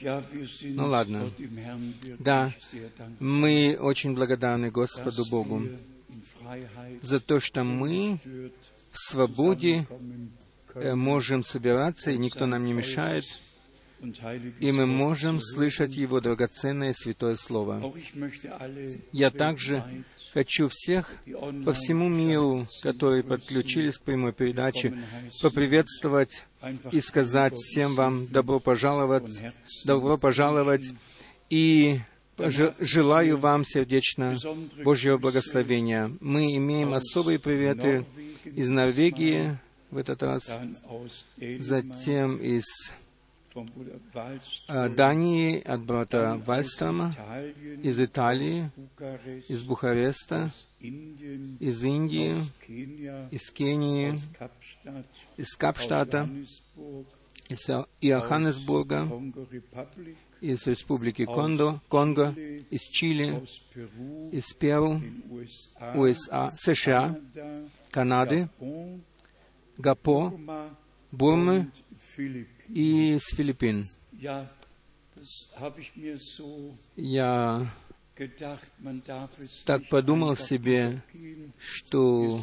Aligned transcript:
Ну 0.00 0.86
ладно. 0.86 1.30
Да, 2.18 2.52
мы 3.18 3.76
очень 3.78 4.14
благодарны 4.14 4.70
Господу 4.70 5.24
Богу 5.26 5.62
за 7.02 7.20
то, 7.20 7.40
что 7.40 7.64
мы 7.64 8.18
в 8.90 8.98
свободе 8.98 9.86
э, 10.74 10.94
можем 10.94 11.44
собираться, 11.44 12.10
и 12.10 12.18
никто 12.18 12.46
нам 12.46 12.64
не 12.64 12.72
мешает, 12.72 13.24
и 14.58 14.72
мы 14.72 14.86
можем 14.86 15.40
слышать 15.40 15.94
Его 15.94 16.20
драгоценное 16.20 16.92
святое 16.92 17.36
Слово. 17.36 17.92
Я 19.12 19.30
также 19.30 19.84
хочу 20.32 20.68
всех 20.68 21.12
по 21.64 21.72
всему 21.72 22.08
миру, 22.08 22.66
которые 22.82 23.22
подключились 23.22 23.98
к 23.98 24.02
прямой 24.02 24.32
передаче, 24.32 24.96
поприветствовать 25.42 26.44
и 26.92 27.00
сказать 27.00 27.54
всем 27.54 27.94
вам 27.94 28.26
добро 28.26 28.60
пожаловать, 28.60 29.30
добро 29.84 30.18
пожаловать 30.18 30.88
и 31.48 32.00
желаю 32.38 33.36
вам 33.38 33.64
сердечно 33.64 34.36
Божьего 34.82 35.18
благословения. 35.18 36.10
Мы 36.20 36.56
имеем 36.56 36.94
особые 36.94 37.38
приветы 37.38 38.06
из 38.44 38.68
Норвегии 38.68 39.58
в 39.90 39.96
этот 39.96 40.22
раз, 40.22 40.58
затем 41.58 42.36
из 42.36 42.64
Дании 44.96 45.60
от 45.62 45.82
брата 45.82 46.40
Вальстрама, 46.46 47.12
из 47.82 48.00
Италии, 48.00 48.70
из 49.48 49.64
Бухареста, 49.64 50.52
из 50.78 51.82
Индии, 51.84 52.44
из 53.30 53.50
Кении, 53.50 54.20
из 55.36 55.56
Капштата, 55.56 56.28
из 57.48 57.68
Иоханнесбурга, 58.00 59.08
из 60.40 60.66
Республики 60.66 61.24
Кондо, 61.26 61.80
Конго, 61.88 62.30
из 62.70 62.82
Чили, 62.82 63.42
из 64.30 64.52
Перу, 64.54 65.00
USA, 65.94 66.52
США, 66.56 67.18
Канады, 67.90 68.48
Гапо, 69.76 70.32
Бурмы 71.10 71.70
и 72.72 73.18
с 73.18 73.34
Филиппин. 73.34 73.84
Я 76.96 77.70
так 79.64 79.88
подумал 79.88 80.36
себе, 80.36 81.02
что 81.58 82.42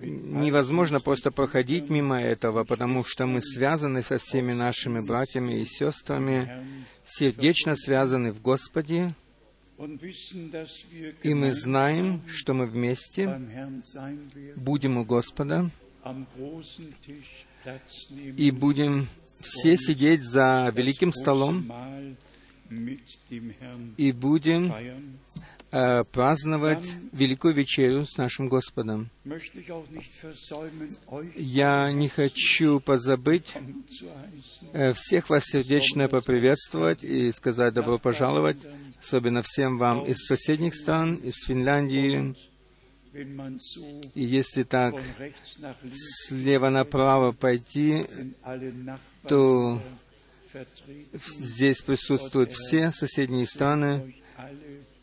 невозможно 0.00 1.00
просто 1.00 1.30
проходить 1.30 1.90
мимо 1.90 2.20
этого, 2.20 2.64
потому 2.64 3.04
что 3.04 3.26
мы 3.26 3.42
связаны 3.42 4.02
со 4.02 4.18
всеми 4.18 4.52
нашими 4.52 5.06
братьями 5.06 5.60
и 5.60 5.64
сестрами, 5.64 6.86
сердечно 7.04 7.76
связаны 7.76 8.32
в 8.32 8.40
Господе, 8.40 9.10
и 11.22 11.34
мы 11.34 11.52
знаем, 11.52 12.22
что 12.28 12.54
мы 12.54 12.66
вместе 12.66 13.40
будем 14.56 14.96
у 14.96 15.04
Господа, 15.04 15.70
и 18.36 18.50
будем 18.50 19.08
все 19.42 19.76
сидеть 19.76 20.22
за 20.22 20.72
великим 20.74 21.12
столом 21.12 21.70
и 23.96 24.12
будем 24.12 24.72
э, 25.70 26.04
праздновать 26.04 26.96
Великую 27.12 27.54
Вечерю 27.54 28.06
с 28.06 28.16
нашим 28.16 28.48
Господом. 28.48 29.10
Я 31.36 31.92
не 31.92 32.08
хочу 32.08 32.80
позабыть 32.80 33.54
э, 34.72 34.92
всех 34.94 35.30
вас 35.30 35.44
сердечно 35.44 36.08
поприветствовать 36.08 37.04
и 37.04 37.30
сказать 37.32 37.74
добро 37.74 37.98
пожаловать, 37.98 38.58
особенно 39.00 39.42
всем 39.42 39.78
вам 39.78 40.04
из 40.04 40.24
соседних 40.26 40.74
стран, 40.74 41.16
из 41.16 41.34
Финляндии, 41.46 42.34
и 44.14 44.24
если 44.24 44.64
так 44.64 44.94
слева 46.26 46.68
направо 46.68 47.32
пойти, 47.32 48.06
то 49.28 49.80
здесь 51.12 51.80
присутствуют 51.82 52.52
все 52.52 52.90
соседние 52.90 53.46
страны. 53.46 54.16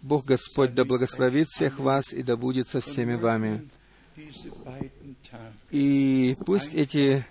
Бог 0.02 0.26
Господь 0.26 0.74
да 0.74 0.84
благословит 0.84 1.48
всех 1.48 1.80
вас 1.80 2.12
и 2.12 2.24
да 2.24 2.36
будет 2.36 2.68
со 2.70 2.82
всеми 2.82 3.16
вами. 3.16 3.70
И 5.70 6.34
пусть 6.46 6.74
эти 6.74 7.26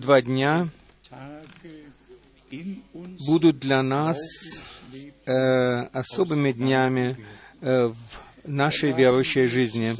два 0.00 0.20
дня 0.20 0.68
будут 3.26 3.58
для 3.58 3.82
нас 3.82 4.16
э, 5.26 5.32
особыми 5.92 6.52
днями 6.52 7.24
э, 7.60 7.88
в 7.88 8.27
нашей 8.48 8.92
верующей 8.92 9.46
жизни. 9.46 9.94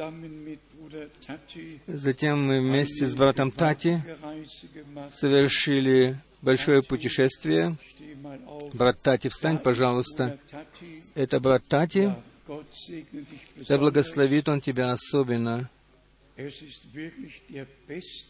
Затем 1.87 2.47
мы 2.47 2.61
вместе 2.61 3.07
с 3.07 3.15
братом 3.15 3.51
Тати 3.51 4.03
совершили 5.13 6.19
большое 6.43 6.83
путешествие. 6.83 7.77
Брат 8.73 9.01
Тати, 9.03 9.29
встань, 9.29 9.59
пожалуйста. 9.59 10.39
Это 11.15 11.41
брат 11.41 11.63
Тати. 11.69 12.15
Да 13.69 13.79
благословит 13.79 14.49
он 14.49 14.61
тебя 14.61 14.91
особенно. 14.93 15.69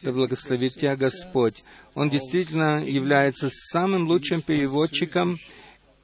Да 0.02 0.12
благословит 0.12 0.74
тебя 0.74 0.96
Господь. 0.96 1.62
Он 1.94 2.10
действительно 2.10 2.82
является 2.84 3.50
самым 3.50 4.08
лучшим 4.08 4.40
переводчиком 4.42 5.38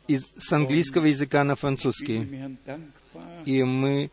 из, 0.06 0.26
с 0.36 0.52
английского 0.52 1.06
языка 1.06 1.44
на 1.44 1.56
французский. 1.56 2.56
И 3.44 3.62
мы, 3.62 4.10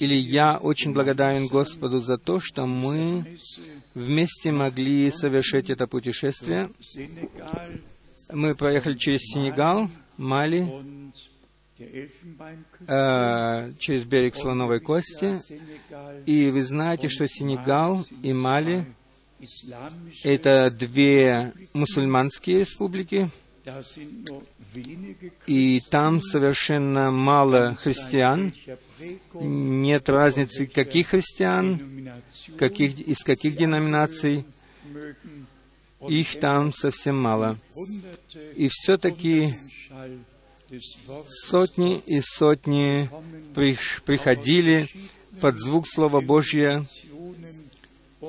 или 0.00 0.14
я 0.14 0.58
очень 0.58 0.92
благодарен 0.92 1.46
Господу 1.46 1.98
за 1.98 2.18
то, 2.18 2.38
что 2.40 2.66
мы 2.66 3.38
вместе 3.94 4.52
могли 4.52 5.10
совершить 5.10 5.70
это 5.70 5.86
путешествие. 5.86 6.70
Мы 8.30 8.54
проехали 8.54 8.96
через 8.96 9.20
Сенегал, 9.20 9.88
Мали, 10.18 10.68
э, 12.86 13.72
через 13.78 14.04
берег 14.04 14.34
Слоновой 14.34 14.80
Кости. 14.80 15.40
И 16.26 16.50
вы 16.50 16.62
знаете, 16.62 17.08
что 17.08 17.26
Сенегал 17.26 18.04
и 18.22 18.32
Мали— 18.32 18.84
это 20.24 20.70
две 20.70 21.52
мусульманские 21.72 22.60
республики, 22.60 23.30
и 25.46 25.82
там 25.90 26.20
совершенно 26.20 27.10
мало 27.10 27.74
христиан, 27.74 28.52
нет 29.34 30.08
разницы, 30.08 30.66
каких 30.66 31.08
христиан, 31.08 32.10
каких, 32.56 33.00
из 33.00 33.18
каких 33.20 33.56
деноминаций, 33.56 34.44
их 36.06 36.38
там 36.40 36.72
совсем 36.72 37.20
мало. 37.20 37.58
И 38.54 38.68
все-таки 38.70 39.54
сотни 41.26 41.98
и 42.06 42.20
сотни 42.20 43.08
приходили 43.54 44.88
под 45.40 45.58
звук 45.58 45.86
Слова 45.86 46.20
Божьего 46.20 46.86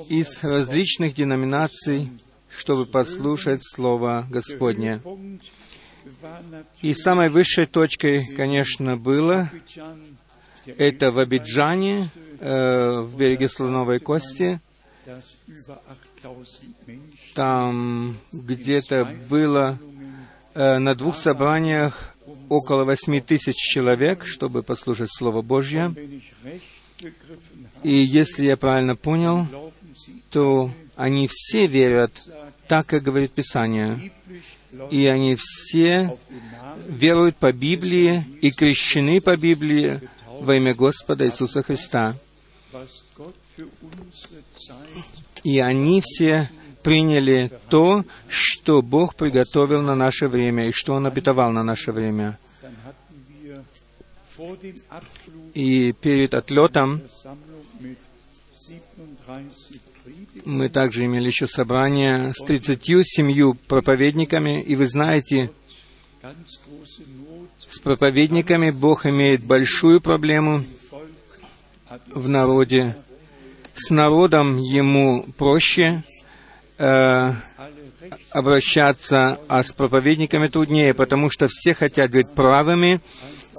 из 0.08 0.42
различных 0.42 1.14
деноминаций, 1.14 2.10
чтобы 2.50 2.86
послушать 2.86 3.60
Слово 3.62 4.26
Господне. 4.28 5.00
И 6.82 6.94
самой 6.94 7.30
высшей 7.30 7.66
точкой, 7.66 8.26
конечно, 8.36 8.96
было 8.96 9.50
это 10.66 11.10
в 11.10 11.18
Абиджане, 11.18 12.08
э, 12.38 13.00
в 13.00 13.16
береге 13.16 13.48
Слоновой 13.48 13.98
Кости. 13.98 14.60
Там 17.34 18.16
где-то 18.32 19.08
было 19.28 19.78
э, 20.54 20.78
на 20.78 20.94
двух 20.94 21.16
собраниях 21.16 22.14
около 22.48 22.84
восьми 22.84 23.20
тысяч 23.20 23.56
человек, 23.56 24.24
чтобы 24.26 24.62
послушать 24.62 25.10
Слово 25.12 25.42
Божье. 25.42 25.94
И 27.82 27.94
если 27.94 28.44
я 28.44 28.56
правильно 28.56 28.96
понял, 28.96 29.46
то 30.30 30.70
они 31.00 31.28
все 31.30 31.66
верят 31.66 32.12
так, 32.68 32.86
как 32.86 33.02
говорит 33.02 33.32
Писание 33.32 34.12
и 34.90 35.06
они 35.06 35.36
все 35.38 36.16
веруют 36.86 37.36
по 37.36 37.52
Библии 37.52 38.24
и 38.40 38.50
крещены 38.50 39.20
по 39.20 39.36
Библии 39.36 40.00
во 40.40 40.56
имя 40.56 40.74
Господа 40.74 41.26
Иисуса 41.26 41.62
Христа. 41.62 42.14
И 45.42 45.58
они 45.58 46.00
все 46.02 46.50
приняли 46.82 47.50
то, 47.68 48.04
что 48.28 48.80
Бог 48.80 49.14
приготовил 49.14 49.82
на 49.82 49.94
наше 49.94 50.28
время 50.28 50.68
и 50.68 50.72
что 50.72 50.94
Он 50.94 51.06
обетовал 51.06 51.52
на 51.52 51.62
наше 51.62 51.92
время. 51.92 52.38
И 55.54 55.92
перед 55.92 56.34
отлетом 56.34 57.02
Мы 60.44 60.68
также 60.68 61.04
имели 61.04 61.26
еще 61.26 61.46
собрание 61.46 62.32
с 62.32 62.44
37 62.44 63.54
проповедниками, 63.66 64.62
и 64.62 64.74
вы 64.76 64.86
знаете, 64.86 65.50
с 67.68 67.78
проповедниками 67.78 68.70
Бог 68.70 69.06
имеет 69.06 69.42
большую 69.42 70.00
проблему 70.00 70.64
в 72.08 72.28
народе. 72.28 72.96
С 73.74 73.90
народом 73.90 74.58
ему 74.58 75.24
проще 75.36 76.02
э, 76.78 77.32
обращаться, 78.30 79.38
а 79.48 79.62
с 79.62 79.72
проповедниками 79.72 80.48
труднее, 80.48 80.94
потому 80.94 81.30
что 81.30 81.48
все 81.48 81.74
хотят 81.74 82.10
быть 82.10 82.32
правыми, 82.34 83.00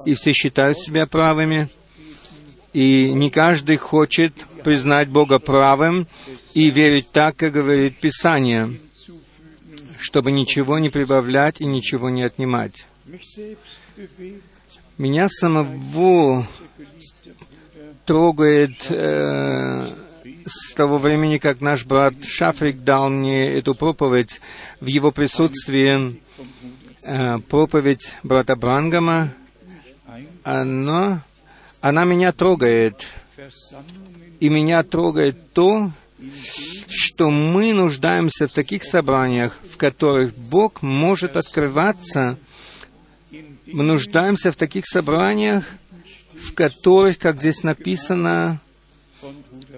и 0.06 0.13
все 0.13 0.33
считают 0.33 0.80
себя 0.80 1.06
правыми, 1.06 1.69
и 2.74 3.12
не 3.13 3.30
каждый 3.30 3.78
хочет 3.78 4.33
признать 4.63 5.10
Бога 5.10 5.39
правым 5.39 6.07
и 6.53 6.69
верить 6.69 7.12
так, 7.12 7.36
как 7.38 7.53
говорит 7.53 7.98
Писание, 7.98 8.77
чтобы 9.98 10.31
ничего 10.31 10.80
не 10.80 10.89
прибавлять 10.89 11.62
и 11.62 11.65
ничего 11.65 12.09
не 12.09 12.24
отнимать. 12.24 12.88
Меня 14.98 15.30
самого 15.30 16.48
трогает 18.06 18.86
э, 18.89 19.89
с 20.45 20.74
того 20.74 20.98
времени, 20.98 21.38
как 21.38 21.62
наш 21.62 21.86
брат 21.86 22.13
Шафрик 22.24 22.83
дал 22.83 23.09
мне 23.09 23.54
эту 23.54 23.75
проповедь 23.75 24.42
в 24.80 24.88
его 24.88 25.12
присутствии, 25.12 26.19
э, 27.06 27.39
проповедь 27.39 28.15
брата 28.24 28.56
Брангама, 28.56 29.33
она, 30.44 31.24
она 31.81 32.06
меня 32.06 32.31
трогает. 32.31 33.07
И 34.39 34.50
меня 34.50 34.83
трогает 34.83 35.54
то, 35.54 35.92
что 36.88 37.29
мы 37.29 37.73
нуждаемся 37.73 38.47
в 38.47 38.51
таких 38.51 38.83
собраниях, 38.83 39.57
в 39.69 39.77
которых 39.77 40.35
Бог 40.35 40.81
может 40.81 41.35
открываться. 41.35 42.38
Мы 43.68 43.83
нуждаемся 43.83 44.51
в 44.51 44.56
таких 44.56 44.85
собраниях, 44.85 45.65
в 46.33 46.53
которых, 46.53 47.18
как 47.18 47.39
здесь 47.39 47.63
написано, 47.63 48.59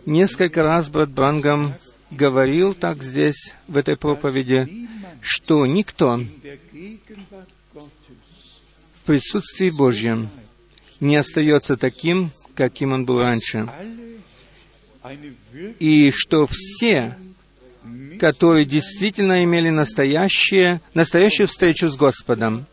несколько 0.05 0.63
раз 0.63 0.89
брат 0.89 1.09
Брангам 1.09 1.73
говорил 2.11 2.73
так 2.73 3.03
здесь, 3.03 3.55
в 3.67 3.77
этой 3.77 3.97
проповеди, 3.97 4.87
что 5.21 5.65
никто 5.65 6.21
в 8.95 9.05
присутствии 9.05 9.69
Божьем 9.69 10.29
не 10.99 11.15
остается 11.15 11.75
таким, 11.75 12.31
каким 12.55 12.93
он 12.93 13.05
был 13.05 13.21
раньше. 13.21 13.69
И 15.79 16.11
что 16.11 16.47
все, 16.49 17.17
которые 18.19 18.65
действительно 18.65 19.43
имели 19.43 19.69
настоящее, 19.69 20.81
настоящую 20.93 21.47
встречу 21.47 21.89
с 21.89 21.95
Господом, 21.95 22.65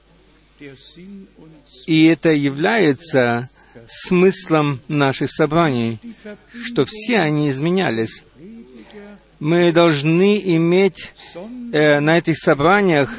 и 1.87 2.05
это 2.05 2.31
является 2.31 3.49
смыслом 3.88 4.81
наших 4.88 5.31
собраний, 5.31 5.99
что 6.65 6.85
все 6.87 7.19
они 7.19 7.50
изменялись. 7.50 8.25
Мы 9.38 9.73
должны 9.73 10.38
иметь 10.56 11.12
э, 11.73 11.99
на 12.00 12.19
этих 12.19 12.37
собраниях 12.37 13.17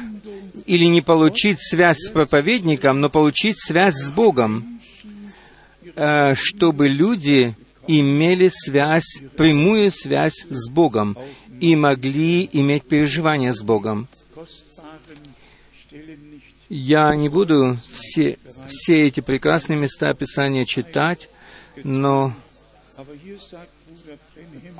или 0.66 0.84
не 0.84 1.02
получить 1.02 1.60
связь 1.60 1.98
с 1.98 2.10
проповедником, 2.10 3.00
но 3.00 3.10
получить 3.10 3.60
связь 3.60 3.94
с 3.94 4.10
Богом, 4.10 4.80
э, 5.96 6.34
чтобы 6.36 6.88
люди 6.88 7.56
имели 7.86 8.48
связь, 8.48 9.22
прямую 9.36 9.90
связь 9.90 10.46
с 10.48 10.68
Богом 10.68 11.16
и 11.60 11.76
могли 11.76 12.48
иметь 12.52 12.84
переживания 12.84 13.52
с 13.52 13.62
Богом. 13.62 14.08
Я 16.68 17.14
не 17.14 17.28
буду 17.28 17.78
все, 17.92 18.38
все 18.66 19.06
эти 19.06 19.20
прекрасные 19.20 19.78
места 19.78 20.14
Писания 20.14 20.64
читать, 20.64 21.28
но 21.84 22.32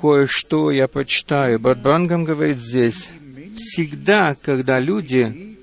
кое-что 0.01 0.71
я 0.71 0.89
прочитаю. 0.89 1.61
Брат 1.61 1.83
Брангам 1.83 2.25
говорит 2.25 2.59
здесь, 2.59 3.11
всегда, 3.57 4.35
когда 4.35 4.81
люди 4.81 5.57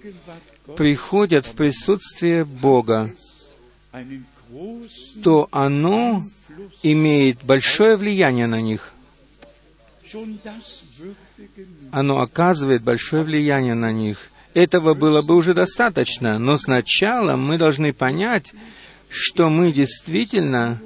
приходят 0.77 1.47
в 1.47 1.53
присутствие 1.53 2.45
Бога, 2.45 3.11
то 5.23 5.47
оно 5.51 6.21
имеет 6.83 7.43
большое 7.43 7.95
влияние 7.95 8.47
на 8.47 8.61
них. 8.61 8.93
Оно 11.91 12.19
оказывает 12.19 12.83
большое 12.83 13.23
влияние 13.23 13.75
на 13.75 13.91
них. 13.91 14.31
Этого 14.53 14.93
было 14.93 15.21
бы 15.21 15.35
уже 15.35 15.53
достаточно, 15.53 16.39
но 16.39 16.57
сначала 16.57 17.35
мы 17.35 17.57
должны 17.57 17.93
понять, 17.93 18.53
что 19.09 19.49
мы 19.49 19.71
действительно 19.71 20.81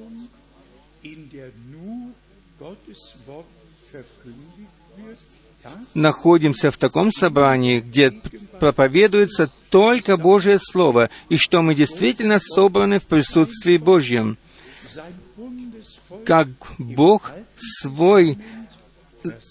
находимся 5.93 6.71
в 6.71 6.77
таком 6.77 7.11
собрании, 7.11 7.79
где 7.79 8.11
проповедуется 8.59 9.49
только 9.69 10.17
Божье 10.17 10.57
Слово, 10.59 11.09
и 11.29 11.37
что 11.37 11.61
мы 11.61 11.75
действительно 11.75 12.39
собраны 12.39 12.99
в 12.99 13.05
присутствии 13.05 13.77
Божьем. 13.77 14.37
Как 16.25 16.47
Бог 16.77 17.31
свой 17.55 18.37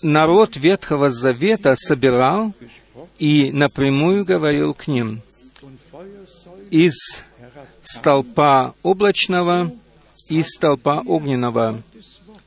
народ 0.03 0.57
Ветхого 0.57 1.11
Завета 1.11 1.77
собирал 1.77 2.53
и 3.19 3.51
напрямую 3.53 4.25
говорил 4.25 4.75
к 4.75 4.87
ним 4.87 5.23
из 6.71 6.95
столпа 7.83 8.75
облачного 8.83 9.73
и 10.29 10.43
столпа 10.43 11.03
огненного. 11.07 11.83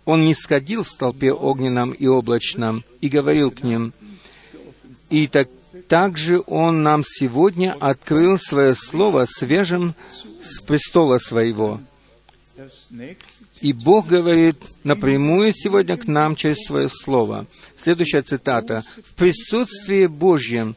Он 0.05 0.23
не 0.23 0.35
сходил 0.35 0.83
в 0.83 0.87
столпе 0.87 1.31
огненном 1.31 1.91
и 1.91 2.07
облачном 2.07 2.83
и 3.01 3.09
говорил 3.09 3.51
к 3.51 3.63
ним. 3.63 3.93
И 5.09 5.27
так, 5.27 5.49
также 5.87 6.43
Он 6.47 6.83
нам 6.83 7.03
сегодня 7.05 7.75
открыл 7.79 8.37
Свое 8.37 8.75
Слово 8.75 9.25
свежим 9.27 9.95
с 10.43 10.61
престола 10.61 11.17
Своего. 11.17 11.79
И 13.61 13.73
Бог 13.73 14.07
говорит 14.07 14.57
напрямую 14.83 15.53
сегодня 15.53 15.97
к 15.97 16.07
нам 16.07 16.35
через 16.35 16.57
Свое 16.65 16.89
Слово. 16.89 17.47
Следующая 17.77 18.21
цитата. 18.21 18.83
«В 19.03 19.13
присутствии 19.15 20.07
Божьем 20.07 20.75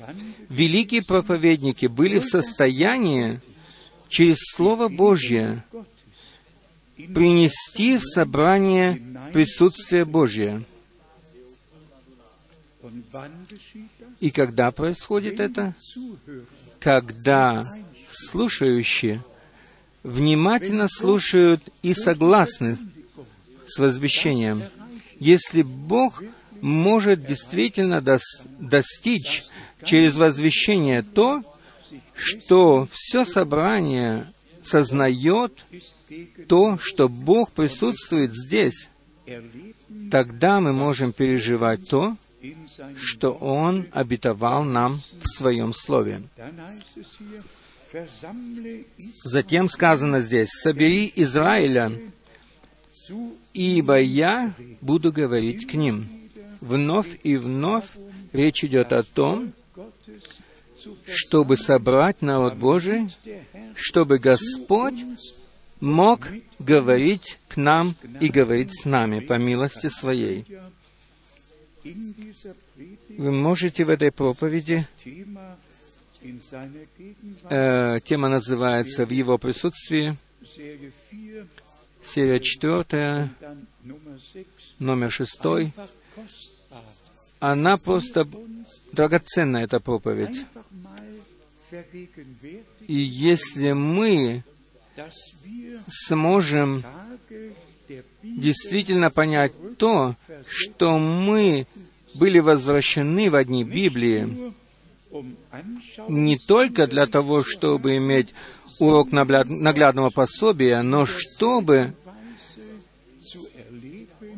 великие 0.48 1.02
проповедники 1.02 1.86
были 1.86 2.18
в 2.18 2.24
состоянии 2.24 3.40
через 4.08 4.38
Слово 4.54 4.88
Божье 4.88 5.64
принести 6.96 7.96
в 7.96 8.02
собрание 8.02 9.00
присутствие 9.32 10.04
Божье. 10.04 10.64
И 14.20 14.30
когда 14.30 14.70
происходит 14.72 15.40
это? 15.40 15.74
Когда 16.80 17.64
слушающие 18.10 19.22
внимательно 20.02 20.86
слушают 20.88 21.62
и 21.82 21.94
согласны 21.94 22.78
с 23.66 23.78
возвещением. 23.78 24.62
Если 25.18 25.62
Бог 25.62 26.22
может 26.60 27.24
действительно 27.24 28.00
достичь 28.00 29.44
через 29.84 30.16
возвещение 30.16 31.02
то, 31.02 31.42
что 32.14 32.88
все 32.90 33.24
собрание 33.24 34.32
сознает 34.62 35.64
то, 36.48 36.78
что 36.78 37.08
Бог 37.08 37.52
присутствует 37.52 38.34
здесь, 38.34 38.90
тогда 40.10 40.60
мы 40.60 40.72
можем 40.72 41.12
переживать 41.12 41.88
то, 41.88 42.16
что 42.96 43.30
Он 43.32 43.86
обетовал 43.92 44.64
нам 44.64 45.00
в 45.22 45.28
Своем 45.28 45.72
Слове. 45.72 46.22
Затем 49.24 49.68
сказано 49.68 50.20
здесь, 50.20 50.48
«Собери 50.50 51.12
Израиля, 51.16 51.92
ибо 53.52 54.00
я 54.00 54.52
буду 54.80 55.12
говорить 55.12 55.66
к 55.66 55.74
ним». 55.74 56.08
Вновь 56.60 57.20
и 57.22 57.36
вновь 57.36 57.86
речь 58.32 58.64
идет 58.64 58.92
о 58.92 59.04
том, 59.04 59.52
чтобы 61.06 61.56
собрать 61.56 62.20
народ 62.20 62.56
Божий, 62.56 63.08
чтобы 63.74 64.18
Господь 64.18 64.96
мог 65.80 66.26
говорить 66.58 67.38
к 67.48 67.56
нам 67.56 67.94
и 68.20 68.28
говорить 68.28 68.80
с 68.80 68.84
нами 68.84 69.20
по 69.20 69.34
милости 69.34 69.88
Своей. 69.88 70.44
Вы 71.84 73.32
можете 73.32 73.84
в 73.84 73.90
этой 73.90 74.12
проповеди, 74.12 74.86
э, 77.50 78.00
тема 78.04 78.28
называется 78.28 79.06
«В 79.06 79.10
Его 79.10 79.38
присутствии», 79.38 80.16
серия 82.02 82.40
четвертая, 82.40 83.30
номер 84.78 85.10
шестой, 85.10 85.72
она 87.40 87.76
просто 87.76 88.26
драгоценна, 88.92 89.58
эта 89.58 89.80
проповедь. 89.80 90.44
И 92.86 92.94
если 92.94 93.72
мы 93.72 94.42
сможем 95.88 96.82
действительно 98.22 99.10
понять 99.10 99.52
то, 99.76 100.16
что 100.46 100.98
мы 100.98 101.66
были 102.14 102.38
возвращены 102.38 103.30
в 103.30 103.34
одни 103.34 103.64
Библии, 103.64 104.52
не 106.08 106.38
только 106.38 106.86
для 106.86 107.06
того, 107.06 107.42
чтобы 107.42 107.96
иметь 107.96 108.34
урок 108.78 109.12
наглядного 109.12 110.10
пособия, 110.10 110.82
но 110.82 111.06
чтобы 111.06 111.94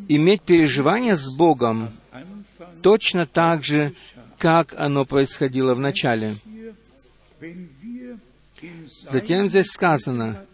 иметь 0.09 0.43
переживание 0.43 1.17
с 1.17 1.29
Богом 1.37 1.91
точно 2.83 3.27
так 3.27 3.65
же, 3.65 3.95
как 4.39 4.75
оно 4.77 5.05
происходило 5.05 5.75
в 5.75 5.81
начале. 5.81 6.37
Затем 9.11 9.49
здесь 9.49 9.67
сказано, 9.67 10.45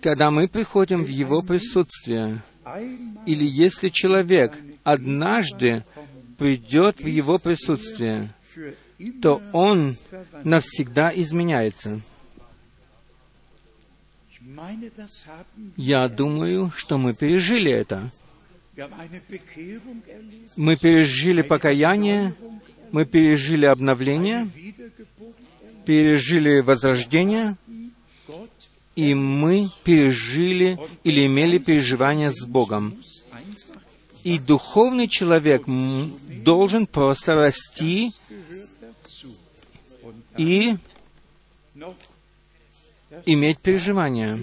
когда 0.00 0.30
мы 0.30 0.48
приходим 0.48 1.04
в 1.04 1.08
Его 1.08 1.42
присутствие, 1.42 2.42
или 3.26 3.44
если 3.44 3.88
человек 3.88 4.56
однажды 4.84 5.84
придет 6.38 7.00
в 7.00 7.06
Его 7.06 7.38
присутствие, 7.38 8.28
то 9.22 9.40
он 9.52 9.96
навсегда 10.44 11.12
изменяется. 11.14 12.00
Я 15.76 16.08
думаю, 16.08 16.72
что 16.74 16.98
мы 16.98 17.14
пережили 17.14 17.70
это. 17.70 18.10
Мы 20.56 20.76
пережили 20.76 21.42
покаяние, 21.42 22.34
мы 22.90 23.04
пережили 23.04 23.66
обновление, 23.66 24.48
пережили 25.84 26.60
возрождение, 26.60 27.56
и 28.94 29.14
мы 29.14 29.68
пережили 29.84 30.78
или 31.04 31.26
имели 31.26 31.58
переживания 31.58 32.30
с 32.30 32.46
Богом. 32.46 32.96
И 34.24 34.38
духовный 34.38 35.08
человек 35.08 35.64
должен 36.44 36.86
просто 36.86 37.34
расти 37.34 38.12
и 40.38 40.76
иметь 43.26 43.58
переживания. 43.58 44.38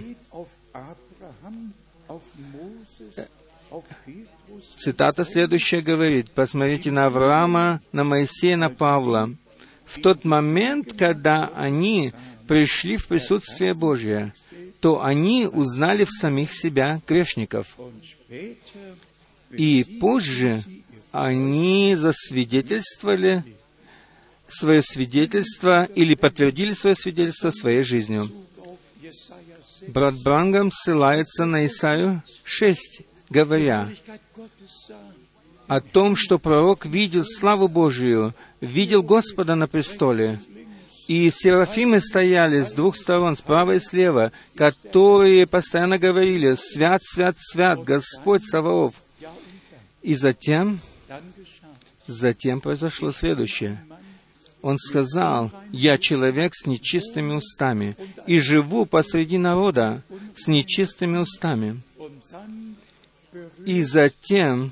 Цитата 4.76 5.26
следующая 5.26 5.82
говорит, 5.82 6.30
посмотрите 6.32 6.92
на 6.92 7.08
Авраама, 7.08 7.82
на 7.92 8.04
Моисея, 8.04 8.58
на 8.58 8.70
Павла. 8.70 9.32
В 9.86 10.02
тот 10.02 10.24
момент, 10.24 10.94
когда 10.98 11.48
они 11.56 12.14
пришли 12.48 12.98
в 12.98 13.08
присутствие 13.08 13.74
Божье, 13.74 14.34
то 14.80 15.04
они 15.04 15.48
узнали 15.48 16.06
в 16.06 16.12
самих 16.12 16.52
себя 16.52 17.02
грешников. 17.08 17.78
И 19.52 19.98
позже 20.00 20.64
они 21.12 21.96
засвидетельствовали 21.96 23.44
свое 24.48 24.82
свидетельство 24.82 25.86
или 25.86 26.16
подтвердили 26.16 26.74
свое 26.74 26.96
свидетельство 26.96 27.52
своей 27.52 27.84
жизнью. 27.84 28.32
Брат 29.88 30.16
Брангам 30.24 30.72
ссылается 30.72 31.46
на 31.46 31.66
Исаию 31.66 32.24
6, 32.44 33.02
говоря 33.30 33.90
о 35.68 35.80
том, 35.80 36.16
что 36.16 36.40
пророк 36.40 36.86
видел 36.86 37.24
славу 37.26 37.68
Божию, 37.68 38.34
видел 38.62 39.04
Господа 39.04 39.56
на 39.56 39.68
престоле, 39.68 40.40
и 41.08 41.30
серафимы 41.30 42.00
стояли 42.00 42.64
с 42.64 42.72
двух 42.72 42.96
сторон, 42.96 43.38
справа 43.38 43.76
и 43.76 43.80
слева, 43.80 44.32
которые 44.56 45.46
постоянно 45.46 46.00
говорили 46.00 46.56
«Свят, 46.56 47.02
свят, 47.04 47.36
свят, 47.38 47.84
Господь 47.84 48.44
Саваоф». 48.44 48.96
И 50.02 50.16
затем, 50.16 50.80
затем 52.08 52.60
произошло 52.60 53.12
следующее. 53.12 53.84
Он 54.66 54.80
сказал, 54.80 55.52
«Я 55.72 56.00
человек 56.00 56.56
с 56.56 56.66
нечистыми 56.66 57.36
устами, 57.36 57.96
и 58.26 58.40
живу 58.40 58.88
посреди 58.88 59.38
народа 59.38 60.02
с 60.36 60.48
нечистыми 60.48 61.20
устами». 61.20 61.78
И 63.64 63.84
затем 63.84 64.72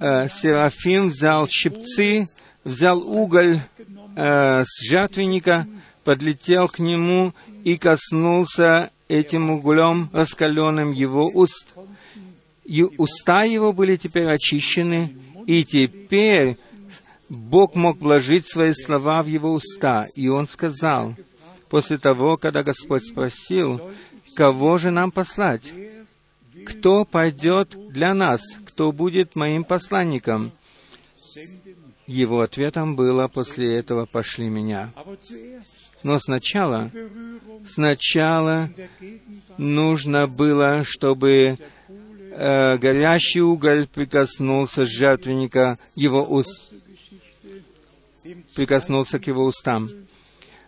э, 0.00 0.28
Серафим 0.28 1.10
взял 1.10 1.46
щипцы, 1.46 2.26
взял 2.64 2.98
уголь 3.08 3.60
э, 4.16 4.64
с 4.64 4.90
жатвенника, 4.90 5.68
подлетел 6.02 6.66
к 6.66 6.80
нему 6.80 7.34
и 7.62 7.76
коснулся 7.76 8.90
этим 9.06 9.52
углем, 9.52 10.10
раскаленным 10.12 10.90
его 10.90 11.28
уст. 11.32 11.72
И 12.64 12.82
уста 12.82 13.44
его 13.44 13.72
были 13.72 13.94
теперь 13.94 14.26
очищены, 14.26 15.16
и 15.46 15.64
теперь 15.64 16.58
Бог 17.28 17.74
мог 17.74 17.98
вложить 17.98 18.48
свои 18.48 18.72
слова 18.72 19.22
в 19.22 19.26
его 19.26 19.52
уста. 19.52 20.06
И 20.14 20.28
он 20.28 20.46
сказал, 20.46 21.14
после 21.68 21.98
того, 21.98 22.36
когда 22.36 22.62
Господь 22.62 23.06
спросил, 23.06 23.80
кого 24.34 24.78
же 24.78 24.90
нам 24.90 25.10
послать? 25.10 25.72
Кто 26.64 27.04
пойдет 27.04 27.76
для 27.90 28.14
нас? 28.14 28.40
Кто 28.66 28.92
будет 28.92 29.36
моим 29.36 29.64
посланником? 29.64 30.52
Его 32.06 32.40
ответом 32.40 32.94
было 32.94 33.26
после 33.28 33.76
этого 33.76 34.06
«пошли 34.06 34.48
меня». 34.48 34.92
Но 36.02 36.18
сначала, 36.20 36.92
сначала 37.66 38.70
нужно 39.58 40.28
было, 40.28 40.84
чтобы 40.84 41.58
э, 42.36 42.78
горящий 42.78 43.40
уголь 43.40 43.88
прикоснулся 43.88 44.84
с 44.84 44.88
жертвенника 44.88 45.78
его 45.96 46.22
уст, 46.22 46.65
прикоснулся 48.54 49.18
к 49.18 49.26
его 49.26 49.44
устам. 49.44 49.88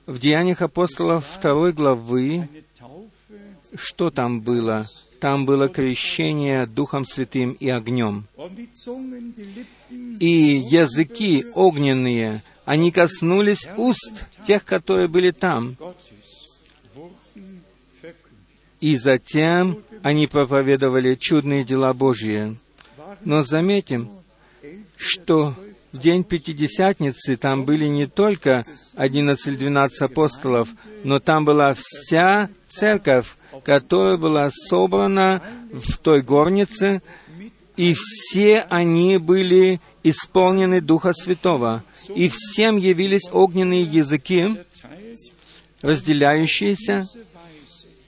В 0.06 0.18
Деяниях 0.18 0.62
апостолов 0.62 1.26
второй 1.26 1.72
главы, 1.72 2.48
что 3.74 4.10
там 4.10 4.40
было? 4.40 4.88
Там 5.20 5.46
было 5.46 5.68
крещение 5.68 6.66
Духом 6.66 7.04
Святым 7.04 7.52
и 7.52 7.68
огнем. 7.68 8.26
И 10.20 10.62
языки 10.70 11.44
огненные, 11.54 12.42
они 12.64 12.92
коснулись 12.92 13.68
уст 13.76 14.26
тех, 14.46 14.64
которые 14.64 15.08
были 15.08 15.30
там. 15.30 15.76
И 18.80 18.96
затем 18.96 19.82
они 20.02 20.26
проповедовали 20.26 21.16
чудные 21.16 21.64
дела 21.64 21.92
Божьи. 21.92 22.56
Но 23.24 23.42
заметим, 23.42 24.10
что 24.96 25.54
в 25.92 25.98
день 25.98 26.24
Пятидесятницы 26.24 27.36
там 27.36 27.64
были 27.64 27.86
не 27.86 28.06
только 28.06 28.64
11-12 28.94 29.88
апостолов, 30.00 30.68
но 31.04 31.18
там 31.18 31.44
была 31.44 31.74
вся 31.74 32.50
церковь, 32.68 33.36
которая 33.64 34.16
была 34.16 34.50
собрана 34.50 35.42
в 35.72 35.96
той 35.98 36.22
горнице, 36.22 37.02
и 37.76 37.94
все 37.94 38.60
они 38.68 39.18
были 39.18 39.80
исполнены 40.02 40.80
Духа 40.80 41.12
Святого, 41.12 41.84
и 42.14 42.28
всем 42.28 42.76
явились 42.76 43.28
огненные 43.32 43.82
языки, 43.82 44.58
разделяющиеся, 45.80 47.06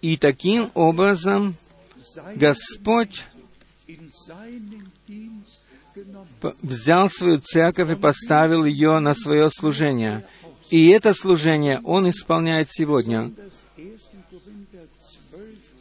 и 0.02 0.16
таким 0.16 0.70
образом 0.74 1.56
Господь 2.34 3.24
взял 6.62 7.10
свою 7.10 7.38
церковь 7.38 7.90
и 7.90 7.94
поставил 7.94 8.64
ее 8.64 8.98
на 8.98 9.14
свое 9.14 9.50
служение. 9.50 10.24
И 10.70 10.88
это 10.88 11.14
служение 11.14 11.80
Он 11.84 12.08
исполняет 12.08 12.68
сегодня. 12.70 13.32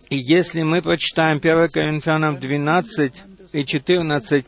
И 0.10 0.18
если 0.18 0.64
мы 0.64 0.82
прочитаем 0.82 1.38
1 1.38 1.70
Коринфянам 1.70 2.40
12 2.40 3.24
и 3.54 3.66
14, 3.66 4.46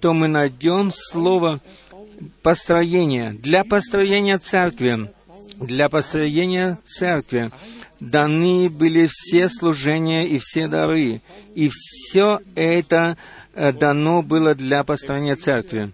то 0.00 0.14
мы 0.14 0.28
найдем 0.28 0.92
слово 0.94 1.60
построение. 2.42 3.32
Для 3.32 3.64
построения 3.64 4.38
церкви, 4.38 5.10
для 5.56 5.88
построения 5.88 6.78
церкви 6.84 7.50
даны 7.98 8.70
были 8.70 9.08
все 9.10 9.48
служения 9.48 10.26
и 10.26 10.38
все 10.38 10.68
дары. 10.68 11.22
И 11.54 11.68
все 11.68 12.40
это 12.54 13.16
дано 13.78 14.22
было 14.22 14.54
для 14.54 14.84
построения 14.84 15.36
церкви. 15.36 15.92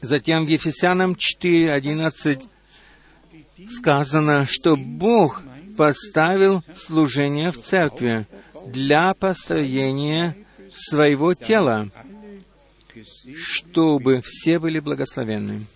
Затем 0.00 0.46
в 0.46 0.48
Ефесянам 0.48 1.12
4.11 1.14 2.42
сказано, 3.68 4.46
что 4.46 4.76
Бог 4.76 5.42
поставил 5.76 6.62
служение 6.74 7.50
в 7.50 7.60
церкви 7.60 8.26
для 8.66 9.14
построения 9.14 10.36
своего 10.72 11.34
тела. 11.34 11.90
чтобы 13.36 14.20
все 14.24 14.58
были 14.58 14.80
благословенны. 14.80 15.66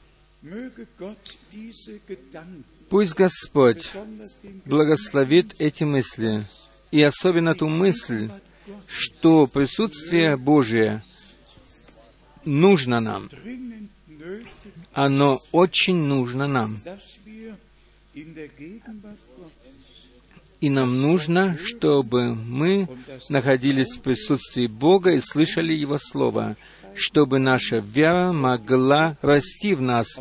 Пусть 2.88 3.14
Господь 3.14 3.92
благословит 4.64 5.54
эти 5.60 5.84
мысли, 5.84 6.46
и 6.90 7.00
особенно 7.02 7.54
ту 7.54 7.68
мысль, 7.68 8.28
что 8.86 9.46
присутствие 9.46 10.36
Божие 10.36 11.02
нужно 12.44 13.00
нам. 13.00 13.28
Оно 14.92 15.38
очень 15.52 15.96
нужно 15.96 16.46
нам. 16.46 16.78
И 20.60 20.70
нам 20.70 21.00
нужно, 21.00 21.58
чтобы 21.58 22.34
мы 22.34 22.88
находились 23.28 23.96
в 23.96 24.00
присутствии 24.00 24.68
Бога 24.68 25.12
и 25.12 25.20
слышали 25.20 25.72
Его 25.72 25.98
Слово, 25.98 26.56
чтобы 26.94 27.38
наша 27.38 27.78
вера 27.78 28.32
могла 28.32 29.16
расти 29.22 29.74
в 29.74 29.80
нас, 29.80 30.20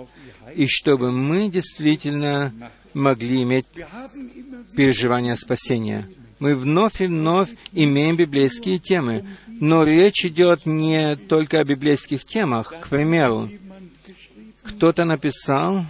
и 0.56 0.66
чтобы 0.68 1.12
мы 1.12 1.50
действительно 1.50 2.54
могли 2.94 3.44
иметь 3.44 3.68
переживание 4.76 5.36
спасения. 5.36 6.08
Мы 6.42 6.56
вновь 6.56 7.02
и 7.02 7.06
вновь 7.06 7.52
имеем 7.72 8.18
библейские 8.18 8.80
темы, 8.80 9.24
но 9.48 9.84
речь 9.84 10.26
идет 10.26 10.66
не 10.66 11.16
только 11.16 11.60
о 11.60 11.64
библейских 11.64 12.26
темах. 12.26 12.74
К 12.82 12.88
примеру, 12.88 13.48
кто-то 14.64 15.06
написал, 15.06 15.86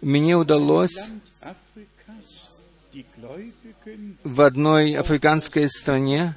мне 0.00 0.36
удалось 0.38 1.10
в 4.24 4.40
одной 4.40 4.94
африканской 4.94 5.68
стране 5.68 6.34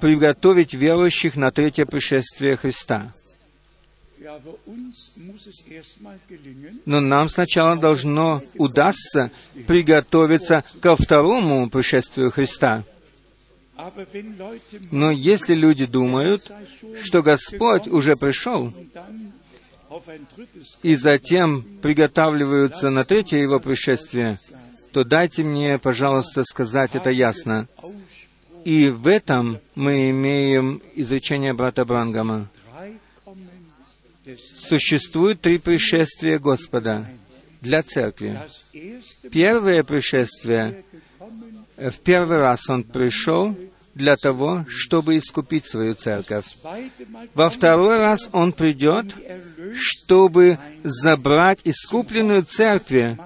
приготовить 0.00 0.74
верующих 0.74 1.36
на 1.36 1.50
третье 1.50 1.86
пришествие 1.86 2.58
Христа. 2.58 3.10
Но 6.86 7.00
нам 7.00 7.28
сначала 7.28 7.76
должно 7.76 8.42
удастся 8.54 9.30
приготовиться 9.66 10.64
ко 10.80 10.96
второму 10.96 11.68
пришествию 11.68 12.30
Христа. 12.30 12.84
Но 14.90 15.10
если 15.10 15.54
люди 15.54 15.84
думают, 15.84 16.50
что 17.02 17.22
Господь 17.22 17.88
уже 17.88 18.14
пришел, 18.16 18.72
и 20.82 20.94
затем 20.94 21.62
приготавливаются 21.82 22.90
на 22.90 23.04
третье 23.04 23.38
Его 23.38 23.60
пришествие, 23.60 24.38
то 24.92 25.04
дайте 25.04 25.42
мне, 25.42 25.78
пожалуйста, 25.78 26.44
сказать 26.44 26.94
это 26.94 27.10
ясно. 27.10 27.68
И 28.64 28.88
в 28.88 29.06
этом 29.06 29.58
мы 29.74 30.10
имеем 30.10 30.80
изречение 30.94 31.52
брата 31.52 31.84
Брангама. 31.84 32.48
Существует 34.68 35.40
три 35.40 35.58
пришествия 35.58 36.38
Господа 36.38 37.06
для 37.60 37.82
церкви. 37.82 38.40
Первое 39.30 39.82
пришествие, 39.84 40.84
в 41.76 41.98
первый 42.00 42.38
раз 42.38 42.68
Он 42.70 42.82
пришел 42.82 43.54
для 43.94 44.16
того, 44.16 44.64
чтобы 44.68 45.18
искупить 45.18 45.68
свою 45.68 45.94
церковь. 45.94 46.46
Во 47.34 47.50
второй 47.50 47.98
раз 47.98 48.28
Он 48.32 48.52
придет, 48.52 49.06
чтобы 49.74 50.58
забрать 50.82 51.60
искупленную 51.64 52.42
церковь, 52.44 53.18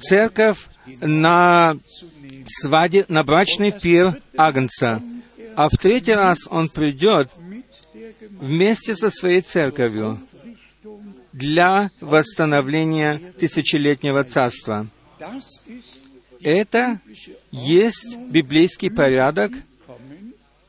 церковь 0.00 0.66
на 1.00 1.76
сваде, 2.46 3.04
на 3.08 3.22
брачный 3.22 3.70
пир 3.72 4.20
Агнца. 4.36 5.00
А 5.54 5.68
в 5.68 5.76
третий 5.80 6.14
раз 6.14 6.40
Он 6.48 6.68
придет 6.68 7.30
вместе 8.40 8.94
со 8.96 9.10
своей 9.10 9.42
церковью 9.42 10.18
для 11.40 11.90
восстановления 12.00 13.18
тысячелетнего 13.38 14.22
царства. 14.24 14.86
Это 16.42 17.00
есть 17.50 18.18
библейский 18.28 18.90
порядок 18.90 19.52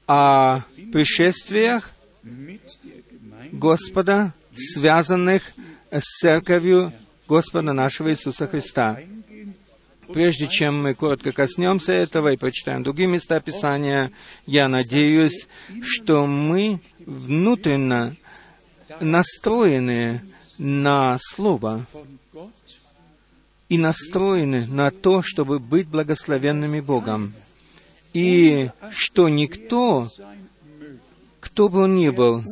о 0.08 0.62
пришествиях 0.92 1.92
Господа, 3.52 4.34
связанных 4.56 5.54
с 5.92 6.20
церковью 6.20 6.94
Господа 7.28 7.74
нашего 7.74 8.10
Иисуса 8.10 8.48
Христа. 8.48 9.00
Прежде 10.14 10.48
чем 10.48 10.82
мы 10.82 10.94
коротко 10.94 11.32
коснемся 11.32 11.94
этого 11.94 12.34
и 12.34 12.38
прочитаем 12.38 12.84
другие 12.84 13.08
места 13.08 13.40
Писания, 13.40 14.12
я 14.46 14.68
надеюсь, 14.68 15.48
что 15.84 16.26
мы 16.26 16.82
внутренно 17.06 18.18
настроены 19.00 20.22
на 20.62 21.18
Слово 21.20 21.88
и 23.68 23.80
настроены 23.80 24.68
на 24.68 24.92
то, 24.92 25.24
чтобы 25.24 25.58
быть 25.60 25.88
благословенными 25.88 26.82
Богом. 26.82 27.34
И 28.14 28.70
что 28.92 29.28
никто, 29.28 30.08
кто 31.40 31.68
бы 31.68 31.84
он 31.84 31.96
ни 31.96 32.10
был, 32.10 32.44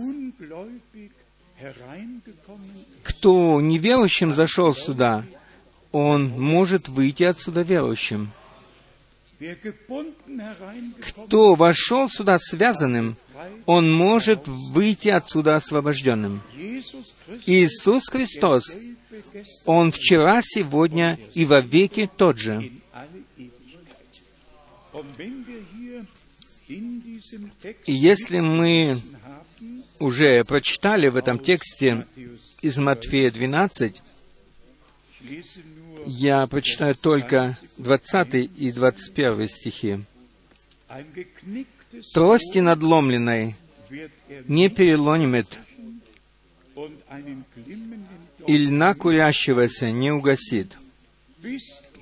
кто 3.04 3.62
неверующим 3.62 4.34
зашел 4.34 4.74
сюда, 4.74 5.24
он 5.92 6.30
может 6.30 6.88
выйти 6.90 7.24
отсюда 7.24 7.62
верующим. 7.62 8.32
Кто 11.02 11.54
вошел 11.54 12.10
сюда 12.10 12.38
связанным, 12.40 13.18
он 13.66 13.92
может 13.92 14.48
выйти 14.48 15.10
отсюда 15.10 15.56
освобожденным. 15.56 16.42
Иисус 17.46 18.08
Христос, 18.10 18.72
Он 19.66 19.92
вчера, 19.92 20.42
сегодня 20.44 21.20
и 21.34 21.46
во 21.46 21.62
веки 21.62 22.10
тот 22.18 22.38
же. 22.38 22.72
И 27.86 27.94
если 27.94 28.40
мы 28.40 29.02
уже 30.00 30.44
прочитали 30.44 31.08
в 31.08 31.16
этом 31.16 31.40
тексте 31.40 32.08
из 32.62 32.78
Матфея 32.78 33.32
12, 33.32 34.02
я 36.06 36.48
прочитаю 36.48 36.96
только 36.96 37.58
20 37.78 38.34
и 38.34 38.72
21 38.72 39.48
стихи. 39.50 40.06
«Трости 42.14 42.60
надломленной 42.60 43.56
не 44.48 44.70
переломит, 44.70 45.60
и 48.48 48.58
льна 48.58 48.94
курящегося 48.94 49.92
не 49.92 50.12
угасит, 50.12 50.78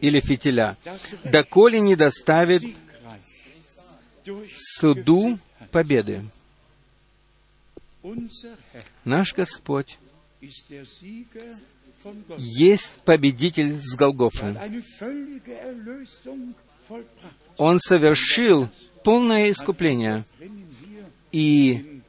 или 0.01 0.19
фитиля, 0.19 0.77
доколе 1.23 1.79
не 1.79 1.95
доставит 1.95 2.63
суду 4.51 5.39
победы. 5.71 6.23
Наш 9.03 9.33
Господь 9.33 9.97
есть 12.37 12.99
победитель 13.05 13.79
с 13.81 13.95
Голгофы. 13.95 14.55
Он 17.57 17.79
совершил 17.79 18.69
полное 19.07 19.51
искупление. 19.51 20.25
И 21.31 22.01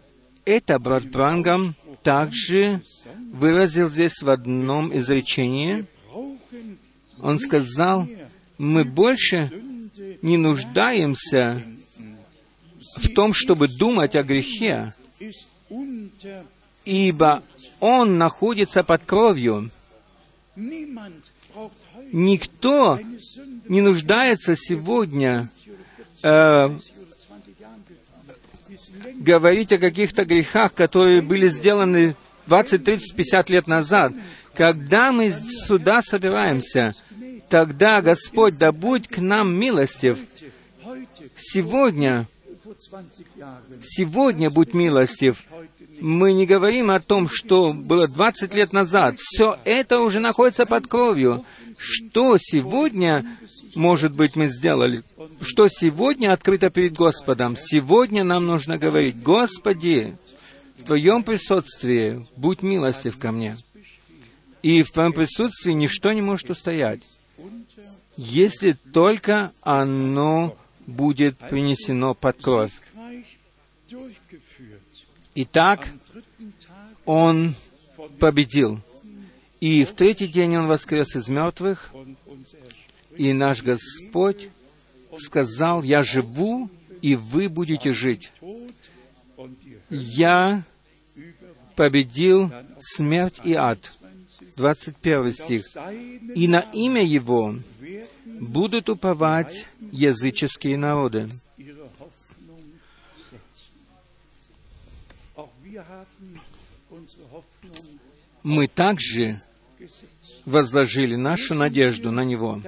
это 0.45 0.81
брат 0.81 1.05
Брангам 1.05 1.77
также 2.03 2.83
выразил 3.33 3.89
здесь 3.89 4.21
в 4.21 4.29
одном 4.29 4.93
изречении. 4.99 5.87
Он 7.21 7.39
сказал, 7.39 8.09
мы 8.59 8.85
больше 8.85 9.49
не 10.23 10.37
нуждаемся 10.37 11.63
в 12.97 13.15
том, 13.15 13.33
чтобы 13.33 13.69
думать 13.69 14.17
о 14.17 14.25
грехе, 14.25 14.93
ибо 16.85 17.45
он 17.79 18.19
находится 18.19 18.83
под 18.83 19.05
кровью. 19.05 19.71
Никто 22.11 22.99
не 23.69 23.83
нуждается 23.83 24.57
сегодня 24.57 25.49
э, 26.23 26.71
говорить 29.15 29.73
о 29.73 29.79
каких-то 29.79 30.25
грехах, 30.25 30.75
которые 30.75 31.23
были 31.23 31.49
сделаны 31.49 32.17
20, 32.47 32.85
30, 32.85 33.15
50 33.15 33.51
лет 33.51 33.67
назад. 33.67 34.13
Когда 34.55 35.13
мы 35.13 35.31
сюда 35.31 36.03
собираемся, 36.03 36.95
тогда 37.49 38.03
Господь, 38.03 38.59
да 38.59 38.73
будь 38.73 39.09
к 39.09 39.19
нам 39.19 39.55
милостив. 39.55 40.19
Сегодня, 41.37 42.27
сегодня 43.83 44.51
будь 44.51 44.75
милостив. 44.75 45.45
Мы 46.01 46.33
не 46.33 46.47
говорим 46.47 46.91
о 46.91 47.01
том, 47.01 47.29
что 47.29 47.73
было 47.73 48.09
20 48.09 48.55
лет 48.55 48.73
назад. 48.73 49.17
Все 49.19 49.59
это 49.65 50.01
уже 50.01 50.21
находится 50.21 50.67
под 50.67 50.87
кровью. 50.87 51.45
Что 51.77 52.39
сегодня 52.39 53.25
может 53.75 54.13
быть, 54.13 54.37
мы 54.37 54.49
сделали, 54.49 55.03
что 55.41 55.69
сегодня 55.69 56.33
открыто 56.33 56.71
перед 56.71 56.95
Господом. 56.95 57.57
Сегодня 57.57 58.25
нам 58.25 58.47
нужно 58.47 58.79
говорить, 58.79 59.23
Господи, 59.23 60.17
в 60.79 60.85
Твоем 60.85 61.23
присутствии 61.23 62.27
будь 62.37 62.63
милостив 62.63 63.19
ко 63.19 63.33
мне. 63.33 63.57
И 64.63 64.83
в 64.83 64.91
Твоем 64.91 65.13
присутствии 65.13 65.73
ничто 65.73 66.13
не 66.13 66.23
может 66.23 66.51
устоять, 66.51 67.03
если 68.17 68.73
только 68.73 69.53
оно 69.63 70.57
будет 70.87 71.39
принесено 71.39 72.15
под 72.15 72.43
кровь. 72.43 72.73
Итак, 75.35 75.89
Он 77.05 77.55
победил. 78.19 78.81
И 79.61 79.85
в 79.85 79.93
третий 79.93 80.27
день 80.27 80.57
Он 80.57 80.67
воскрес 80.67 81.15
из 81.15 81.29
мертвых, 81.29 81.93
и 83.19 83.33
наш 83.33 83.63
Господь 83.63 84.49
сказал, 85.19 85.83
«Я 85.83 86.03
живу, 86.03 86.71
и 87.03 87.17
вы 87.17 87.49
будете 87.49 87.93
жить. 87.93 88.33
Я 89.91 90.63
победил 91.75 92.51
смерть 92.79 93.41
и 93.45 93.55
ад». 93.55 93.79
21 94.57 95.33
стих. 95.33 95.67
«И 96.35 96.49
на 96.49 96.61
имя 96.61 97.05
Его 97.05 97.55
будут 98.25 98.89
уповать 98.89 99.67
языческие 99.93 100.79
народы». 100.79 101.29
Мы 108.43 108.69
также 108.69 109.43
возложили 110.49 111.15
нашу 111.15 111.55
надежду 111.55 112.11
на 112.11 112.25
Него. 112.25 112.61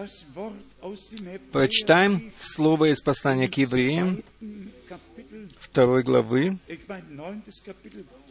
Прочитаем 1.53 2.33
слово 2.39 2.93
из 2.93 3.01
послания 3.01 3.49
к 3.49 3.55
евреям, 3.55 4.23
второй 5.59 6.03
главы, 6.03 6.59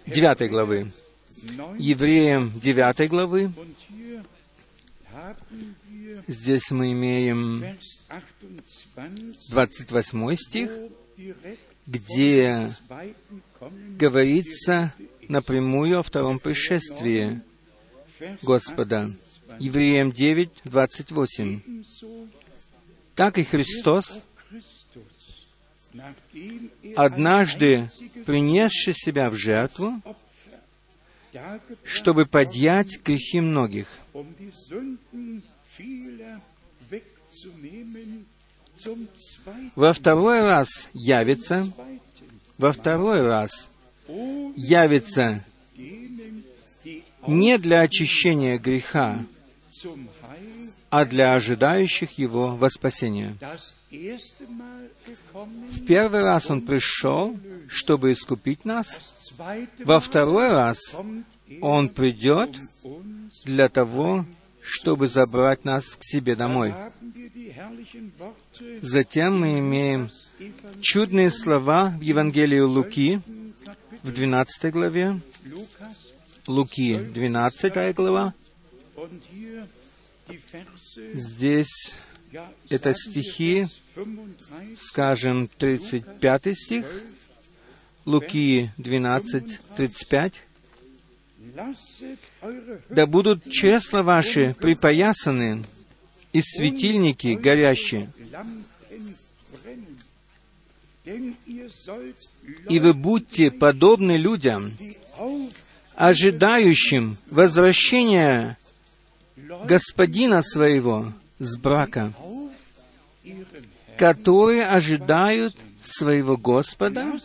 девятой 0.06 0.50
главы. 0.50 0.92
Евреям 1.78 2.52
девятой 2.60 3.08
главы. 3.08 3.52
Здесь 6.28 6.70
мы 6.70 6.92
имеем 6.92 7.66
28 9.50 10.36
стих, 10.36 10.72
где 11.88 12.76
говорится 13.98 14.94
напрямую 15.28 16.00
о 16.00 16.04
втором 16.04 16.40
пришествии 16.40 17.42
Господа. 18.42 19.10
Евреям 19.60 20.12
9, 20.12 20.50
28. 20.64 21.84
Так 23.16 23.38
и 23.38 23.44
Христос, 23.44 24.22
однажды 26.96 27.90
принесший 28.26 28.94
себя 28.94 29.30
в 29.30 29.36
жертву, 29.36 30.02
чтобы 31.84 32.26
поднять 32.26 33.02
грехи 33.04 33.42
многих, 33.42 33.88
во 39.76 39.94
второй 39.94 40.42
раз 40.42 40.90
явится, 40.94 41.72
во 42.58 42.72
второй 42.72 43.22
раз 43.22 43.70
явится 44.56 45.44
не 47.28 47.58
для 47.58 47.82
очищения 47.82 48.58
греха, 48.58 49.26
а 50.90 51.06
для 51.06 51.34
ожидающих 51.34 52.18
его 52.18 52.56
во 52.56 52.70
спасение. 52.70 53.36
В 55.72 55.86
первый 55.86 56.24
раз 56.24 56.50
Он 56.50 56.62
пришел, 56.62 57.38
чтобы 57.68 58.12
искупить 58.12 58.66
нас. 58.66 59.02
Во 59.80 60.00
второй 60.00 60.50
раз 60.50 60.96
Он 61.62 61.90
придет 61.90 62.52
для 63.46 63.70
того, 63.70 64.26
чтобы 64.62 65.08
забрать 65.08 65.66
нас 65.66 65.96
к 65.96 66.04
себе 66.04 66.36
домой. 66.36 66.74
Затем 68.82 69.40
мы 69.40 69.60
имеем 69.60 70.10
чудные 70.82 71.32
слова 71.32 71.96
в 71.98 72.02
Евангелии 72.02 72.60
Луки 72.60 73.22
в 74.04 74.12
12 74.12 74.72
главе. 74.72 75.20
Луки, 76.48 76.98
12 76.98 77.96
глава. 77.96 78.34
Здесь 81.14 81.96
это 82.70 82.94
стихи, 82.94 83.68
скажем, 84.80 85.48
35 85.48 86.58
стих, 86.58 86.86
Луки 88.06 88.72
12, 88.78 89.62
35. 89.76 90.44
«Да 92.90 93.06
будут 93.06 93.50
чресла 93.52 94.04
ваши 94.04 94.56
припоясаны, 94.60 95.64
и 96.32 96.42
светильники 96.42 97.34
горящие, 97.34 98.12
и 102.70 102.80
вы 102.80 102.94
будьте 102.94 103.50
подобны 103.50 104.18
людям, 104.18 104.78
ожидающим 105.96 107.18
возвращения 107.32 108.59
господина 109.66 110.42
своего 110.42 111.14
с 111.40 111.58
брака, 111.58 112.14
которые 113.98 114.68
ожидают 114.68 115.56
своего 115.82 116.38
Господа, 116.38 117.18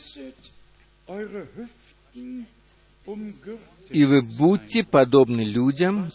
и 3.91 4.05
вы 4.05 4.23
будьте 4.23 4.85
подобны 4.85 5.43
людям. 5.43 6.11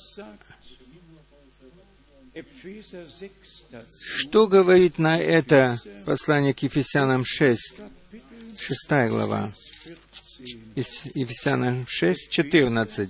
Что 4.02 4.48
говорит 4.48 4.98
на 4.98 5.20
это 5.20 5.78
послание 6.06 6.54
к 6.54 6.64
Ефесянам 6.64 7.26
6, 7.26 7.82
6 8.58 8.90
глава? 9.10 9.52
Ефесянам 10.76 11.86
6, 11.88 12.30
14. 12.30 13.10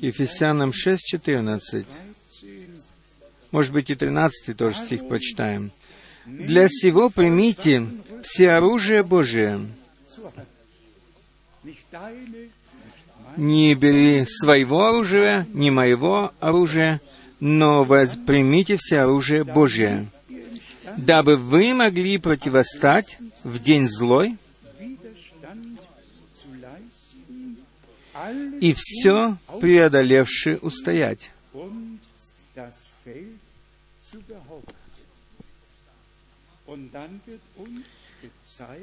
Ефесянам 0.00 0.72
6, 0.72 1.04
14. 1.04 1.86
Может 3.50 3.72
быть, 3.72 3.90
и 3.90 3.94
13 3.94 4.56
тоже 4.56 4.76
стих 4.76 5.08
почитаем. 5.08 5.70
«Для 6.26 6.68
сего 6.68 7.08
примите 7.08 7.86
все 8.22 8.50
оружие 8.50 9.02
Божие. 9.02 9.60
Не 13.36 13.74
бери 13.74 14.26
своего 14.26 14.86
оружия, 14.86 15.46
не 15.54 15.70
моего 15.70 16.32
оружия, 16.40 17.00
но 17.40 17.84
примите 17.84 18.76
все 18.78 19.00
оружие 19.00 19.44
Божие, 19.44 20.08
дабы 20.96 21.36
вы 21.36 21.72
могли 21.72 22.18
противостать 22.18 23.18
в 23.44 23.58
день 23.60 23.88
злой 23.88 24.36
и 28.60 28.74
все 28.76 29.36
преодолевши 29.60 30.58
устоять. 30.60 31.30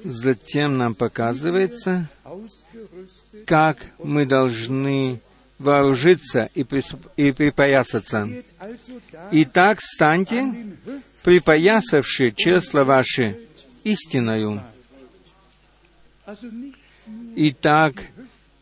Затем 0.04 0.78
нам 0.78 0.96
показывается, 0.96 2.10
как 3.46 3.92
мы 4.00 4.26
должны 4.26 5.22
вооружиться 5.60 6.50
и, 6.54 6.66
и 7.18 7.32
припоясаться. 7.32 8.30
Итак, 9.32 9.82
станьте, 9.82 10.54
припоясавши 11.24 12.32
чесла 12.32 12.84
ваши 12.84 13.40
истиною. 13.84 14.62
Итак, 17.36 18.08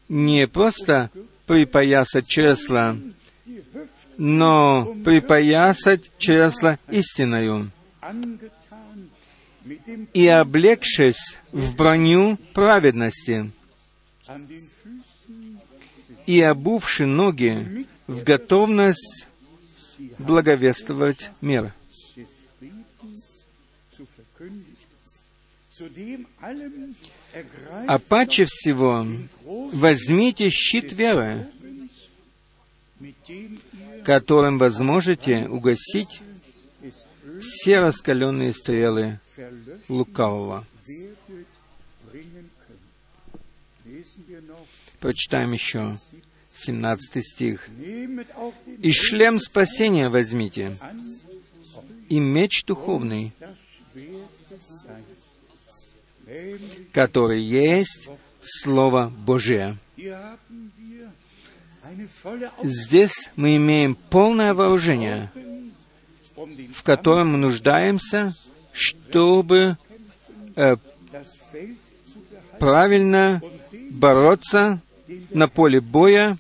не 0.10 0.48
просто 0.48 1.10
припоясать 1.46 2.28
чресла, 2.28 2.98
но 4.18 4.96
припоясать 5.04 6.12
чресла 6.18 6.78
истиною 6.90 7.72
и 10.14 10.28
облегшись 10.28 11.38
в 11.52 11.76
броню 11.76 12.38
праведности, 12.54 13.52
и 16.26 16.42
обувши 16.42 17.06
ноги 17.06 17.88
в 18.08 18.24
готовность 18.24 19.28
благовествовать 20.18 21.32
мир. 21.42 21.74
А 27.88 28.00
паче 28.00 28.46
всего 28.46 29.06
возьмите 29.74 30.50
щит 30.50 30.94
веры, 30.94 31.48
которым 34.04 34.58
вы 34.58 34.72
сможете 34.72 35.48
угасить 35.48 36.22
все 37.42 37.80
раскаленные 37.80 38.54
стрелы 38.54 39.20
лукавого. 39.90 40.66
Прочитаем 45.00 45.52
еще 45.52 45.98
17 46.56 47.26
стих. 47.26 47.68
«И 48.82 48.92
шлем 48.92 49.40
спасения 49.40 50.10
возьмите, 50.10 50.78
и 52.10 52.20
меч 52.20 52.64
духовный, 52.66 53.34
который 56.92 57.42
есть 57.42 58.10
Слово 58.44 59.12
Божие». 59.26 59.78
Здесь 62.64 63.32
мы 63.36 63.56
имеем 63.58 63.96
полное 63.96 64.54
вооружение, 64.54 65.32
в 66.74 66.84
котором 66.84 67.34
мы 67.34 67.38
нуждаемся, 67.38 68.36
чтобы 68.72 69.78
э, 70.56 70.78
правильно 72.60 73.42
бороться 73.92 74.82
на 75.30 75.48
поле 75.48 75.82
боя 75.82 76.38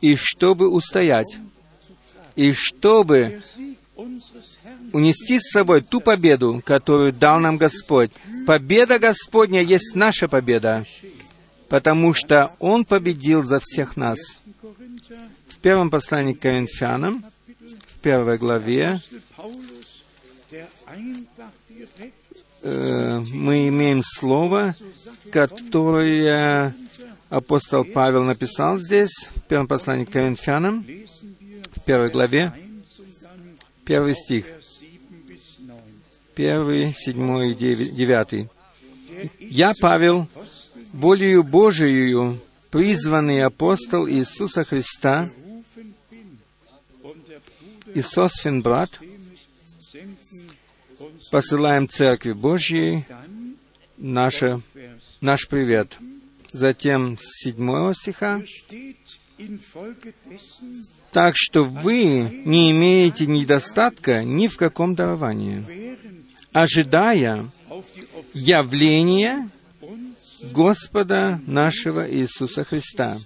и 0.00 0.14
чтобы 0.14 0.68
устоять, 0.68 1.38
и 2.36 2.52
чтобы 2.52 3.42
унести 4.92 5.40
с 5.40 5.50
собой 5.50 5.82
ту 5.82 6.00
победу, 6.00 6.62
которую 6.64 7.12
дал 7.12 7.40
нам 7.40 7.56
Господь. 7.56 8.12
Победа 8.46 8.98
Господня 8.98 9.62
есть 9.62 9.96
наша 9.96 10.28
победа, 10.28 10.84
потому 11.74 12.14
что 12.14 12.52
Он 12.60 12.84
победил 12.84 13.42
за 13.42 13.58
всех 13.58 13.96
нас. 13.96 14.20
В 15.48 15.58
первом 15.58 15.90
послании 15.90 16.32
к 16.32 16.40
Коринфянам, 16.40 17.24
в 17.48 17.98
первой 17.98 18.38
главе, 18.38 19.00
э, 22.62 23.18
мы 23.32 23.66
имеем 23.66 24.02
слово, 24.04 24.76
которое 25.32 26.76
апостол 27.28 27.84
Павел 27.84 28.22
написал 28.22 28.78
здесь, 28.78 29.30
в 29.34 29.40
первом 29.48 29.66
послании 29.66 30.04
к 30.04 30.12
Коринфянам, 30.12 30.86
в 31.72 31.80
первой 31.80 32.10
главе, 32.10 32.52
первый 33.84 34.14
стих, 34.14 34.46
первый, 36.36 36.94
седьмой, 36.94 37.52
девятый. 37.56 38.48
«Я, 39.40 39.72
Павел, 39.80 40.28
волею 40.94 41.42
Божией, 41.42 42.38
призванный 42.70 43.42
апостол 43.42 44.08
Иисуса 44.08 44.64
Христа, 44.64 45.28
и 47.92 48.00
Сосфин 48.00 48.62
брат, 48.62 49.00
посылаем 51.30 51.88
Церкви 51.88 52.32
Божьей 52.32 53.04
наше, 53.96 54.62
наш 55.20 55.48
привет. 55.48 55.98
Затем 56.52 57.18
с 57.18 57.42
седьмого 57.42 57.94
стиха. 57.94 58.40
Так 61.10 61.34
что 61.36 61.62
вы 61.62 62.42
не 62.44 62.70
имеете 62.70 63.26
недостатка 63.26 64.22
ни 64.22 64.46
в 64.46 64.56
каком 64.56 64.94
даровании, 64.94 65.96
ожидая 66.52 67.50
явления 68.32 69.50
Господа 70.52 71.40
нашего 71.46 72.10
Иисуса 72.10 72.64
Христа. 72.64 73.18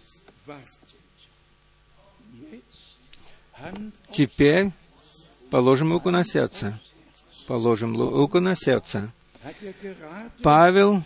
Теперь 4.13 4.71
положим 5.51 5.93
руку 5.93 6.11
на 6.11 6.25
сердце. 6.25 6.81
Положим 7.47 7.97
руку 7.97 8.41
на 8.41 8.55
сердце. 8.55 9.13
Павел 10.43 11.03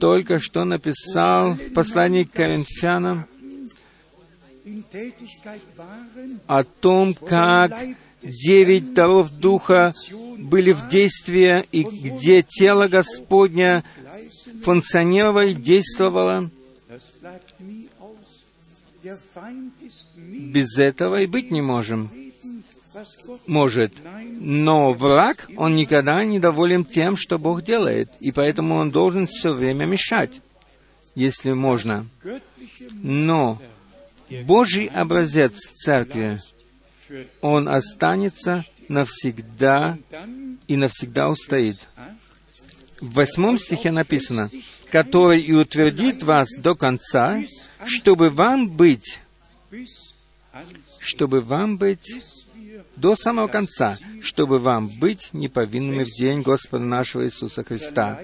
только 0.00 0.38
что 0.38 0.64
написал 0.64 1.54
в 1.54 1.72
послании 1.72 2.24
к 2.24 2.32
Коринфянам 2.32 3.26
о 6.46 6.62
том, 6.62 7.14
как 7.14 7.78
девять 8.24 8.94
даров 8.94 9.30
Духа 9.30 9.92
были 10.38 10.72
в 10.72 10.88
действии, 10.88 11.64
и 11.72 11.82
где 11.82 12.42
тело 12.42 12.88
Господня 12.88 13.84
функционировало 14.62 15.46
и 15.46 15.54
действовало. 15.54 16.50
Без 20.16 20.78
этого 20.78 21.20
и 21.20 21.26
быть 21.26 21.50
не 21.50 21.60
можем 21.60 22.10
может. 23.46 23.94
Но 24.40 24.92
враг, 24.92 25.48
он 25.56 25.76
никогда 25.76 26.24
не 26.24 26.38
доволен 26.38 26.84
тем, 26.84 27.16
что 27.16 27.38
Бог 27.38 27.62
делает, 27.62 28.10
и 28.20 28.32
поэтому 28.32 28.76
он 28.76 28.90
должен 28.90 29.26
все 29.26 29.52
время 29.52 29.86
мешать, 29.86 30.40
если 31.14 31.52
можно. 31.52 32.06
Но 32.92 33.60
Божий 34.46 34.86
образец 34.86 35.54
церкви, 35.74 36.38
он 37.40 37.68
останется 37.68 38.64
навсегда 38.88 39.98
и 40.66 40.76
навсегда 40.76 41.28
устоит. 41.28 41.76
В 43.00 43.14
восьмом 43.14 43.58
стихе 43.58 43.90
написано, 43.90 44.50
«который 44.90 45.40
и 45.40 45.52
утвердит 45.52 46.22
вас 46.22 46.48
до 46.58 46.74
конца, 46.74 47.42
чтобы 47.84 48.30
вам 48.30 48.68
быть, 48.68 49.20
чтобы 51.00 51.40
вам 51.40 51.76
быть 51.76 52.20
до 52.96 53.16
самого 53.16 53.48
конца, 53.48 53.98
чтобы 54.22 54.58
вам 54.58 54.88
быть 54.88 55.30
неповинными 55.32 56.04
в 56.04 56.10
день 56.10 56.42
Господа 56.42 56.84
нашего 56.84 57.24
Иисуса 57.24 57.64
Христа, 57.64 58.20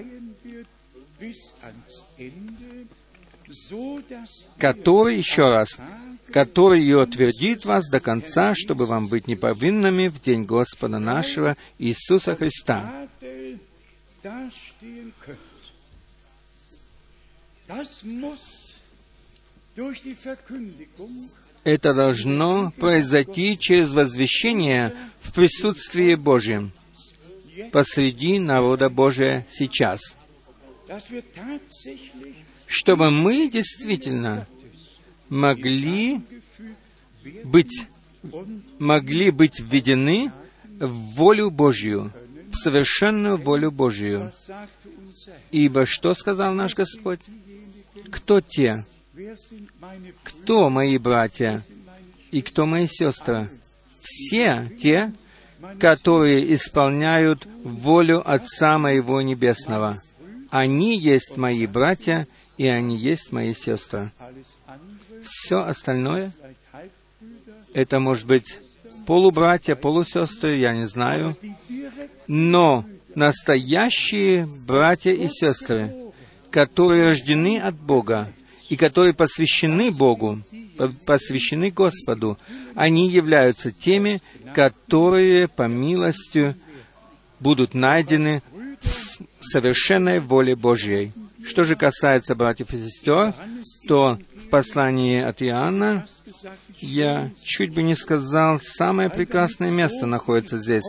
который, 4.57 5.17
еще 5.17 5.49
раз, 5.49 5.77
который 6.31 6.83
и 6.83 6.93
утвердит 6.93 7.65
вас 7.65 7.89
до 7.89 7.99
конца, 7.99 8.53
чтобы 8.55 8.85
вам 8.85 9.07
быть 9.07 9.27
неповинными 9.27 10.07
в 10.07 10.19
день 10.21 10.45
Господа 10.45 10.99
нашего 10.99 11.55
Иисуса 11.77 12.35
Христа. 12.35 13.07
Это 21.63 21.93
должно 21.93 22.71
произойти 22.71 23.57
через 23.57 23.93
возвещение 23.93 24.93
в 25.19 25.33
присутствии 25.33 26.15
Божьем 26.15 26.71
посреди 27.71 28.39
народа 28.39 28.89
Божия 28.89 29.45
сейчас. 29.49 30.17
Чтобы 32.67 33.11
мы 33.11 33.49
действительно 33.49 34.47
могли 35.31 36.21
быть, 37.45 37.87
могли 38.77 39.31
быть 39.31 39.59
введены 39.59 40.31
в 40.79 40.91
волю 41.15 41.49
Божью, 41.49 42.11
в 42.51 42.55
совершенную 42.55 43.37
волю 43.37 43.71
Божью. 43.71 44.31
Ибо 45.51 45.85
что 45.85 46.13
сказал 46.13 46.53
наш 46.53 46.75
Господь? 46.75 47.21
Кто 48.11 48.41
те, 48.41 48.85
кто 50.23 50.69
мои 50.69 50.97
братья 50.97 51.65
и 52.31 52.41
кто 52.41 52.65
мои 52.65 52.87
сестры? 52.87 53.49
Все 54.03 54.69
те, 54.79 55.13
которые 55.79 56.53
исполняют 56.53 57.47
волю 57.63 58.29
Отца 58.29 58.77
моего 58.77 59.21
Небесного. 59.21 59.97
Они 60.49 60.97
есть 60.97 61.37
мои 61.37 61.65
братья, 61.67 62.27
и 62.57 62.67
они 62.67 62.97
есть 62.97 63.31
мои 63.31 63.53
сестры. 63.53 64.11
Все 65.23 65.59
остальное, 65.59 66.31
это 67.73 67.99
может 67.99 68.25
быть 68.25 68.59
полубратья, 69.05 69.75
полусестры, 69.75 70.57
я 70.57 70.73
не 70.73 70.85
знаю, 70.85 71.37
но 72.27 72.85
настоящие 73.15 74.47
братья 74.65 75.11
и 75.11 75.27
сестры, 75.27 75.93
которые 76.49 77.07
рождены 77.07 77.59
от 77.59 77.75
Бога, 77.75 78.31
и 78.69 78.77
которые 78.77 79.13
посвящены 79.13 79.91
Богу, 79.91 80.41
посвящены 81.05 81.71
Господу, 81.71 82.37
они 82.73 83.09
являются 83.09 83.71
теми, 83.71 84.21
которые 84.53 85.47
по 85.47 85.67
милости 85.67 86.55
будут 87.39 87.73
найдены 87.73 88.41
в 88.81 89.43
совершенной 89.43 90.19
воле 90.19 90.55
Божьей. 90.55 91.11
Что 91.45 91.63
же 91.63 91.75
касается 91.75 92.35
братьев 92.35 92.73
и 92.73 92.77
сестер, 92.77 93.33
то 93.87 94.17
послании 94.51 95.19
от 95.19 95.41
Иоанна 95.41 96.05
я 96.79 97.31
чуть 97.43 97.73
бы 97.73 97.81
не 97.81 97.95
сказал, 97.95 98.59
самое 98.59 99.09
прекрасное 99.09 99.71
место 99.71 100.05
находится 100.05 100.59
здесь, 100.59 100.85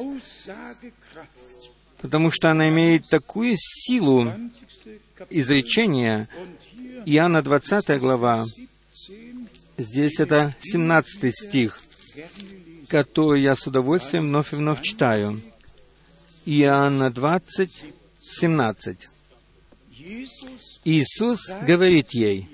потому 2.02 2.30
что 2.30 2.50
она 2.50 2.68
имеет 2.68 3.08
такую 3.08 3.54
силу 3.56 4.30
изречения, 5.30 6.28
Иоанна 7.06 7.42
20 7.42 7.98
глава, 7.98 8.44
Здесь 9.78 10.20
это 10.20 10.54
17 10.60 11.34
стих, 11.34 11.80
который 12.88 13.42
я 13.42 13.56
с 13.56 13.66
удовольствием 13.66 14.28
вновь 14.28 14.52
и 14.52 14.56
вновь 14.56 14.82
читаю. 14.82 15.40
Иоанна 16.44 17.10
20, 17.10 17.84
17. 18.20 19.08
Иисус 20.84 21.40
говорит 21.66 22.10
ей, 22.10 22.48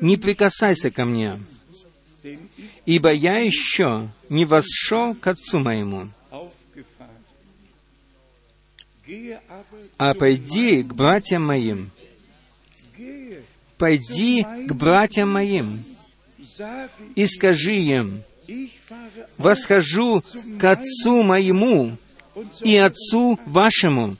«Не 0.00 0.16
прикасайся 0.16 0.90
ко 0.90 1.04
мне, 1.04 1.38
ибо 2.86 3.12
я 3.12 3.38
еще 3.38 4.08
не 4.28 4.44
восшел 4.44 5.14
к 5.14 5.26
Отцу 5.26 5.58
моему, 5.58 6.08
а 9.98 10.14
пойди 10.14 10.82
к 10.82 10.94
братьям 10.94 11.46
моим, 11.46 11.90
пойди 13.78 14.46
к 14.66 14.72
братьям 14.72 15.30
моим 15.32 15.84
и 17.14 17.26
скажи 17.26 17.76
им, 17.76 18.22
восхожу 19.38 20.22
к 20.58 20.64
Отцу 20.64 21.22
моему 21.22 21.96
и 22.62 22.76
Отцу 22.76 23.38
вашему, 23.46 24.16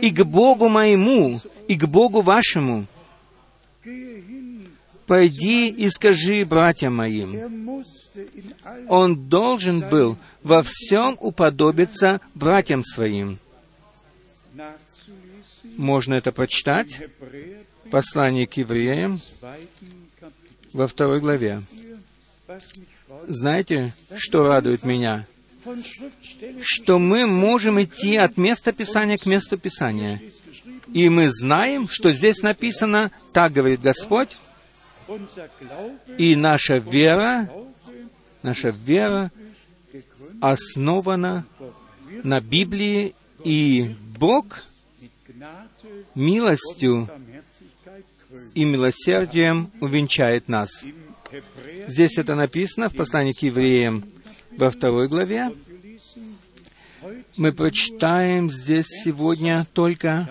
и 0.00 0.10
к 0.10 0.24
Богу 0.24 0.68
моему, 0.68 1.40
и 1.68 1.76
к 1.76 1.86
Богу 1.86 2.20
вашему. 2.20 2.86
Пойди 5.12 5.68
и 5.68 5.90
скажи 5.90 6.42
братьям 6.46 6.96
моим. 6.96 7.84
Он 8.88 9.28
должен 9.28 9.86
был 9.86 10.16
во 10.42 10.62
всем 10.62 11.18
уподобиться 11.20 12.22
братьям 12.34 12.82
своим. 12.82 13.38
Можно 15.76 16.14
это 16.14 16.32
прочитать 16.32 17.02
послание 17.90 18.46
к 18.46 18.54
евреям 18.54 19.20
во 20.72 20.86
второй 20.86 21.20
главе. 21.20 21.62
Знаете, 23.28 23.92
что 24.16 24.44
радует 24.44 24.82
меня? 24.82 25.26
Что 26.62 26.98
мы 26.98 27.26
можем 27.26 27.82
идти 27.82 28.16
от 28.16 28.38
места 28.38 28.72
Писания 28.72 29.18
к 29.18 29.26
месту 29.26 29.58
Писания. 29.58 30.22
И 30.94 31.10
мы 31.10 31.30
знаем, 31.30 31.86
что 31.86 32.12
здесь 32.12 32.40
написано, 32.40 33.10
так 33.34 33.52
говорит 33.52 33.82
Господь, 33.82 34.38
и 36.18 36.36
наша 36.36 36.78
вера, 36.78 37.50
наша 38.42 38.70
вера 38.70 39.30
основана 40.40 41.46
на 42.22 42.40
Библии, 42.40 43.14
и 43.44 43.94
Бог 44.18 44.64
милостью 46.14 47.08
и 48.54 48.64
милосердием 48.64 49.70
увенчает 49.80 50.48
нас. 50.48 50.84
Здесь 51.86 52.18
это 52.18 52.34
написано 52.34 52.88
в 52.88 52.94
послании 52.94 53.32
к 53.32 53.42
евреям 53.42 54.04
во 54.56 54.70
второй 54.70 55.08
главе. 55.08 55.50
Мы 57.36 57.52
прочитаем 57.52 58.50
здесь 58.50 58.86
сегодня 58.86 59.66
только... 59.72 60.28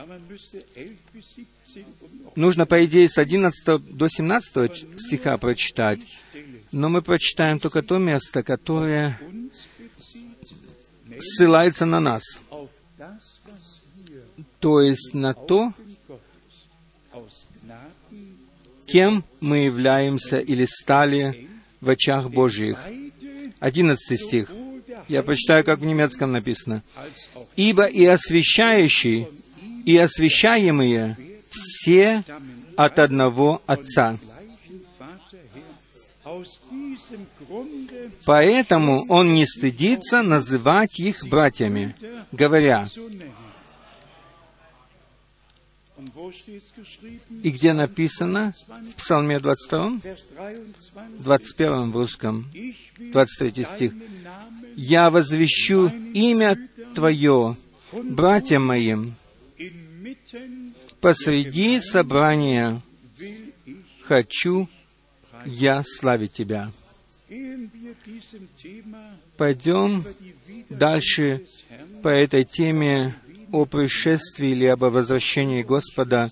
Нужно, 2.36 2.66
по 2.66 2.86
идее, 2.86 3.08
с 3.08 3.18
11 3.18 3.96
до 3.96 4.08
17 4.08 5.00
стиха 5.00 5.38
прочитать, 5.38 6.00
но 6.72 6.90
мы 6.90 7.02
прочитаем 7.02 7.60
только 7.60 7.82
то 7.82 7.98
место, 7.98 8.44
которое 8.44 9.20
ссылается 11.20 11.86
на 11.86 12.00
нас, 12.00 12.24
то 14.60 14.82
есть 14.82 15.14
на 15.14 15.34
то, 15.34 15.74
кем 18.88 19.24
мы 19.40 19.66
являемся 19.66 20.40
или 20.40 20.66
стали 20.66 21.50
в 21.80 21.90
очах 21.90 22.30
Божьих. 22.30 22.80
Одиннадцатый 23.60 24.18
стих. 24.18 24.52
Я 25.08 25.24
прочитаю, 25.24 25.64
как 25.64 25.80
в 25.80 25.86
немецком 25.86 26.32
написано. 26.32 26.84
«Ибо 27.56 27.86
и 27.86 28.06
освящающий, 28.06 29.28
и 29.86 29.98
освящаемые 29.98 31.18
все 31.52 32.24
от 32.76 33.00
одного 33.00 33.62
Отца». 33.68 34.18
Поэтому 38.26 39.06
он 39.10 39.34
не 39.34 39.46
стыдится 39.46 40.22
называть 40.22 41.00
их 41.00 41.26
братьями, 41.28 41.96
говоря, 42.32 42.88
и 47.44 47.50
где 47.50 47.74
написано 47.74 48.54
в 48.68 48.96
Псалме 48.96 49.40
22, 49.40 50.00
21 51.20 51.92
в 51.92 51.98
русском, 51.98 52.52
23 52.98 53.64
стих, 53.66 53.94
«Я 54.76 55.10
возвещу 55.10 55.88
имя 56.14 56.58
Твое 56.96 57.58
братьям 57.94 58.66
моим 58.66 59.16
посреди 61.02 61.80
собрания 61.80 62.82
хочу 64.04 64.70
я 65.46 65.84
славить 65.84 66.34
Тебя». 66.34 66.72
Пойдем 69.38 70.04
дальше 70.70 71.46
по 72.04 72.10
этой 72.10 72.44
теме 72.44 73.16
о 73.52 73.66
пришествии 73.66 74.50
или 74.50 74.66
об 74.66 74.82
возвращении 74.82 75.64
Господа. 75.64 76.32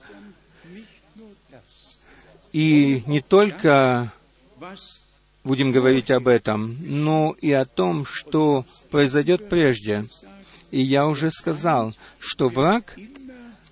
И 2.51 3.03
не 3.07 3.21
только 3.21 4.11
будем 5.43 5.71
говорить 5.71 6.11
об 6.11 6.27
этом, 6.27 6.77
но 6.81 7.35
и 7.41 7.51
о 7.51 7.65
том, 7.65 8.05
что 8.05 8.65
произойдет 8.91 9.49
прежде. 9.49 10.05
И 10.71 10.81
я 10.81 11.07
уже 11.07 11.31
сказал, 11.31 11.93
что 12.19 12.49
враг 12.49 12.97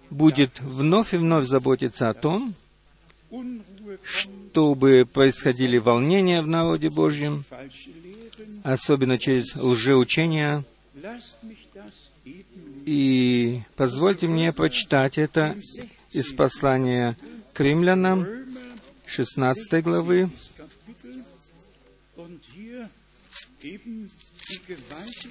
будет 0.09 0.59
вновь 0.61 1.13
и 1.13 1.17
вновь 1.17 1.47
заботиться 1.47 2.09
о 2.09 2.13
том, 2.13 2.55
чтобы 4.03 5.05
происходили 5.05 5.77
волнения 5.77 6.41
в 6.41 6.47
народе 6.47 6.89
Божьем, 6.89 7.45
особенно 8.63 9.17
через 9.17 9.55
лжеучения, 9.55 10.63
и 12.85 13.61
позвольте 13.75 14.27
мне 14.27 14.53
прочитать 14.53 15.17
это 15.17 15.55
из 16.11 16.31
послания 16.33 17.17
к 17.53 17.59
римлянам, 17.59 18.25
16 19.05 19.83
главы. 19.83 20.29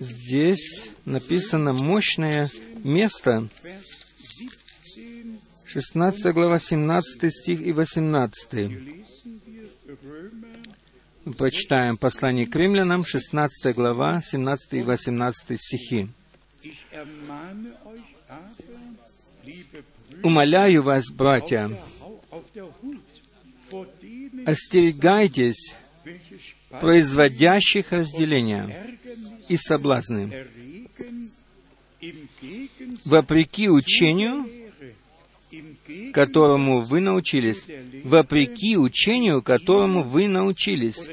Здесь 0.01 0.91
написано 1.05 1.73
мощное 1.73 2.51
место, 2.85 3.49
16 5.67 6.33
глава, 6.33 6.59
17 6.59 7.33
стих 7.33 7.61
и 7.61 7.73
18. 7.73 8.71
Мы 11.25 11.33
прочитаем 11.33 11.97
послание 11.97 12.47
к 12.47 12.55
римлянам, 12.55 13.05
16 13.05 13.75
глава, 13.75 14.21
17 14.23 14.75
и 14.75 14.83
18 14.83 15.61
стихи. 15.61 16.09
Умоляю 20.23 20.83
вас, 20.85 21.11
братья, 21.11 21.71
остерегайтесь 24.47 25.75
производящих 26.81 27.91
разделения 27.91 28.97
и 29.49 29.57
соблазны, 29.57 30.47
вопреки 33.05 33.69
учению, 33.69 34.47
которому 36.13 36.81
вы 36.81 37.01
научились, 37.01 37.67
вопреки 38.05 38.77
учению, 38.77 39.43
которому 39.43 40.03
вы 40.03 40.29
научились, 40.29 41.11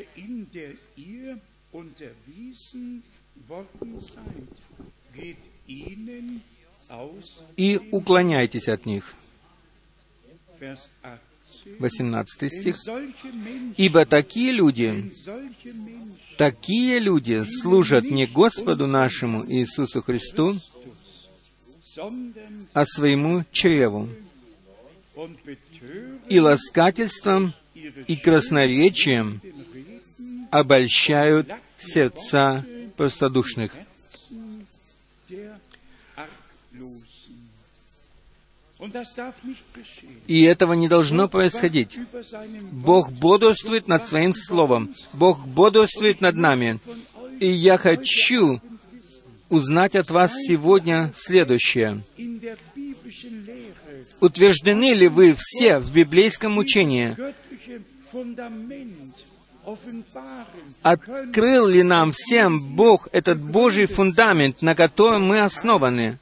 и 7.55 7.79
уклоняйтесь 7.91 8.67
от 8.67 8.85
них. 8.85 9.13
18 11.79 12.51
стих. 12.51 12.75
«Ибо 13.77 14.05
такие 14.05 14.51
люди, 14.51 15.11
такие 16.37 16.99
люди 16.99 17.43
служат 17.45 18.03
не 18.05 18.25
Господу 18.25 18.87
нашему 18.87 19.45
Иисусу 19.49 20.01
Христу, 20.01 20.57
а 22.73 22.85
своему 22.85 23.45
чреву, 23.51 24.09
и 26.27 26.39
ласкательством 26.39 27.53
и 27.75 28.15
красноречием 28.15 29.41
обольщают 30.51 31.49
сердца 31.77 32.65
простодушных. 32.97 33.71
И 40.27 40.43
этого 40.43 40.73
не 40.73 40.87
должно 40.87 41.29
происходить. 41.29 41.97
Бог 42.71 43.11
бодрствует 43.11 43.87
над 43.87 44.07
Своим 44.07 44.33
Словом. 44.33 44.93
Бог 45.13 45.45
бодрствует 45.45 46.21
над 46.21 46.35
нами. 46.35 46.79
И 47.39 47.47
я 47.47 47.77
хочу 47.77 48.61
узнать 49.49 49.95
от 49.95 50.09
вас 50.11 50.33
сегодня 50.33 51.11
следующее. 51.15 52.03
Утверждены 54.21 54.93
ли 54.93 55.07
вы 55.07 55.35
все 55.37 55.79
в 55.79 55.93
библейском 55.93 56.57
учении? 56.57 57.15
Открыл 60.81 61.67
ли 61.67 61.83
нам 61.83 62.11
всем 62.11 62.75
Бог 62.75 63.07
этот 63.11 63.41
Божий 63.41 63.85
фундамент, 63.85 64.61
на 64.61 64.75
котором 64.75 65.27
мы 65.27 65.41
основаны? 65.41 66.19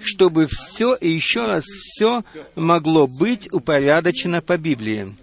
чтобы 0.00 0.46
все 0.46 0.94
и 0.94 1.08
еще 1.08 1.46
раз 1.46 1.64
все 1.64 2.22
могло 2.54 3.06
быть 3.06 3.52
упорядочено 3.52 4.40
по 4.40 4.56
Библии. 4.58 5.14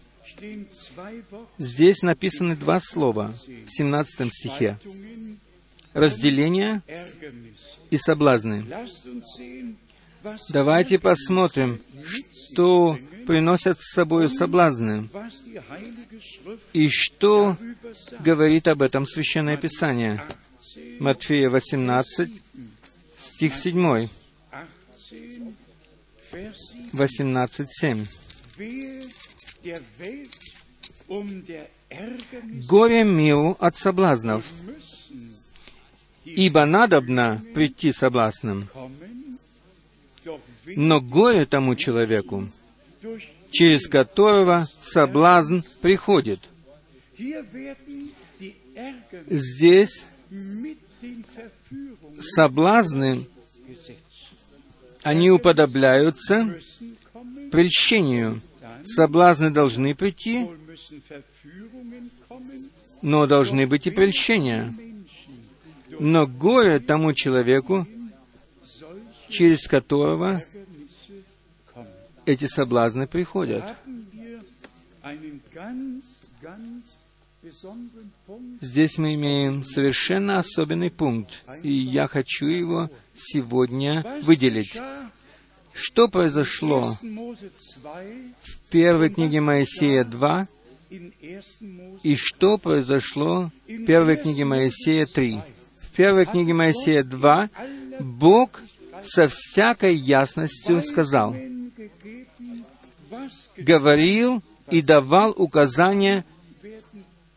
Здесь 1.57 2.01
написаны 2.01 2.55
два 2.55 2.80
слова 2.80 3.34
в 3.66 3.70
17 3.70 4.34
стихе. 4.34 4.80
Разделение 5.93 6.82
и 7.91 7.97
соблазны. 7.97 8.66
Давайте 10.49 10.99
посмотрим, 10.99 11.82
что 12.51 12.97
приносят 13.28 13.80
с 13.80 13.93
собой 13.93 14.30
соблазны 14.30 15.09
и 16.74 16.89
что 16.89 17.57
говорит 18.19 18.67
об 18.67 18.82
этом 18.82 19.05
Священное 19.05 19.57
Писание. 19.57 20.24
Матфея 20.99 21.49
18, 21.49 22.30
стих 23.17 23.55
7. 23.55 24.07
18.7. 26.93 28.07
Горе 32.67 33.03
миру 33.03 33.55
от 33.59 33.78
соблазнов, 33.78 34.45
ибо 36.26 36.65
надобно 36.65 37.41
прийти 37.53 37.91
соблазном. 37.91 38.69
Но 40.76 41.01
горе 41.01 41.45
тому 41.45 41.76
человеку, 41.76 42.47
через 43.51 43.88
которого 43.88 44.67
соблазн 44.82 45.59
приходит. 45.82 46.39
Здесь 49.28 50.05
соблазны 52.19 53.28
они 55.03 55.30
уподобляются 55.32 56.57
прельщению. 57.51 58.41
Соблазны 58.86 59.51
должны 59.51 59.93
прийти, 59.93 60.47
но 63.01 63.28
должны 63.28 63.67
быть 63.67 63.86
и 63.86 63.91
прельщения. 63.91 64.74
Но 65.99 66.26
горе 66.26 66.80
тому 66.80 67.13
человеку, 67.13 67.86
через 69.30 69.67
которого 69.67 70.41
эти 72.26 72.45
соблазны 72.45 73.07
приходят. 73.07 73.63
Здесь 78.61 78.97
мы 78.97 79.15
имеем 79.15 79.63
совершенно 79.63 80.39
особенный 80.39 80.89
пункт, 80.89 81.43
и 81.61 81.71
я 81.71 82.07
хочу 82.07 82.45
его 82.45 82.89
сегодня 83.13 84.21
выделить. 84.24 84.78
Что 85.74 86.07
произошло 86.07 86.95
в 87.01 88.69
первой 88.69 89.09
книге 89.09 89.41
Моисея 89.41 90.03
2 90.03 90.47
и 92.03 92.15
что 92.15 92.57
произошло 92.57 93.51
в 93.67 93.86
первой 93.86 94.15
книге 94.17 94.45
Моисея 94.45 95.05
3? 95.05 95.39
В 95.82 95.89
первой 95.95 96.26
книге 96.26 96.53
Моисея 96.53 97.03
2 97.03 97.49
Бог 97.99 98.61
со 99.03 99.28
всякой 99.28 99.95
ясностью 99.95 100.82
сказал, 100.82 101.36
говорил 103.58 104.41
и 104.70 104.82
давал 104.82 105.32
указания 105.32 106.26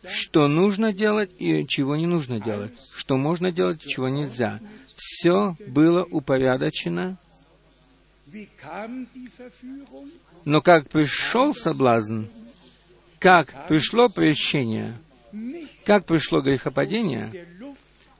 что 0.08 0.48
нужно 0.48 0.92
делать 0.92 1.30
и 1.38 1.66
чего 1.66 1.96
не 1.96 2.06
нужно 2.06 2.40
делать, 2.40 2.72
что 2.94 3.16
можно 3.16 3.52
делать 3.52 3.84
и 3.84 3.88
чего 3.88 4.08
нельзя. 4.08 4.60
Все 4.94 5.56
было 5.66 6.04
упорядочено. 6.04 7.16
Но 10.44 10.60
как 10.60 10.88
пришел 10.88 11.54
соблазн, 11.54 12.24
как 13.18 13.66
пришло 13.68 14.08
прещение, 14.08 14.96
как 15.84 16.06
пришло 16.06 16.40
грехопадение, 16.40 17.46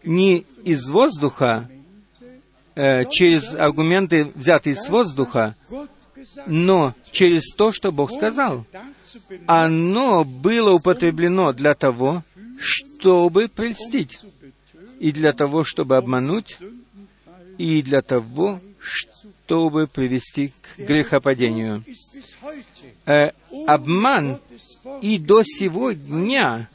не 0.02 0.46
из 0.64 0.88
воздуха, 0.88 1.68
э, 2.74 3.04
через 3.10 3.54
аргументы, 3.54 4.32
взятые 4.34 4.74
из 4.74 4.88
воздуха, 4.88 5.56
но 6.46 6.94
через 7.12 7.54
то, 7.54 7.72
что 7.72 7.92
Бог 7.92 8.12
сказал 8.12 8.64
оно 9.46 10.24
было 10.24 10.72
употреблено 10.72 11.52
для 11.52 11.74
того, 11.74 12.24
чтобы 12.58 13.48
прельстить, 13.48 14.20
и 14.98 15.12
для 15.12 15.32
того, 15.32 15.64
чтобы 15.64 15.96
обмануть, 15.96 16.58
и 17.58 17.82
для 17.82 18.02
того, 18.02 18.60
чтобы 18.80 19.86
привести 19.86 20.48
к 20.48 20.78
грехопадению. 20.78 21.84
Э, 23.04 23.30
обман 23.66 24.38
и 25.00 25.18
до 25.18 25.42
сего 25.44 25.92
дня 25.92 26.68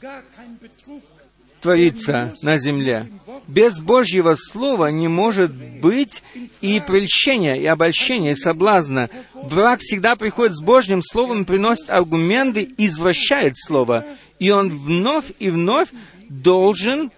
творится 1.62 2.34
на 2.42 2.58
земле. 2.58 3.06
Без 3.48 3.80
Божьего 3.80 4.34
Слова 4.34 4.90
не 4.90 5.08
может 5.08 5.52
быть 5.52 6.22
и 6.60 6.82
прельщения, 6.86 7.54
и 7.54 7.66
обольщения, 7.66 8.32
и 8.32 8.36
соблазна. 8.36 9.08
Враг 9.34 9.80
всегда 9.80 10.16
приходит 10.16 10.56
с 10.56 10.62
Божьим 10.62 11.02
Словом, 11.02 11.44
приносит 11.44 11.90
аргументы, 11.90 12.68
извращает 12.76 13.54
Слово. 13.56 14.04
И 14.38 14.50
он 14.50 14.70
вновь 14.70 15.32
и 15.38 15.50
вновь 15.50 15.88
должен 16.28 17.10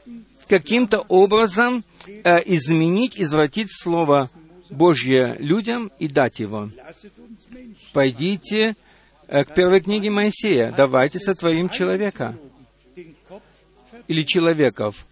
каким-то 0.47 1.01
образом 1.01 1.85
э, 2.07 2.43
изменить, 2.47 3.15
извратить 3.17 3.69
Слово 3.71 4.31
Божье 4.71 5.37
людям 5.39 5.91
и 5.99 6.09
дать 6.09 6.41
его. 6.41 6.71
Пойдите 7.93 8.75
э, 9.27 9.45
к 9.45 9.55
первой 9.55 9.81
книге 9.81 10.11
Моисея. 10.11 10.73
Давайте 10.77 11.19
сотворим 11.19 11.69
человека 11.69 12.37
или 14.09 14.23
человеков. 14.23 15.07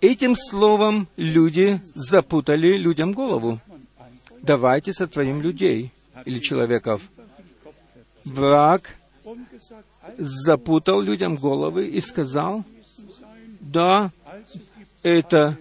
Этим 0.00 0.34
словом 0.34 1.08
люди 1.16 1.80
запутали 1.94 2.76
людям 2.76 3.12
голову. 3.12 3.60
Давайте 4.42 4.92
сотворим 4.92 5.42
людей 5.42 5.92
или 6.24 6.38
человеков. 6.38 7.02
Враг 8.24 8.96
запутал 10.18 11.00
людям 11.00 11.36
головы 11.36 11.88
и 11.88 12.00
сказал, 12.00 12.64
да, 13.60 14.10
это 15.02 15.56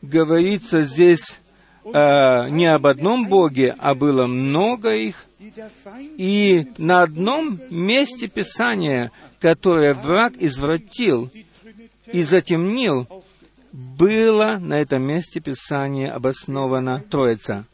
говорится 0.00 0.82
здесь 0.82 1.40
э, 1.84 2.48
не 2.50 2.66
об 2.66 2.86
одном 2.86 3.28
Боге, 3.28 3.74
а 3.78 3.94
было 3.94 4.26
много 4.26 4.94
их, 4.94 5.26
и 6.18 6.66
на 6.78 7.02
одном 7.02 7.58
месте 7.70 8.28
Писания, 8.28 9.10
которое 9.40 9.94
враг 9.94 10.34
извратил 10.38 11.30
и 12.06 12.22
затемнил, 12.22 13.06
было 13.72 14.58
на 14.60 14.80
этом 14.80 15.02
месте 15.02 15.40
Писания 15.40 16.12
обоснована 16.12 17.02
Троица. 17.10 17.64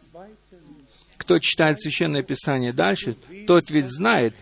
Кто 1.17 1.39
читает 1.39 1.81
Священное 1.81 2.23
Писание 2.23 2.73
дальше, 2.73 3.17
тот 3.47 3.71
ведь 3.71 3.91
знает, 3.91 4.35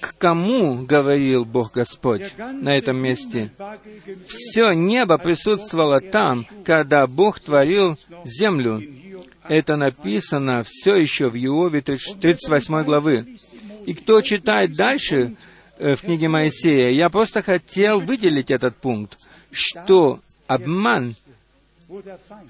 к 0.00 0.16
кому 0.18 0.84
говорил 0.84 1.44
Бог 1.44 1.72
Господь 1.72 2.34
на 2.38 2.76
этом 2.76 2.98
месте. 2.98 3.50
Все 4.26 4.72
небо 4.72 5.18
присутствовало 5.18 6.00
там, 6.00 6.46
когда 6.64 7.06
Бог 7.06 7.40
творил 7.40 7.98
землю. 8.24 8.82
Это 9.48 9.76
написано 9.76 10.64
все 10.66 10.96
еще 10.96 11.28
в 11.28 11.36
Иове 11.36 11.80
38 11.80 12.84
главы. 12.84 13.36
И 13.86 13.94
кто 13.94 14.20
читает 14.20 14.74
дальше 14.74 15.34
э, 15.78 15.96
в 15.96 16.02
книге 16.02 16.28
Моисея, 16.28 16.90
я 16.90 17.08
просто 17.08 17.42
хотел 17.42 18.00
выделить 18.00 18.50
этот 18.50 18.76
пункт, 18.76 19.16
что 19.50 20.20
обман, 20.46 21.14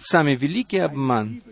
самый 0.01 0.34
великий 0.34 0.78
обман, 0.78 1.42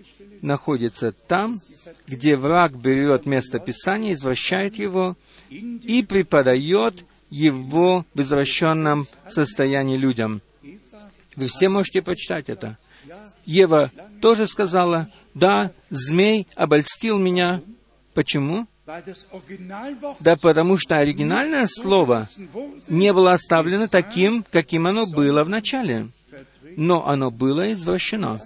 находится 0.42 1.12
там, 1.12 1.60
где 2.06 2.36
враг 2.36 2.76
берет 2.76 3.26
место 3.26 3.58
Писания, 3.58 4.12
извращает 4.12 4.76
его 4.76 5.16
и 5.50 6.04
преподает 6.06 7.04
его 7.30 8.04
в 8.14 8.20
извращенном 8.20 9.06
состоянии 9.28 9.96
людям. 9.96 10.40
Вы 11.36 11.48
все 11.48 11.68
можете 11.68 12.02
прочитать 12.02 12.48
это. 12.48 12.78
Ева 13.44 13.90
тоже 14.20 14.46
сказала, 14.46 15.08
да, 15.36 15.70
змей 15.90 16.48
обольстил 16.54 17.18
меня. 17.18 17.60
Почему? 18.14 18.66
Да 20.20 20.36
потому 20.36 20.78
что 20.78 20.96
оригинальное 20.96 21.66
слово 21.66 22.28
не 22.88 23.12
было 23.12 23.34
оставлено 23.34 23.86
таким, 23.86 24.44
каким 24.50 24.86
оно 24.86 25.06
было 25.06 25.44
в 25.44 25.50
начале, 25.50 26.08
но 26.76 27.06
оно 27.06 27.30
было 27.30 27.72
извращено. 27.74 28.40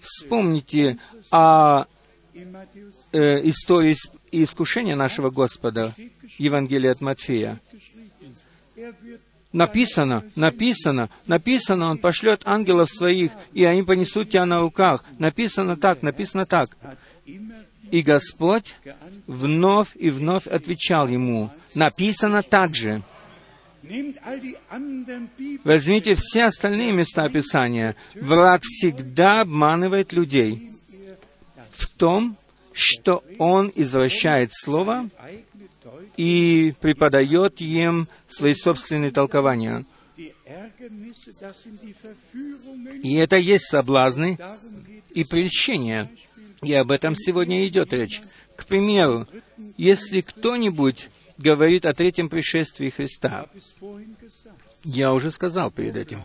Вспомните 0.00 0.98
о 1.30 1.86
э, 3.12 3.48
истории 3.48 3.96
искушения 4.30 4.94
нашего 4.94 5.30
Господа, 5.30 5.94
Евангелие 6.38 6.92
от 6.92 7.00
Матфея. 7.00 7.60
Написано, 9.52 10.24
написано, 10.36 11.10
написано, 11.26 11.90
Он 11.90 11.98
пошлет 11.98 12.42
ангелов 12.44 12.88
своих, 12.88 13.32
и 13.52 13.64
они 13.64 13.82
понесут 13.82 14.30
тебя 14.30 14.46
на 14.46 14.60
руках. 14.60 15.04
Написано 15.18 15.76
так, 15.76 16.02
написано 16.02 16.46
так. 16.46 16.76
И 17.90 18.02
Господь 18.02 18.76
вновь 19.26 19.90
и 19.96 20.10
вновь 20.10 20.46
отвечал 20.46 21.08
ему, 21.08 21.50
написано 21.74 22.44
так 22.44 22.76
же. 22.76 23.02
Возьмите 25.64 26.14
все 26.14 26.44
остальные 26.44 26.92
места 26.92 27.28
Писания. 27.28 27.96
Враг 28.14 28.62
всегда 28.62 29.40
обманывает 29.40 30.12
людей 30.12 30.70
в 31.72 31.88
том, 31.88 32.36
что 32.72 33.24
он 33.38 33.72
извращает 33.74 34.50
Слово 34.52 35.08
и 36.20 36.74
преподает 36.82 37.62
им 37.62 38.06
свои 38.28 38.52
собственные 38.52 39.10
толкования. 39.10 39.86
И 43.02 43.14
это 43.14 43.36
есть 43.36 43.64
соблазны 43.70 44.38
и 45.14 45.24
прельщения. 45.24 46.10
И 46.60 46.74
об 46.74 46.90
этом 46.90 47.16
сегодня 47.16 47.66
идет 47.66 47.94
речь. 47.94 48.20
К 48.54 48.66
примеру, 48.66 49.26
если 49.78 50.20
кто-нибудь 50.20 51.08
говорит 51.38 51.86
о 51.86 51.94
третьем 51.94 52.28
пришествии 52.28 52.90
Христа, 52.90 53.46
я 54.84 55.14
уже 55.14 55.30
сказал 55.30 55.70
перед 55.70 55.96
этим, 55.96 56.22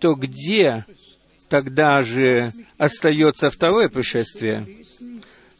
то 0.00 0.16
где 0.16 0.84
тогда 1.48 2.02
же 2.02 2.52
остается 2.76 3.50
второе 3.52 3.88
пришествие? 3.88 4.79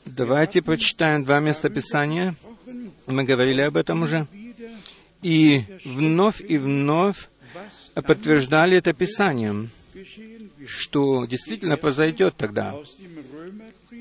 Давайте 0.07 0.63
прочитаем 0.63 1.25
два 1.25 1.41
места 1.41 1.69
Писания. 1.69 2.35
Мы 3.07 3.25
говорили 3.25 3.61
об 3.61 3.77
этом 3.77 4.03
уже. 4.03 4.27
И 5.23 5.65
вновь 5.85 6.41
и 6.41 6.57
вновь 6.59 7.29
подтверждали 7.95 8.79
это 8.79 8.93
Писанием, 8.93 9.71
что 10.67 11.27
действительно 11.27 11.77
произойдет 11.77 12.37
тогда. 12.37 12.75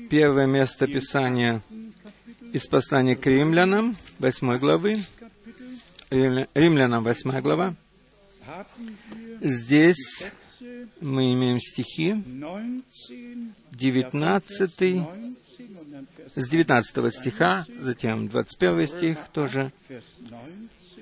Первое 0.08 0.46
место 0.46 0.86
Писания 0.86 1.62
из 2.52 2.66
послания 2.66 3.16
к 3.16 3.26
римлянам, 3.26 3.96
8 4.18 4.58
главы, 4.58 4.98
римлянам 6.10 7.04
8 7.04 7.40
глава. 7.40 7.74
Здесь 9.40 10.30
мы 11.00 11.32
имеем 11.32 11.60
стихи 11.60 12.14
19, 13.72 15.06
с 16.34 16.48
19 16.48 17.12
стиха, 17.14 17.66
затем 17.80 18.28
21 18.28 18.86
стих 18.86 19.18
тоже. 19.32 19.72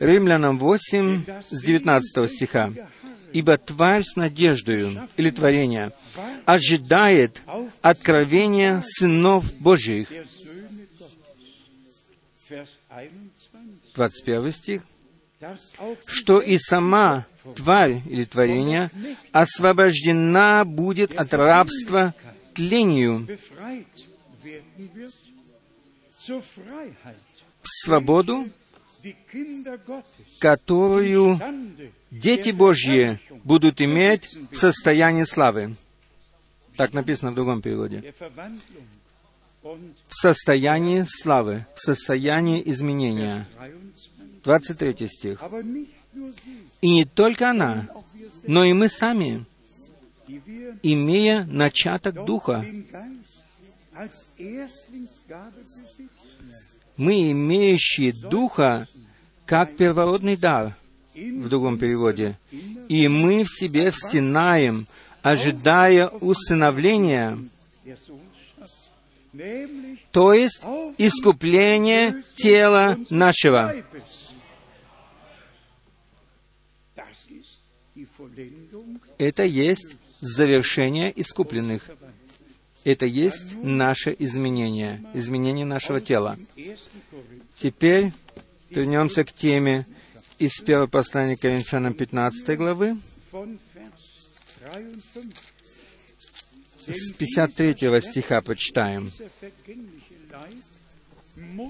Римлянам 0.00 0.58
8, 0.58 1.24
с 1.42 1.62
19 1.62 2.30
стиха. 2.30 2.72
«Ибо 3.32 3.58
тварь 3.58 4.04
с 4.04 4.16
надеждою, 4.16 5.06
или 5.18 5.30
творение, 5.30 5.92
ожидает 6.46 7.42
откровения 7.82 8.80
сынов 8.82 9.54
Божьих». 9.56 10.08
21 13.94 14.52
стих. 14.52 14.82
«Что 16.06 16.40
и 16.40 16.56
сама 16.56 17.26
тварь 17.54 18.00
или 18.06 18.24
творение 18.24 18.90
освобождена 19.32 20.64
будет 20.64 21.14
от 21.14 21.34
рабства 21.34 22.14
тлению 22.54 23.28
свободу, 27.62 28.50
которую 30.40 31.38
дети 32.10 32.50
Божьи 32.50 33.20
будут 33.44 33.80
иметь 33.80 34.36
в 34.50 34.56
состоянии 34.56 35.24
славы. 35.24 35.76
Так 36.76 36.92
написано 36.92 37.32
в 37.32 37.34
другом 37.34 37.62
переводе. 37.62 38.14
В 39.62 40.14
состоянии 40.14 41.04
славы, 41.06 41.66
в 41.74 41.80
состоянии 41.80 42.62
изменения. 42.66 43.46
23 44.44 45.08
стих. 45.08 45.42
И 46.80 46.88
не 46.88 47.04
только 47.04 47.50
она, 47.50 47.88
но 48.46 48.64
и 48.64 48.72
мы 48.72 48.88
сами, 48.88 49.44
имея 50.82 51.44
начаток 51.44 52.24
Духа, 52.24 52.64
мы, 56.96 57.30
имеющие 57.30 58.12
Духа, 58.12 58.86
как 59.46 59.76
первородный 59.76 60.36
дар, 60.36 60.74
в 61.14 61.48
другом 61.48 61.78
переводе, 61.78 62.38
и 62.88 63.08
мы 63.08 63.44
в 63.44 63.48
себе 63.48 63.90
встинаем, 63.90 64.86
ожидая 65.22 66.08
усыновления, 66.08 67.38
то 70.12 70.32
есть 70.32 70.62
искупление 70.96 72.22
тела 72.34 72.98
нашего. 73.10 73.74
Это 79.18 79.44
есть 79.44 79.96
завершение 80.20 81.12
искупленных. 81.20 81.88
Это 82.88 83.04
есть 83.04 83.54
наше 83.62 84.16
изменение, 84.18 85.04
изменение 85.12 85.66
нашего 85.66 86.00
тела. 86.00 86.38
Теперь 87.58 88.12
вернемся 88.70 89.24
к 89.24 89.32
теме 89.34 89.86
из 90.38 90.58
первого 90.62 90.86
послания 90.86 91.36
Коринфянам 91.36 91.92
15 91.92 92.56
главы. 92.56 92.96
С 96.86 97.12
53 97.12 98.00
стиха 98.00 98.40
почитаем. 98.40 99.12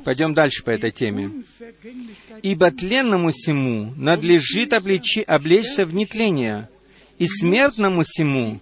Пойдем 0.04 0.34
дальше 0.34 0.62
по 0.62 0.70
этой 0.70 0.92
теме. 0.92 1.32
«Ибо 2.42 2.70
тленному 2.70 3.32
сему 3.32 3.92
надлежит 3.96 4.72
облечи, 4.72 5.22
облечься 5.22 5.84
в 5.84 5.92
нетление, 5.94 6.68
и 7.18 7.26
смертному 7.26 8.04
сему 8.04 8.60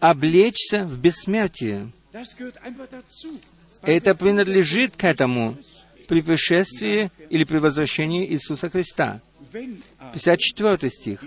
облечься 0.00 0.84
в 0.84 0.98
бессмертие. 0.98 1.92
Это 3.82 4.14
принадлежит 4.14 4.96
к 4.96 5.04
этому 5.04 5.58
при 6.08 6.22
пришествии 6.22 7.10
или 7.30 7.44
при 7.44 7.58
возвращении 7.58 8.26
Иисуса 8.30 8.68
Христа. 8.70 9.20
54 10.12 10.90
стих. 10.90 11.24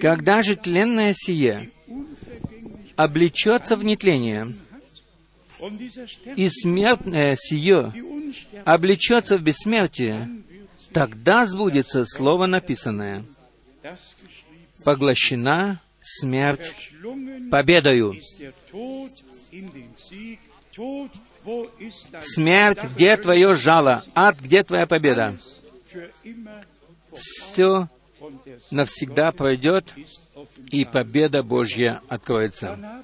«Когда 0.00 0.42
же 0.42 0.56
тленное 0.56 1.14
сие 1.14 1.70
облечется 2.96 3.76
в 3.76 3.84
нетление, 3.84 4.54
и 6.36 6.48
смертное 6.48 7.36
сие 7.38 7.92
облечется 8.64 9.36
в 9.36 9.42
бессмертие, 9.42 10.28
тогда 10.92 11.46
сбудется 11.46 12.04
слово 12.06 12.46
написанное. 12.46 13.24
Поглощена 14.84 15.80
смерть 16.00 16.92
победою. 17.50 18.14
Смерть, 22.20 22.84
где 22.94 23.16
твое 23.16 23.54
жало? 23.54 24.04
Ад, 24.14 24.38
где 24.40 24.62
твоя 24.62 24.86
победа? 24.86 25.36
Все 27.14 27.88
навсегда 28.70 29.32
пройдет, 29.32 29.84
и 30.70 30.84
победа 30.84 31.42
Божья 31.42 32.00
откроется. 32.08 33.02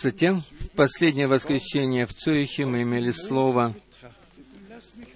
Затем, 0.00 0.44
в 0.60 0.70
последнее 0.70 1.26
воскресенье 1.26 2.06
в 2.06 2.14
Цюрихе 2.14 2.66
мы 2.66 2.82
имели 2.82 3.10
слово, 3.10 3.74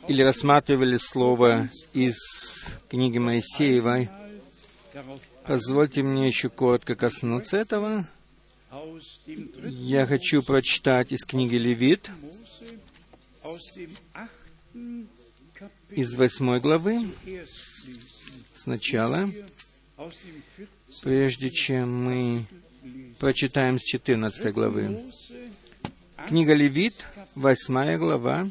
или 0.09 0.22
рассматривали 0.22 0.97
слово 0.97 1.68
из 1.93 2.16
книги 2.88 3.18
Моисеевой. 3.18 4.09
Позвольте 5.47 6.03
мне 6.03 6.26
еще 6.26 6.49
коротко 6.49 6.95
коснуться 6.95 7.57
этого. 7.57 8.07
Я 9.64 10.07
хочу 10.07 10.43
прочитать 10.43 11.12
из 11.12 11.24
книги 11.24 11.57
Левит, 11.57 12.11
из 15.91 16.14
восьмой 16.14 16.61
главы, 16.61 17.01
сначала. 18.55 19.30
прежде 21.03 21.51
чем 21.51 22.05
мы 22.05 22.45
прочитаем 23.18 23.78
с 23.78 23.82
14 23.82 24.53
главы. 24.53 25.03
Книга 26.28 26.55
Левит, 26.55 27.07
8 27.34 27.97
глава. 27.97 28.49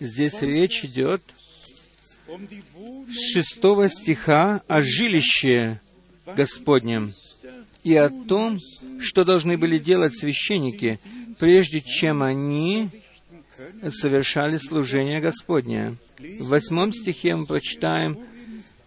Здесь 0.00 0.42
речь 0.42 0.84
идет 0.84 1.22
с 1.26 1.47
6 2.28 3.90
стиха 3.90 4.60
о 4.68 4.82
жилище 4.82 5.80
Господнем 6.26 7.12
и 7.82 7.94
о 7.94 8.10
том, 8.10 8.58
что 9.00 9.24
должны 9.24 9.56
были 9.56 9.78
делать 9.78 10.14
священники, 10.14 11.00
прежде 11.38 11.80
чем 11.80 12.22
они 12.22 12.90
совершали 13.88 14.58
служение 14.58 15.20
Господне. 15.20 15.96
В 16.18 16.48
восьмом 16.48 16.92
стихе 16.92 17.34
мы 17.34 17.46
прочитаем, 17.46 18.18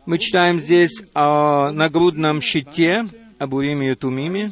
мы 0.06 0.20
читаем 0.20 0.60
здесь 0.60 1.02
о 1.16 1.72
нагрудном 1.72 2.42
щите, 2.42 3.06
об 3.40 3.56
Уриме 3.56 3.94
и 3.94 3.96
Тумиме, 3.96 4.52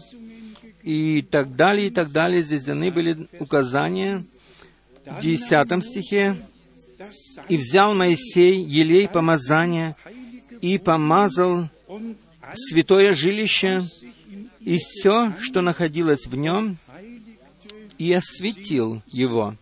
и 0.82 1.22
так 1.22 1.56
далее, 1.56 1.88
и 1.88 1.92
так 1.92 2.12
далее. 2.12 2.42
Здесь 2.42 2.64
даны 2.64 2.92
были 2.92 3.28
указания 3.40 4.24
в 5.06 5.22
десятом 5.22 5.84
стихе. 5.84 6.38
«И 7.48 7.58
взял 7.58 7.94
Моисей 7.94 8.62
елей 8.62 9.08
помазания 9.08 9.96
и 10.62 10.78
помазал 10.78 11.70
святое 12.54 13.14
жилище 13.14 13.84
и 14.60 14.78
все, 14.78 15.34
что 15.40 15.62
находилось 15.62 16.28
в 16.28 16.36
нем, 16.36 16.78
и 17.98 18.14
осветил 18.14 19.02
его». 19.08 19.56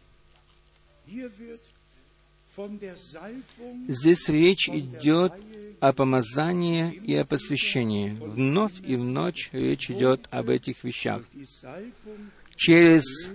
Здесь 3.88 4.30
речь 4.30 4.68
идет 4.68 5.34
о 5.80 5.94
помазании 5.94 6.92
и 6.92 7.14
о 7.16 7.24
посвящении. 7.24 8.18
Вновь 8.20 8.74
и 8.84 8.96
в 8.96 9.04
ночь 9.04 9.50
речь 9.52 9.92
идет 9.92 10.28
об 10.32 10.50
этих 10.50 10.84
вещах. 10.84 11.22
Через 12.56 13.32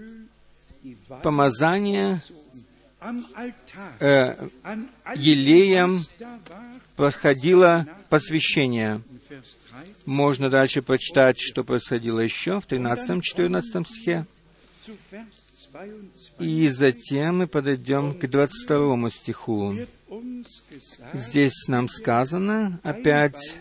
помазание 1.22 2.20
э, 4.00 4.48
елеем 5.14 6.04
происходило 6.96 7.86
посвящение. 8.08 9.02
Можно 10.06 10.50
дальше 10.50 10.82
прочитать, 10.82 11.40
что 11.40 11.64
происходило 11.64 12.20
еще 12.20 12.60
в 12.60 12.66
13-14 12.66 13.86
стихе. 13.86 14.26
И 16.38 16.68
затем 16.68 17.38
мы 17.38 17.46
подойдем 17.46 18.14
к 18.14 18.28
22 18.28 19.10
стиху. 19.10 19.76
Здесь 21.14 21.66
нам 21.68 21.88
сказано 21.88 22.78
опять 22.82 23.58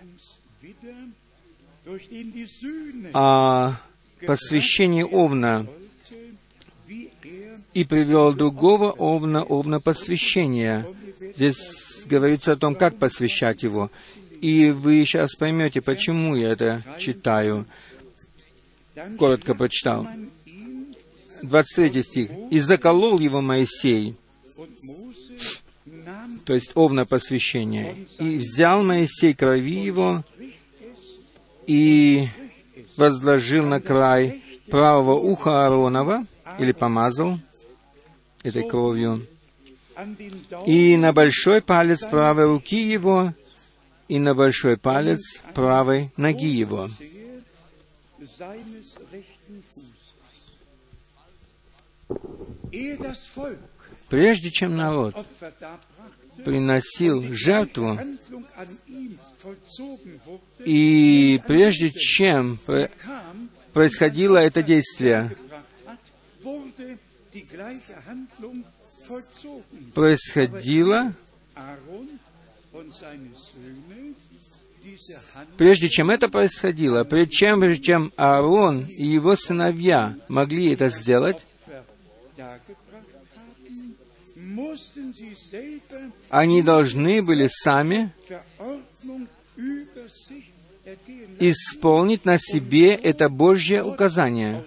о 3.14 3.76
посвящении 4.26 5.04
Овна 5.04 5.68
и 7.74 7.84
привел 7.84 8.34
другого 8.34 8.91
Овна, 8.91 9.43
Овна 9.43 9.80
посвящения. 9.80 10.86
Здесь 11.36 12.05
говорится 12.05 12.53
о 12.53 12.57
том, 12.57 12.76
как 12.76 12.97
посвящать 12.97 13.63
его. 13.63 13.91
И 14.41 14.72
вы 14.72 15.05
сейчас 15.05 15.36
поймете, 15.36 15.82
почему 15.82 16.36
я 16.36 16.49
это 16.49 16.84
читаю. 16.97 17.65
Коротко 19.17 19.55
прочитал. 19.55 20.07
23 21.43 22.03
стих. 22.03 22.30
«И 22.49 22.59
заколол 22.59 23.19
его 23.19 23.41
Моисей, 23.41 24.15
то 26.45 26.53
есть 26.53 26.72
овна 26.76 27.05
посвящения, 27.05 27.95
и 28.19 28.38
взял 28.38 28.84
Моисей 28.84 29.34
крови 29.34 29.84
его 29.84 30.24
и 31.65 32.28
возложил 32.95 33.65
на 33.65 33.80
край 33.80 34.43
правого 34.69 35.13
уха 35.13 35.65
Ааронова, 35.65 36.26
или 36.59 36.72
помазал 36.72 37.39
этой 38.44 38.68
кровью, 38.68 39.28
и 40.66 40.98
на 40.98 41.14
большой 41.14 41.62
палец 41.62 42.06
правой 42.06 42.46
руки 42.46 42.82
его, 42.82 43.34
и 44.08 44.20
на 44.20 44.34
большой 44.34 44.78
палец 44.78 45.42
правой 45.54 46.12
ноги 46.18 46.48
его. 46.48 46.89
Прежде 54.10 54.52
чем 54.52 54.76
народ 54.76 55.16
приносил 56.44 57.22
жертву, 57.34 57.98
и 60.66 61.42
прежде 61.48 61.92
чем 61.92 62.60
происходило 63.74 64.38
это 64.38 64.64
действие, 64.64 65.36
происходило, 69.94 71.14
прежде 75.58 75.90
чем 75.90 76.10
это 76.10 76.30
происходило, 76.30 77.04
прежде 77.04 77.78
чем, 77.80 78.14
Аарон 78.16 78.86
и 78.86 79.06
его 79.06 79.36
сыновья 79.36 80.16
могли 80.28 80.74
это 80.74 80.90
сделать, 80.90 81.46
они 86.30 86.62
должны 86.62 87.22
были 87.22 87.48
сами 87.48 88.12
исполнить 91.40 92.26
на 92.26 92.38
себе 92.38 92.94
это 92.96 93.30
Божье 93.30 93.84
указание 93.84 94.64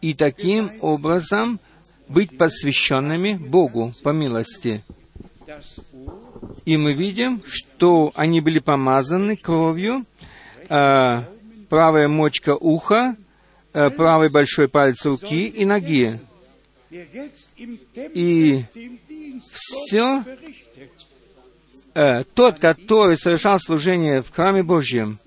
и 0.00 0.14
таким 0.14 0.70
образом 0.80 1.60
быть 2.08 2.36
посвященными 2.38 3.34
Богу 3.34 3.92
по 4.02 4.10
милости. 4.10 4.82
И 6.64 6.76
мы 6.76 6.92
видим, 6.92 7.42
что 7.46 8.12
они 8.14 8.40
были 8.40 8.58
помазаны 8.58 9.36
кровью, 9.36 10.04
э, 10.68 11.22
правая 11.68 12.08
мочка 12.08 12.54
уха, 12.54 13.16
э, 13.72 13.90
правый 13.90 14.28
большой 14.28 14.68
палец 14.68 15.04
руки 15.04 15.46
и 15.46 15.64
ноги. 15.64 16.20
И 16.90 18.64
все, 19.52 20.24
э, 21.94 22.24
тот, 22.34 22.58
который 22.58 23.18
совершал 23.18 23.58
служение 23.58 24.22
в 24.22 24.30
храме 24.30 24.62
Божьем, 24.62 25.18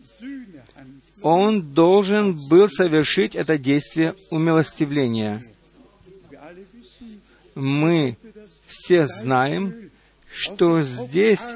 он 1.23 1.73
должен 1.73 2.37
был 2.49 2.69
совершить 2.69 3.35
это 3.35 3.57
действие 3.57 4.15
умилостивления. 4.29 5.41
Мы 7.55 8.17
все 8.65 9.05
знаем, 9.07 9.91
что 10.31 10.81
здесь 10.81 11.55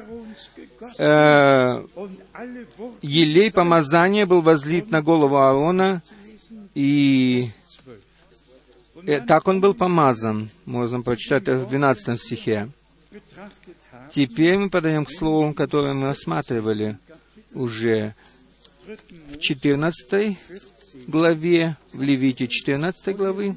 э, 0.97 1.86
елей 3.01 3.51
помазания 3.51 4.26
был 4.26 4.41
возлит 4.41 4.91
на 4.91 5.01
голову 5.01 5.38
Аарона, 5.38 6.01
и 6.74 7.49
э, 9.05 9.22
так 9.22 9.47
он 9.47 9.61
был 9.61 9.74
помазан. 9.74 10.49
Можно 10.66 11.01
прочитать 11.01 11.43
это 11.43 11.57
в 11.59 11.70
12 11.70 12.20
стихе. 12.20 12.70
Теперь 14.11 14.57
мы 14.57 14.70
подаем 14.70 15.05
к 15.05 15.11
слову, 15.11 15.53
которое 15.53 15.93
мы 15.93 16.09
осматривали 16.09 16.97
уже 17.53 18.13
в 18.86 19.39
14 19.39 20.38
главе, 21.07 21.77
в 21.93 22.01
Левите 22.01 22.47
14 22.47 23.15
главы. 23.15 23.55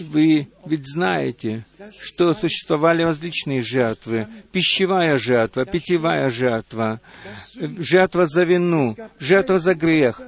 Вы 0.00 0.48
ведь 0.64 0.86
знаете, 0.88 1.64
что 2.00 2.34
существовали 2.34 3.02
различные 3.02 3.62
жертвы. 3.62 4.26
Пищевая 4.50 5.16
жертва, 5.16 5.64
питьевая 5.64 6.30
жертва, 6.30 7.00
жертва 7.54 8.26
за 8.26 8.42
вину, 8.42 8.96
жертва 9.20 9.58
за 9.60 9.74
грех. 9.74 10.20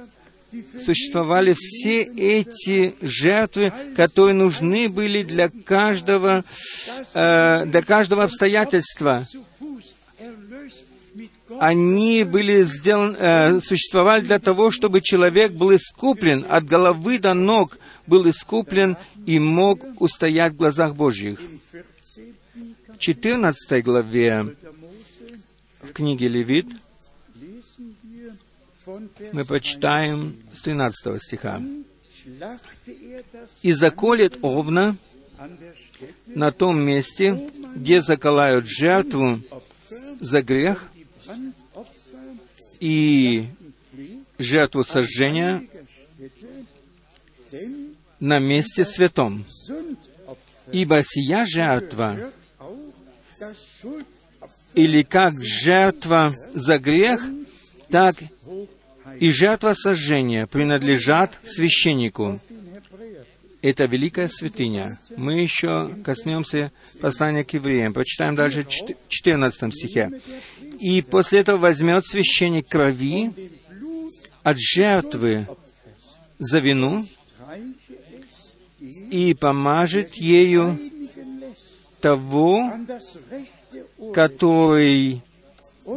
Существовали 0.83 1.53
все 1.55 2.01
эти 2.01 2.95
жертвы, 3.01 3.71
которые 3.95 4.33
нужны 4.33 4.89
были 4.89 5.21
для 5.21 5.49
каждого, 5.49 6.43
э, 7.13 7.65
для 7.65 7.81
каждого 7.83 8.23
обстоятельства 8.23 9.27
они 11.59 12.23
были 12.23 12.63
сделаны, 12.63 13.17
э, 13.17 13.59
существовали 13.59 14.21
для 14.21 14.39
того, 14.39 14.71
чтобы 14.71 15.01
человек 15.01 15.51
был 15.53 15.75
искуплен 15.75 16.45
от 16.47 16.65
головы 16.65 17.19
до 17.19 17.33
ног, 17.33 17.77
был 18.05 18.29
искуплен 18.29 18.97
и 19.25 19.39
мог 19.39 19.83
устоять 19.99 20.53
в 20.53 20.57
глазах 20.57 20.95
Божьих. 20.95 21.39
В 22.87 22.97
14 22.97 23.81
главе 23.81 24.55
в 25.81 25.93
книге 25.93 26.27
Левит 26.27 26.67
мы 29.31 29.45
прочитаем 29.45 30.35
с 30.53 30.61
13 30.61 31.21
стиха. 31.21 31.61
«И 33.61 33.71
заколет 33.71 34.37
овна 34.41 34.95
на 36.27 36.51
том 36.51 36.79
месте, 36.79 37.49
где 37.75 38.01
заколают 38.01 38.67
жертву 38.67 39.41
за 40.19 40.41
грех, 40.41 40.89
и 42.79 43.47
жертву 44.37 44.83
сожжения 44.83 45.63
на 48.19 48.39
месте 48.39 48.85
святом. 48.85 49.45
Ибо 50.71 51.01
сия 51.03 51.45
жертва, 51.45 52.31
или 54.75 55.01
как 55.01 55.33
жертва 55.41 56.31
за 56.53 56.77
грех, 56.77 57.21
так 57.89 58.15
и 59.19 59.31
жертва 59.31 59.73
сожжения 59.73 60.45
принадлежат 60.45 61.39
священнику. 61.43 62.39
Это 63.61 63.85
великая 63.85 64.29
святыня. 64.29 64.97
Мы 65.17 65.41
еще 65.41 65.93
коснемся 66.05 66.71
послания 67.01 67.43
к 67.43 67.53
евреям. 67.53 67.93
Прочитаем 67.93 68.35
дальше 68.35 68.65
14 69.09 69.73
стихе. 69.73 70.11
«И 70.79 71.01
после 71.01 71.39
этого 71.39 71.57
возьмет 71.57 72.05
священник 72.05 72.67
крови 72.67 73.31
от 74.43 74.57
жертвы 74.59 75.47
за 76.37 76.59
вину 76.59 77.03
и 78.79 79.33
помажет 79.33 80.13
ею 80.15 80.79
того, 81.99 82.71
который 84.13 85.21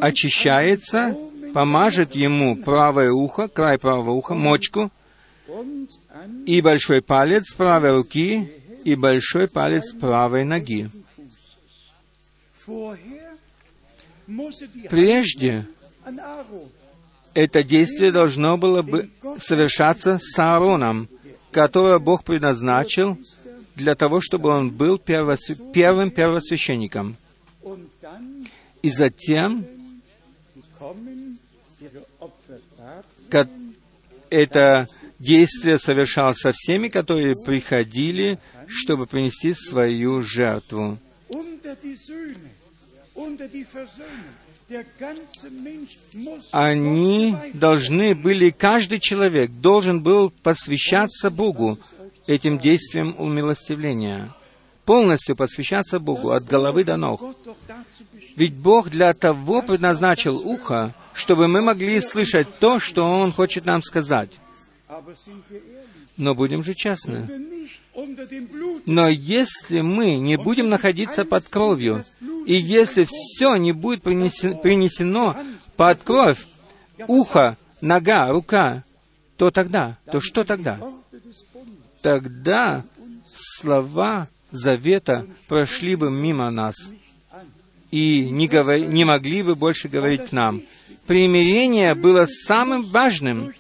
очищается, 0.00 1.16
помажет 1.54 2.14
ему 2.14 2.56
правое 2.56 3.12
ухо, 3.12 3.48
край 3.48 3.78
правого 3.78 4.10
уха, 4.10 4.34
мочку, 4.34 4.90
и 6.46 6.60
большой 6.60 7.02
палец 7.02 7.54
правой 7.54 7.96
руки, 7.96 8.50
и 8.84 8.94
большой 8.94 9.48
палец 9.48 9.92
правой 9.92 10.44
ноги. 10.44 10.90
Прежде 14.88 15.66
это 17.34 17.62
действие 17.62 18.12
должно 18.12 18.56
было 18.58 18.82
бы 18.82 19.08
совершаться 19.38 20.18
с 20.20 20.38
Аароном, 20.38 21.08
которого 21.50 21.98
Бог 21.98 22.24
предназначил 22.24 23.18
для 23.74 23.94
того, 23.94 24.20
чтобы 24.20 24.50
он 24.50 24.70
был 24.70 24.98
первым 24.98 26.10
первосвященником. 26.10 27.16
И 28.82 28.90
затем 28.90 29.64
это 34.28 34.88
действие 35.18 35.78
совершалось 35.78 36.38
со 36.38 36.52
всеми, 36.52 36.88
которые 36.88 37.34
приходили, 37.46 38.38
чтобы 38.66 39.06
принести 39.06 39.54
свою 39.54 40.22
жертву. 40.22 40.98
Они 46.52 47.36
должны 47.52 48.14
были, 48.14 48.50
каждый 48.50 49.00
человек 49.00 49.50
должен 49.50 50.00
был 50.00 50.30
посвящаться 50.30 51.30
Богу 51.30 51.78
этим 52.26 52.58
действием 52.58 53.14
умилостивления, 53.18 54.34
полностью 54.84 55.36
посвящаться 55.36 55.98
Богу 55.98 56.30
от 56.30 56.44
головы 56.44 56.84
до 56.84 56.96
ног. 56.96 57.22
Ведь 58.36 58.54
Бог 58.54 58.88
для 58.88 59.12
того 59.12 59.62
предназначил 59.62 60.36
ухо, 60.38 60.94
чтобы 61.12 61.48
мы 61.48 61.60
могли 61.60 62.00
слышать 62.00 62.48
то, 62.58 62.80
что 62.80 63.02
Он 63.02 63.32
хочет 63.32 63.66
нам 63.66 63.82
сказать. 63.82 64.40
Но 66.16 66.34
будем 66.34 66.62
же 66.62 66.74
честны. 66.74 67.28
Но 68.86 69.08
если 69.08 69.80
мы 69.80 70.16
не 70.16 70.36
будем 70.36 70.68
находиться 70.70 71.24
под 71.24 71.46
кровью, 71.48 72.04
и 72.46 72.54
если 72.54 73.04
все 73.04 73.56
не 73.56 73.72
будет 73.72 74.02
принесено 74.02 75.36
под 75.76 76.02
кровь, 76.02 76.46
ухо, 77.06 77.58
нога, 77.80 78.30
рука, 78.30 78.84
то 79.36 79.50
тогда, 79.50 79.98
то 80.10 80.20
что 80.20 80.44
тогда? 80.44 80.80
Тогда 82.00 82.84
слова 83.34 84.28
завета 84.50 85.26
прошли 85.48 85.96
бы 85.96 86.10
мимо 86.10 86.50
нас 86.50 86.90
и 87.90 88.28
не, 88.30 88.48
говор... 88.48 88.78
не 88.78 89.04
могли 89.04 89.42
бы 89.42 89.54
больше 89.54 89.88
говорить 89.88 90.26
к 90.26 90.32
нам. 90.32 90.62
Примирение 91.06 91.94
было 91.94 92.24
самым 92.26 92.84
важным. 92.84 93.52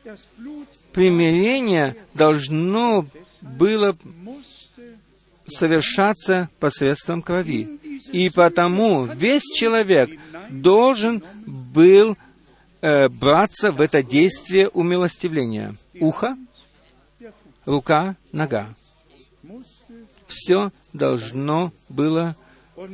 Примирение 0.92 1.96
должно 2.14 3.06
было 3.42 3.94
совершаться 5.46 6.48
посредством 6.60 7.22
крови. 7.22 7.78
И 8.12 8.30
потому 8.30 9.04
весь 9.04 9.42
человек 9.54 10.18
должен 10.50 11.22
был 11.46 12.16
э, 12.80 13.08
браться 13.08 13.72
в 13.72 13.80
это 13.80 14.02
действие 14.02 14.68
умилостивления. 14.68 15.76
Ухо, 16.00 16.36
рука, 17.64 18.16
нога. 18.32 18.74
Все 20.26 20.72
должно 20.92 21.72
было 21.88 22.36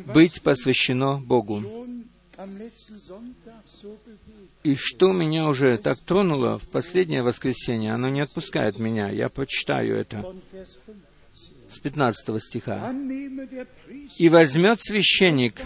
быть 0.07 0.42
посвящено 0.42 1.20
Богу. 1.20 1.62
И 4.64 4.74
что 4.74 5.12
меня 5.12 5.48
уже 5.48 5.78
так 5.78 5.98
тронуло 6.00 6.59
в 6.59 6.68
последнее 6.68 7.22
воскресенье, 7.22 7.92
оно 7.92 8.09
не 8.09 8.20
отпускает 8.20 8.78
меня. 8.78 9.09
Я 9.09 9.28
прочитаю 9.28 9.96
это 9.96 10.34
с 11.70 11.78
15 11.78 12.42
стиха. 12.42 12.92
«И 14.18 14.28
возьмет 14.28 14.80
священник 14.80 15.61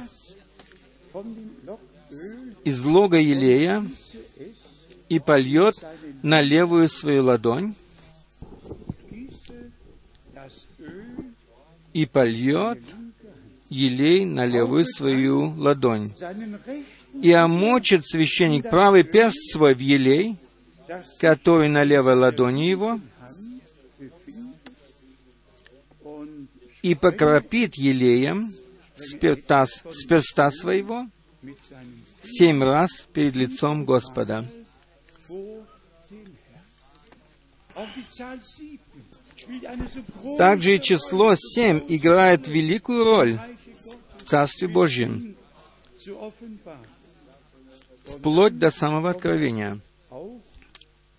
из 2.64 2.84
лога 2.84 3.18
елея 3.18 3.84
и 5.08 5.18
польет 5.18 5.74
на 6.22 6.40
левую 6.40 6.88
свою 6.88 7.24
ладонь, 7.24 7.74
и 11.92 12.06
польет 12.06 12.80
елей 13.68 14.24
на 14.24 14.44
левую 14.44 14.84
свою 14.84 15.54
ладонь. 15.56 16.10
И 17.20 17.30
омочит 17.32 18.06
священник 18.06 18.68
правый 18.70 19.02
перст 19.04 19.52
свой 19.52 19.74
в 19.74 19.80
елей, 19.80 20.36
который 21.20 21.68
на 21.68 21.84
левой 21.84 22.14
ладони 22.14 22.68
его, 22.68 23.00
и 26.82 26.94
покропит 26.94 27.76
елеем 27.76 28.48
с 28.96 29.14
перста, 29.14 29.66
с 29.66 30.04
перста 30.04 30.50
своего 30.50 31.06
семь 32.22 32.62
раз 32.62 33.06
перед 33.12 33.34
лицом 33.34 33.84
Господа. 33.84 34.44
Также 40.38 40.76
и 40.76 40.80
число 40.80 41.34
семь 41.36 41.82
играет 41.88 42.46
великую 42.46 43.04
роль 43.04 43.40
в 44.18 44.22
Царстве 44.24 44.68
Божьем, 44.68 45.36
вплоть 48.04 48.58
до 48.58 48.70
самого 48.70 49.10
Откровения, 49.10 49.80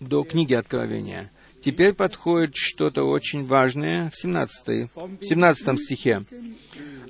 до 0.00 0.24
книги 0.24 0.54
Откровения. 0.54 1.30
Теперь 1.64 1.94
подходит 1.94 2.56
что-то 2.56 3.04
очень 3.04 3.46
важное 3.46 4.10
в 4.10 4.16
17, 4.20 4.90
в 4.94 5.24
17 5.24 5.80
стихе. 5.80 6.22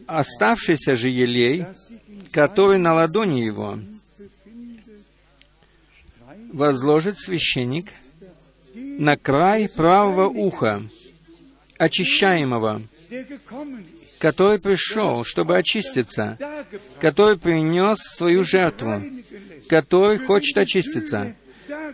«Оставшийся 0.07 0.95
же 0.95 1.09
елей, 1.09 1.67
который 2.31 2.79
на 2.79 2.95
ладони 2.95 3.41
его, 3.41 3.79
возложит 6.53 7.19
священник 7.19 7.87
на 8.75 9.17
край 9.17 9.69
правого 9.69 10.29
уха, 10.29 10.83
очищаемого, 11.79 12.83
который 14.19 14.61
пришел, 14.61 15.25
чтобы 15.25 15.59
очиститься, 15.59 16.39
который 17.01 17.39
принес 17.39 17.99
свою 17.99 18.45
жертву, 18.45 19.03
который 19.69 20.19
хочет 20.19 20.57
очиститься 20.59 21.35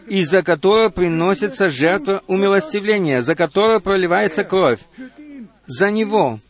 и 0.07 0.25
за 0.25 0.43
которое 0.43 0.91
приносится 0.91 1.69
жертва 1.69 2.23
умилостивления, 2.27 3.23
за 3.23 3.35
которое 3.35 3.81
проливается 3.81 4.45
кровь. 4.45 4.81
За 5.67 5.91
него. 5.91 6.41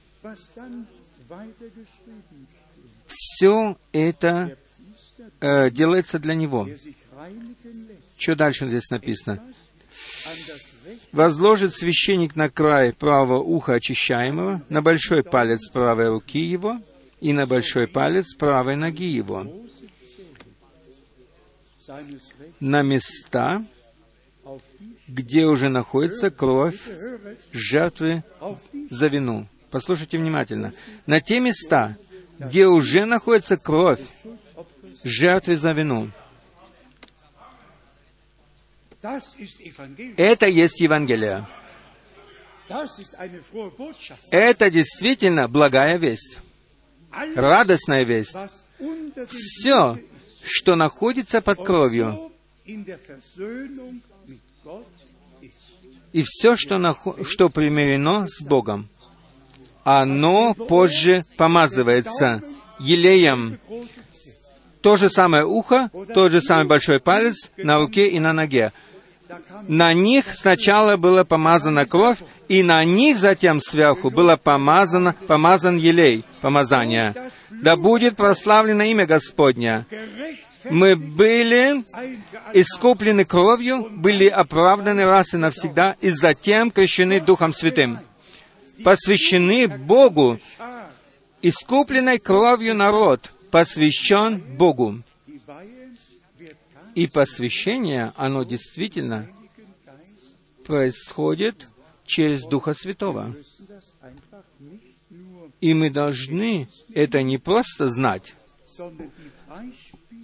Все 3.06 3.76
это 3.92 4.56
э, 5.40 5.70
делается 5.70 6.18
для 6.18 6.34
него. 6.34 6.68
Что 8.16 8.34
дальше 8.34 8.68
здесь 8.68 8.88
написано? 8.90 9.42
Возложит 11.12 11.74
священник 11.74 12.36
на 12.36 12.48
край 12.48 12.92
правого 12.92 13.38
уха 13.38 13.74
очищаемого, 13.74 14.62
на 14.68 14.82
большой 14.82 15.22
палец 15.22 15.68
правой 15.68 16.08
руки 16.08 16.40
его 16.40 16.80
и 17.20 17.32
на 17.32 17.46
большой 17.46 17.86
палец 17.86 18.34
правой 18.34 18.76
ноги 18.76 19.06
его 19.06 19.46
на 22.60 22.82
места, 22.82 23.64
где 25.08 25.46
уже 25.46 25.68
находится 25.68 26.30
кровь 26.30 26.80
жертвы 27.52 28.22
за 28.90 29.06
вину. 29.08 29.46
Послушайте 29.70 30.18
внимательно. 30.18 30.72
На 31.06 31.20
те 31.20 31.40
места, 31.40 31.96
где 32.38 32.66
уже 32.66 33.04
находится 33.04 33.56
кровь 33.56 34.00
жертвы 35.04 35.56
за 35.56 35.72
вину. 35.72 36.10
Это 40.16 40.46
есть 40.46 40.80
Евангелие. 40.80 41.46
Это 44.30 44.70
действительно 44.70 45.48
благая 45.48 45.96
весть, 45.96 46.40
радостная 47.34 48.04
весть. 48.04 48.36
Все, 49.28 49.98
что 50.44 50.76
находится 50.76 51.40
под 51.40 51.64
кровью, 51.64 52.30
и 56.12 56.22
все, 56.24 56.56
что, 56.56 56.76
нахо- 56.76 57.24
что 57.24 57.48
примирено 57.48 58.26
с 58.26 58.42
Богом, 58.42 58.88
оно 59.84 60.54
позже 60.54 61.22
помазывается 61.36 62.42
елеем. 62.78 63.58
То 64.82 64.96
же 64.96 65.10
самое 65.10 65.44
ухо, 65.44 65.90
тот 66.14 66.32
же 66.32 66.40
самый 66.40 66.64
большой 66.66 67.00
палец 67.00 67.52
на 67.56 67.78
руке 67.78 68.08
и 68.08 68.18
на 68.18 68.32
ноге. 68.32 68.72
На 69.68 69.92
них 69.92 70.24
сначала 70.34 70.96
была 70.96 71.24
помазана 71.24 71.86
кровь, 71.86 72.18
и 72.50 72.64
на 72.64 72.84
них 72.84 73.16
затем 73.16 73.60
сверху 73.60 74.10
было 74.10 74.36
помазано, 74.36 75.14
помазан 75.28 75.76
елей, 75.76 76.24
помазание. 76.40 77.14
Да 77.48 77.76
будет 77.76 78.16
прославлено 78.16 78.82
имя 78.82 79.06
Господня. 79.06 79.86
Мы 80.64 80.96
были 80.96 81.84
искуплены 82.52 83.24
кровью, 83.24 83.88
были 83.88 84.26
оправданы 84.26 85.04
раз 85.04 85.32
и 85.32 85.36
навсегда, 85.36 85.94
и 86.00 86.10
затем 86.10 86.72
крещены 86.72 87.20
Духом 87.20 87.52
Святым. 87.52 88.00
Посвящены 88.82 89.68
Богу. 89.68 90.40
Искупленной 91.42 92.18
кровью 92.18 92.74
народ 92.74 93.30
посвящен 93.52 94.40
Богу. 94.56 95.00
И 96.96 97.06
посвящение, 97.06 98.12
оно 98.16 98.42
действительно 98.42 99.28
происходит 100.66 101.70
через 102.10 102.42
Духа 102.42 102.74
Святого. 102.74 103.34
И 105.60 105.74
мы 105.74 105.90
должны 105.90 106.68
это 106.92 107.22
не 107.22 107.38
просто 107.38 107.88
знать, 107.88 108.34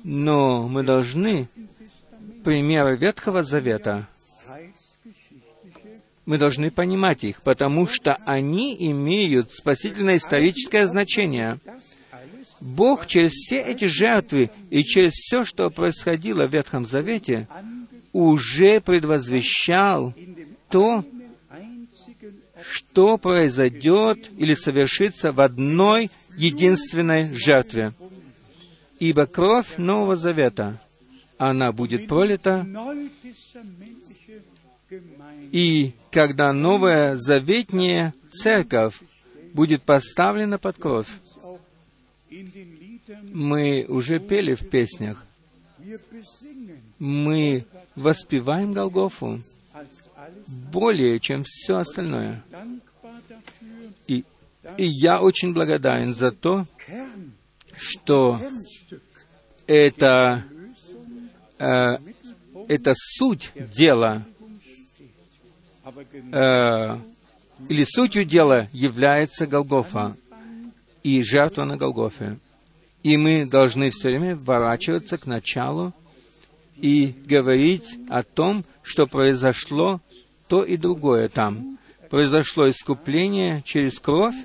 но 0.03 0.67
мы 0.69 0.83
должны 0.83 1.49
примеры 2.43 2.97
Ветхого 2.97 3.43
Завета, 3.43 4.09
мы 6.25 6.39
должны 6.39 6.73
понимать 6.73 7.23
их, 7.23 7.43
потому 7.43 7.87
что 7.87 8.17
они 8.27 8.77
имеют 8.91 9.53
спасительное 9.53 10.17
историческое 10.17 10.89
значение. 10.89 11.61
Бог 12.61 13.07
через 13.07 13.33
все 13.33 13.61
эти 13.61 13.85
жертвы 13.85 14.51
и 14.71 14.83
через 14.83 15.13
все, 15.13 15.45
что 15.45 15.71
происходило 15.71 16.49
в 16.49 16.53
Ветхом 16.53 16.85
Завете, 16.85 17.47
уже 18.13 18.81
предвозвещал 18.81 20.15
то, 20.69 21.05
что 22.71 23.19
произойдет 23.19 24.31
или 24.39 24.55
совершится 24.55 25.33
в 25.33 25.41
одной 25.41 26.11
единственной 26.37 27.33
жертве. 27.35 27.93
Ибо 28.99 29.27
кровь 29.27 29.77
Нового 29.77 30.17
Завета, 30.17 30.81
она 31.39 31.73
будет 31.73 32.09
пролита, 32.09 32.67
и 35.53 35.93
когда 36.11 36.53
новая 36.53 37.17
заветняя 37.17 38.15
церковь 38.29 39.01
будет 39.53 39.83
поставлена 39.83 40.59
под 40.59 40.77
кровь, 40.77 41.09
мы 43.23 43.85
уже 43.89 44.19
пели 44.19 44.55
в 44.55 44.69
песнях, 44.69 45.25
мы 46.99 47.67
воспеваем 47.95 48.73
Голгофу 48.73 49.41
более, 50.73 51.21
чем 51.21 51.43
все 51.45 51.79
остальное. 51.79 52.45
И, 54.07 54.25
и 54.77 54.85
я 54.85 55.21
очень 55.21 55.53
благодарен 55.53 56.15
за 56.15 56.31
то, 56.31 56.67
что 57.77 58.41
это, 59.67 60.45
э, 61.59 61.99
это 62.69 62.93
суть 62.95 63.53
дела, 63.77 64.25
э, 66.33 66.99
или 67.69 67.85
сутью 67.85 68.25
дела 68.25 68.69
является 68.73 69.47
Голгофа 69.47 70.17
и 71.03 71.23
жертва 71.23 71.65
на 71.65 71.77
Голгофе. 71.77 72.39
И 73.03 73.17
мы 73.17 73.47
должны 73.47 73.91
все 73.91 74.09
время 74.09 74.37
ворачиваться 74.37 75.17
к 75.17 75.27
началу 75.27 75.95
и 76.77 77.15
говорить 77.27 77.99
о 78.09 78.23
том, 78.23 78.65
что 78.83 79.07
произошло 79.07 80.01
то 80.49 80.63
и 80.63 80.77
другое 80.77 81.29
там. 81.29 81.79
Произошло 82.11 82.69
искупление 82.71 83.63
через 83.65 83.99
кровь, 83.99 84.37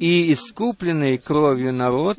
и 0.00 0.32
искупленный 0.32 1.18
кровью 1.18 1.74
народ, 1.74 2.18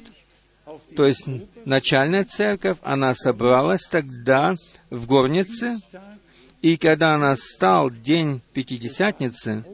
то 0.96 1.06
есть 1.06 1.26
начальная 1.66 2.24
церковь, 2.24 2.78
она 2.84 3.16
собралась 3.16 3.88
тогда 3.90 4.56
в 4.92 5.08
горнице, 5.08 5.80
и 6.62 6.78
когда 6.78 7.18
настал 7.18 7.90
день 7.90 8.42
Пятидесятницы, 8.54 9.66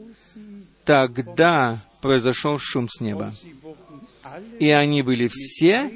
тогда 0.84 1.78
произошел 2.00 2.58
шум 2.58 2.88
с 2.88 3.00
неба. 3.00 3.34
И 4.58 4.70
они 4.70 5.02
были 5.02 5.28
все 5.30 5.90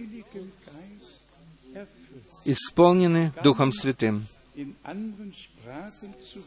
исполнены 2.44 3.32
Духом 3.42 3.72
Святым. 3.72 4.26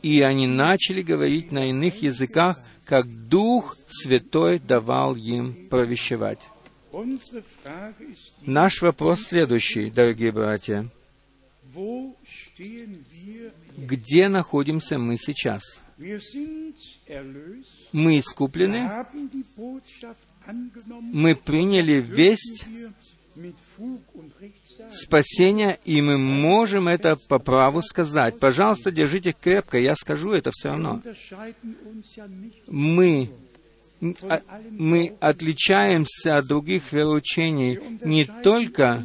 И 0.01 0.21
они 0.21 0.47
начали 0.47 1.01
говорить 1.01 1.51
на 1.51 1.69
иных 1.69 2.01
языках, 2.01 2.57
как 2.86 3.07
Дух 3.28 3.76
Святой 3.88 4.59
давал 4.59 5.15
им 5.15 5.67
провещевать. 5.69 6.49
Наш 8.41 8.82
вопрос 8.82 9.23
следующий, 9.23 9.89
дорогие 9.89 10.32
братья. 10.32 10.89
Где 13.78 14.30
находимся 14.30 14.97
мы 14.97 15.17
сейчас? 15.17 15.82
Мы 17.91 18.17
искуплены, 18.19 18.89
мы 21.01 21.36
приняли 21.36 21.93
весть 21.93 22.65
спасения, 24.91 25.79
и 25.86 26.01
мы 26.01 26.17
можем 26.17 26.88
это 26.88 27.17
по 27.27 27.39
праву 27.39 27.81
сказать. 27.81 28.39
Пожалуйста, 28.39 28.91
держите 28.91 29.33
крепко, 29.33 29.77
я 29.77 29.95
скажу 29.95 30.31
это 30.31 30.51
все 30.53 30.69
равно. 30.69 31.01
Мы 32.67 33.29
а, 34.29 34.41
мы 34.71 35.15
отличаемся 35.19 36.38
от 36.38 36.47
других 36.47 36.91
вероучений 36.91 37.79
не 38.03 38.25
только, 38.25 39.03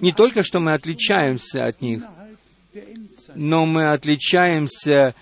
не 0.00 0.12
только, 0.12 0.42
что 0.42 0.60
мы 0.60 0.72
отличаемся 0.72 1.66
от 1.66 1.80
них, 1.82 2.02
но 3.34 3.66
мы 3.66 3.92
отличаемся 3.92 5.14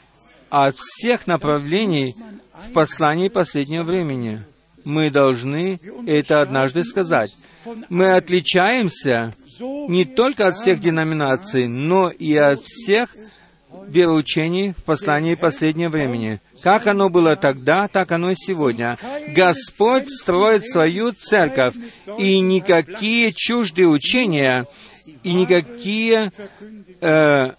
от 0.50 0.76
всех 0.76 1.26
направлений 1.26 2.14
в 2.52 2.72
послании 2.72 3.28
последнего 3.28 3.82
времени. 3.82 4.42
Мы 4.84 5.10
должны 5.10 5.78
это 6.06 6.40
однажды 6.40 6.84
сказать. 6.84 7.36
Мы 7.88 8.14
отличаемся 8.14 9.34
не 9.88 10.04
только 10.04 10.48
от 10.48 10.56
всех 10.56 10.80
деноминаций, 10.80 11.68
но 11.68 12.08
и 12.08 12.34
от 12.36 12.60
всех 12.62 13.08
вероучений 13.86 14.72
в 14.72 14.84
послании 14.84 15.34
последнего 15.34 15.90
времени. 15.90 16.40
Как 16.62 16.86
оно 16.86 17.08
было 17.08 17.36
тогда, 17.36 17.88
так 17.88 18.12
оно 18.12 18.30
и 18.30 18.34
сегодня. 18.36 18.98
Господь 19.28 20.08
строит 20.08 20.64
свою 20.66 21.12
церковь, 21.12 21.74
и 22.18 22.38
никакие 22.40 23.32
чуждые 23.32 23.88
учения 23.88 24.66
и 25.22 25.34
никакие 25.34 26.32
э, 27.00 27.52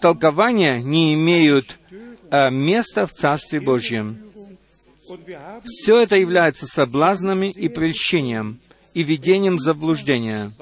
толкования 0.00 0.80
не 0.80 1.14
имеют 1.14 1.78
э, 2.30 2.50
места 2.50 3.06
в 3.06 3.12
Царстве 3.12 3.60
Божьем. 3.60 4.18
Все 5.64 6.00
это 6.00 6.16
является 6.16 6.66
соблазнами 6.66 7.50
и 7.50 7.68
прельщением, 7.68 8.58
и 8.92 9.02
ведением 9.02 9.58
заблуждения. 9.58 10.52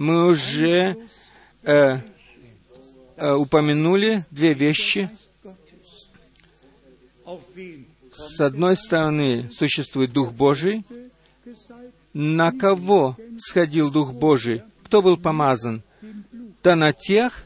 Мы 0.00 0.28
уже 0.28 0.96
э, 1.62 1.98
э, 3.16 3.32
упомянули 3.34 4.24
две 4.30 4.54
вещи. 4.54 5.10
С 8.10 8.40
одной 8.40 8.78
стороны, 8.78 9.50
существует 9.52 10.14
Дух 10.14 10.32
Божий. 10.32 10.86
На 12.14 12.50
кого 12.50 13.14
сходил 13.40 13.92
Дух 13.92 14.14
Божий? 14.14 14.62
Кто 14.84 15.02
был 15.02 15.18
помазан? 15.18 15.82
Да 16.62 16.76
на 16.76 16.94
тех 16.94 17.44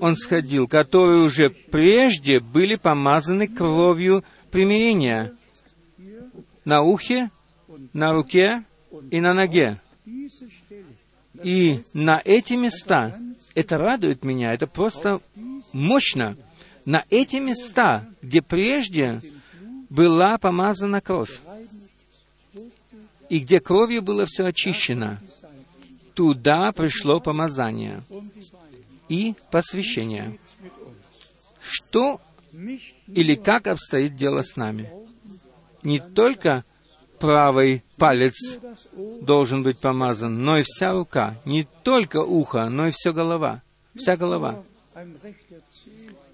он 0.00 0.16
сходил, 0.16 0.66
которые 0.66 1.24
уже 1.24 1.50
прежде 1.50 2.40
были 2.40 2.76
помазаны 2.76 3.46
кровью 3.46 4.24
примирения 4.50 5.34
на 6.64 6.80
ухе, 6.80 7.30
на 7.92 8.14
руке 8.14 8.64
и 9.10 9.20
на 9.20 9.34
ноге. 9.34 9.78
И 11.42 11.82
на 11.94 12.20
эти 12.24 12.54
места, 12.54 13.18
это 13.54 13.78
радует 13.78 14.24
меня, 14.24 14.52
это 14.52 14.66
просто 14.66 15.20
мощно. 15.72 16.36
На 16.84 17.04
эти 17.10 17.36
места, 17.36 18.08
где 18.22 18.42
прежде 18.42 19.20
была 19.88 20.38
помазана 20.38 21.00
кровь, 21.00 21.40
и 23.28 23.38
где 23.38 23.60
кровью 23.60 24.02
было 24.02 24.26
все 24.26 24.46
очищено, 24.46 25.20
туда 26.14 26.72
пришло 26.72 27.20
помазание 27.20 28.02
и 29.08 29.34
посвящение. 29.50 30.38
Что 31.60 32.20
или 33.06 33.34
как 33.34 33.66
обстоит 33.66 34.16
дело 34.16 34.42
с 34.42 34.56
нами? 34.56 34.90
Не 35.82 36.00
только 36.00 36.64
правый 37.20 37.84
палец 37.96 38.58
должен 39.20 39.62
быть 39.62 39.78
помазан, 39.78 40.42
но 40.42 40.58
и 40.58 40.64
вся 40.64 40.92
рука. 40.92 41.36
Не 41.44 41.68
только 41.84 42.16
ухо, 42.22 42.68
но 42.68 42.88
и 42.88 42.90
вся 42.90 43.12
голова. 43.12 43.62
Вся 43.94 44.16
голова. 44.16 44.62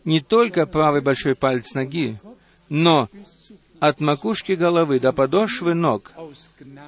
Не 0.05 0.21
только 0.21 0.67
правый 0.67 1.03
большой 1.03 1.35
палец 1.35 1.75
ноги, 1.75 2.19
но 2.69 3.09
от 3.81 4.01
макушки 4.01 4.53
головы 4.53 5.01
до 5.01 5.13
подошвы 5.13 5.75
ног 5.75 6.13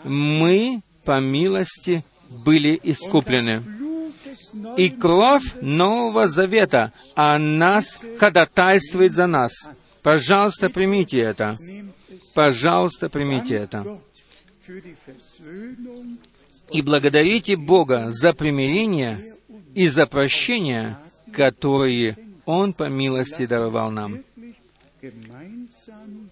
мы 0.04 0.80
по 1.04 1.20
милости 1.20 2.04
были 2.30 2.78
искуплены. 2.82 3.62
И 4.76 4.90
кровь 4.90 5.54
Нового 5.60 6.28
Завета 6.28 6.92
о 7.14 7.38
нас 7.38 7.98
ходатайствует 8.18 9.12
за 9.14 9.26
нас. 9.26 9.52
Пожалуйста, 10.02 10.70
примите 10.70 11.18
это. 11.18 11.56
Пожалуйста, 12.38 13.08
примите 13.08 13.56
это. 13.56 14.00
И 16.70 16.82
благодарите 16.82 17.56
Бога 17.56 18.12
за 18.12 18.32
примирение 18.32 19.18
и 19.74 19.88
за 19.88 20.06
прощение, 20.06 20.96
которые 21.32 22.16
Он 22.46 22.72
по 22.74 22.88
милости 22.88 23.44
даровал 23.44 23.90
нам. 23.90 24.22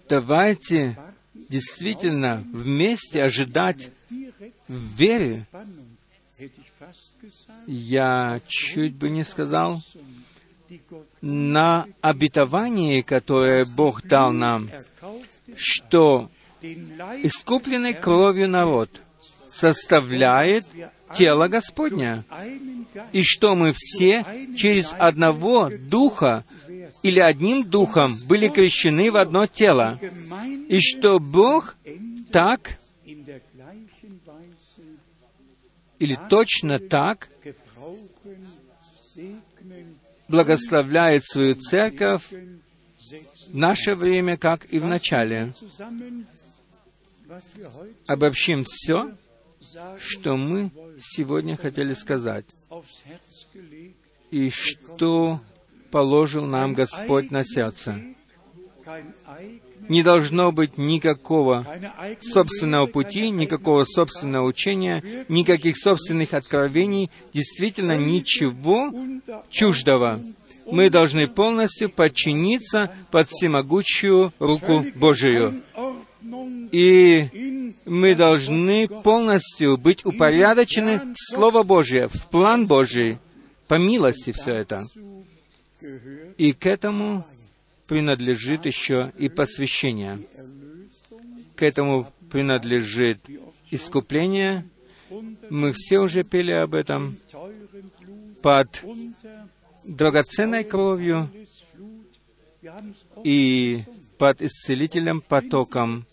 Давайте 0.07 0.97
действительно 1.33 2.41
вместе 2.53 3.21
ожидать 3.21 3.91
в 4.69 4.97
вере. 4.97 5.45
Я 7.65 8.39
чуть 8.47 8.95
бы 8.95 9.09
не 9.09 9.25
сказал, 9.25 9.83
на 11.19 11.85
обетовании, 11.99 13.01
которое 13.01 13.65
Бог 13.65 14.03
дал 14.03 14.31
нам, 14.31 14.69
что 15.55 16.29
искупленный 17.23 17.93
кровью 17.93 18.49
народ 18.49 19.01
составляет 19.45 20.65
тело 21.15 21.47
Господня, 21.47 22.25
и 23.11 23.23
что 23.23 23.55
мы 23.55 23.73
все 23.73 24.25
через 24.57 24.93
одного 24.97 25.69
Духа 25.69 26.45
или 27.03 27.19
одним 27.19 27.69
Духом 27.69 28.13
были 28.27 28.47
крещены 28.49 29.11
в 29.11 29.17
одно 29.17 29.47
тело, 29.47 29.99
и 30.67 30.79
что 30.79 31.19
Бог 31.19 31.75
так 32.31 32.77
или 35.99 36.19
точно 36.29 36.79
так 36.79 37.29
благословляет 40.27 41.23
свою 41.25 41.55
церковь 41.55 42.23
наше 43.53 43.95
время, 43.95 44.37
как 44.37 44.65
и 44.71 44.79
в 44.79 44.85
начале. 44.85 45.53
Обобщим 48.07 48.63
все, 48.65 49.11
что 49.97 50.37
мы 50.37 50.71
сегодня 50.99 51.57
хотели 51.57 51.93
сказать, 51.93 52.45
и 54.31 54.49
что 54.49 55.41
положил 55.91 56.45
нам 56.45 56.73
Господь 56.73 57.31
на 57.31 57.43
сердце. 57.43 58.01
Не 59.89 60.03
должно 60.03 60.51
быть 60.51 60.77
никакого 60.77 61.65
собственного 62.21 62.87
пути, 62.87 63.29
никакого 63.29 63.85
собственного 63.85 64.45
учения, 64.45 65.25
никаких 65.29 65.77
собственных 65.77 66.33
откровений, 66.33 67.09
действительно 67.33 67.97
ничего 67.97 68.93
чуждого. 69.49 70.19
Мы 70.71 70.89
должны 70.89 71.27
полностью 71.27 71.89
подчиниться 71.89 72.93
под 73.11 73.29
всемогущую 73.29 74.33
руку 74.39 74.85
Божию. 74.95 75.61
И 76.71 77.73
мы 77.85 78.15
должны 78.15 78.87
полностью 78.87 79.77
быть 79.77 80.05
упорядочены 80.05 81.13
в 81.13 81.15
Слово 81.15 81.63
Божие, 81.63 82.07
в 82.09 82.27
план 82.27 82.67
Божий, 82.67 83.19
по 83.67 83.75
милости 83.75 84.31
все 84.31 84.51
это. 84.51 84.83
И 86.37 86.53
к 86.53 86.65
этому 86.65 87.25
принадлежит 87.87 88.65
еще 88.65 89.13
и 89.17 89.29
посвящение. 89.29 90.19
К 91.55 91.63
этому 91.63 92.07
принадлежит 92.29 93.19
искупление. 93.71 94.67
Мы 95.49 95.71
все 95.73 95.99
уже 95.99 96.23
пели 96.23 96.51
об 96.51 96.73
этом. 96.75 97.17
Под 98.41 98.83
драгоценной 99.87 100.63
кровью 100.63 101.29
и 103.23 103.83
под 104.17 104.41
исцелителем 104.41 105.21
потоком. 105.21 106.05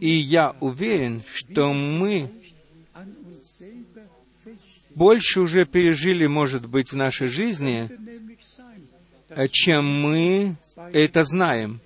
И 0.00 0.10
я 0.10 0.54
уверен, 0.60 1.22
что 1.26 1.72
мы 1.72 2.30
больше 4.94 5.40
уже 5.40 5.66
пережили, 5.66 6.26
может 6.26 6.66
быть, 6.68 6.92
в 6.92 6.96
нашей 6.96 7.28
жизни, 7.28 7.90
чем 9.50 9.84
мы 9.84 10.56
это 10.92 11.24
знаем. 11.24 11.80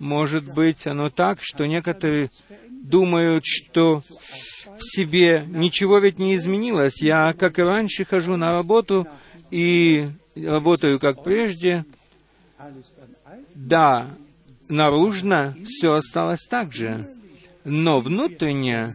Может 0.00 0.52
быть, 0.54 0.86
оно 0.86 1.10
так, 1.10 1.38
что 1.40 1.66
некоторые 1.66 2.30
думают, 2.68 3.44
что 3.46 4.02
себе 4.82 5.44
ничего 5.48 5.98
ведь 5.98 6.18
не 6.18 6.34
изменилось. 6.34 7.00
Я, 7.00 7.32
как 7.32 7.58
и 7.58 7.62
раньше, 7.62 8.04
хожу 8.04 8.36
на 8.36 8.52
работу 8.52 9.06
и 9.50 10.10
работаю 10.34 10.98
как 10.98 11.22
прежде. 11.22 11.84
Да, 13.54 14.08
наружно 14.68 15.56
все 15.64 15.94
осталось 15.94 16.46
так 16.48 16.72
же, 16.72 17.04
но 17.64 18.00
внутренне 18.00 18.92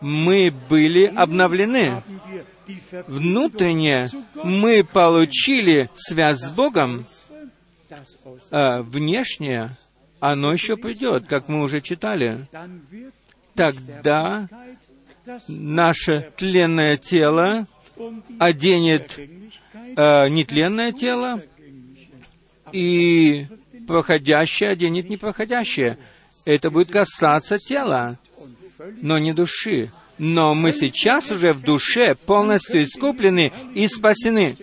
мы 0.00 0.52
были 0.68 1.04
обновлены. 1.04 2.02
Внутренне 3.06 4.08
мы 4.42 4.84
получили 4.84 5.90
связь 5.94 6.40
с 6.40 6.50
Богом, 6.50 7.06
а 8.50 8.82
внешне 8.82 9.70
оно 10.20 10.52
еще 10.52 10.76
придет, 10.76 11.26
как 11.26 11.48
мы 11.48 11.62
уже 11.62 11.80
читали. 11.80 12.46
Тогда 13.54 14.48
наше 15.48 16.32
тленное 16.36 16.96
тело 16.96 17.66
оденет 18.38 19.18
э, 19.18 20.28
нетленное 20.28 20.92
тело, 20.92 21.40
и 22.72 23.46
проходящее 23.86 24.70
оденет 24.70 25.08
непроходящее. 25.08 25.98
Это 26.44 26.70
будет 26.70 26.90
касаться 26.90 27.58
тела, 27.58 28.18
но 29.00 29.18
не 29.18 29.32
души. 29.32 29.92
Но 30.18 30.54
мы 30.54 30.72
сейчас 30.72 31.30
уже 31.30 31.52
в 31.52 31.62
душе 31.62 32.14
полностью 32.14 32.82
искуплены 32.82 33.52
и 33.74 33.86
спасены, 33.88 34.56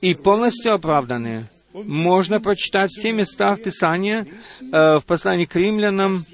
и 0.00 0.14
полностью 0.14 0.74
оправданы. 0.74 1.48
Можно 1.72 2.40
прочитать 2.40 2.90
все 2.90 3.12
места 3.12 3.54
в 3.54 3.62
Писании, 3.62 4.26
э, 4.60 4.98
в 4.98 5.04
послании 5.06 5.44
к 5.44 5.54
римлянам, 5.54 6.24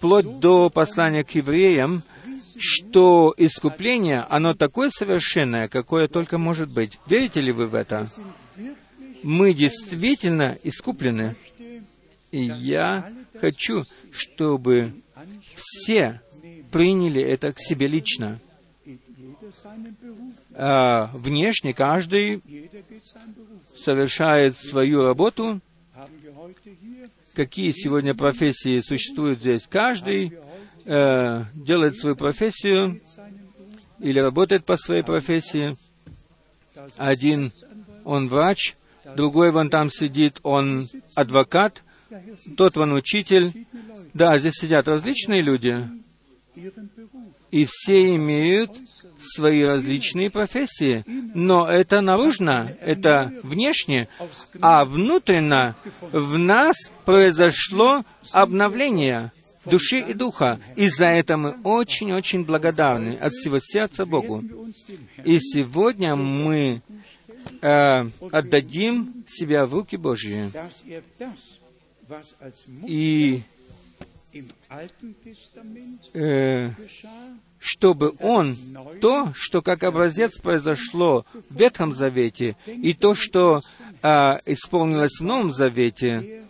вплоть 0.00 0.38
до 0.38 0.70
послания 0.70 1.24
к 1.24 1.32
евреям, 1.32 2.02
что 2.58 3.34
искупление, 3.36 4.24
оно 4.30 4.54
такое 4.54 4.88
совершенное, 4.88 5.68
какое 5.68 6.08
только 6.08 6.38
может 6.38 6.70
быть. 6.70 6.98
Верите 7.06 7.42
ли 7.42 7.52
вы 7.52 7.66
в 7.66 7.74
это? 7.74 8.08
Мы 9.22 9.52
действительно 9.52 10.56
искуплены. 10.62 11.36
И 12.30 12.44
я 12.44 13.12
хочу, 13.38 13.84
чтобы 14.10 14.94
все 15.54 16.22
приняли 16.72 17.20
это 17.20 17.52
к 17.52 17.58
себе 17.58 17.86
лично. 17.86 18.40
А 20.54 21.10
внешне 21.12 21.74
каждый 21.74 22.42
совершает 23.74 24.56
свою 24.56 25.02
работу. 25.02 25.60
Какие 27.40 27.72
сегодня 27.72 28.14
профессии 28.14 28.80
существуют 28.80 29.38
здесь? 29.38 29.66
Каждый 29.66 30.38
э, 30.84 31.44
делает 31.54 31.96
свою 31.96 32.14
профессию 32.14 33.00
или 33.98 34.18
работает 34.18 34.66
по 34.66 34.76
своей 34.76 35.02
профессии. 35.02 35.74
Один, 36.98 37.50
он 38.04 38.28
врач, 38.28 38.74
другой 39.16 39.52
вон 39.52 39.70
там 39.70 39.88
сидит, 39.88 40.38
он 40.42 40.90
адвокат, 41.14 41.82
тот 42.58 42.76
вон 42.76 42.92
учитель. 42.92 43.66
Да, 44.12 44.36
здесь 44.36 44.56
сидят 44.56 44.86
различные 44.86 45.40
люди, 45.40 45.78
И 47.50 47.64
все 47.66 48.16
имеют 48.16 48.72
свои 49.20 49.62
различные 49.62 50.30
профессии, 50.30 51.04
но 51.34 51.68
это 51.68 52.00
наружно, 52.00 52.74
это 52.80 53.32
внешне, 53.42 54.08
а 54.60 54.84
внутренно 54.84 55.76
в 56.12 56.38
нас 56.38 56.76
произошло 57.04 58.04
обновление 58.32 59.32
души 59.66 60.00
и 60.00 60.14
духа. 60.14 60.60
И 60.76 60.88
за 60.88 61.06
это 61.06 61.36
мы 61.36 61.58
очень-очень 61.62 62.44
благодарны 62.44 63.16
от 63.16 63.32
всего 63.32 63.58
сердца 63.58 64.06
Богу. 64.06 64.42
И 65.24 65.38
сегодня 65.38 66.16
мы 66.16 66.82
э, 67.60 68.04
отдадим 68.30 69.24
себя 69.26 69.66
в 69.66 69.74
руки 69.74 69.96
Божьи. 69.96 70.50
И 72.86 73.42
э, 76.14 76.70
чтобы 77.58 78.14
он 78.20 78.56
то, 79.00 79.32
что 79.34 79.62
как 79.62 79.82
образец 79.82 80.38
произошло 80.40 81.24
в 81.32 81.58
Ветхом 81.58 81.94
Завете, 81.94 82.56
и 82.66 82.94
то, 82.94 83.14
что 83.14 83.60
э, 84.02 84.08
исполнилось 84.46 85.20
в 85.20 85.24
Новом 85.24 85.52
Завете, 85.52 86.44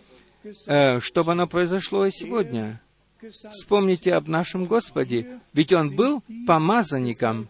э, 0.67 0.99
чтобы 0.99 1.33
оно 1.33 1.47
произошло 1.47 2.05
и 2.05 2.11
сегодня. 2.11 2.81
Вспомните 3.51 4.13
об 4.13 4.27
нашем 4.27 4.65
Господе, 4.65 5.39
ведь 5.53 5.73
Он 5.73 5.95
был 5.95 6.23
помазанником, 6.47 7.49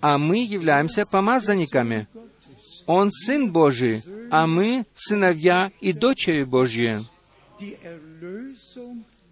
а 0.00 0.18
мы 0.18 0.44
являемся 0.44 1.04
помазанниками. 1.06 2.08
Он 2.86 3.10
Сын 3.12 3.52
Божий, 3.52 4.02
а 4.30 4.46
мы 4.46 4.86
сыновья 4.94 5.70
и 5.80 5.92
дочери 5.92 6.44
Божьи. 6.44 7.04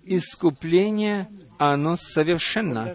Искупление, 0.06 1.28
оно 1.58 1.96
совершенно. 1.96 2.94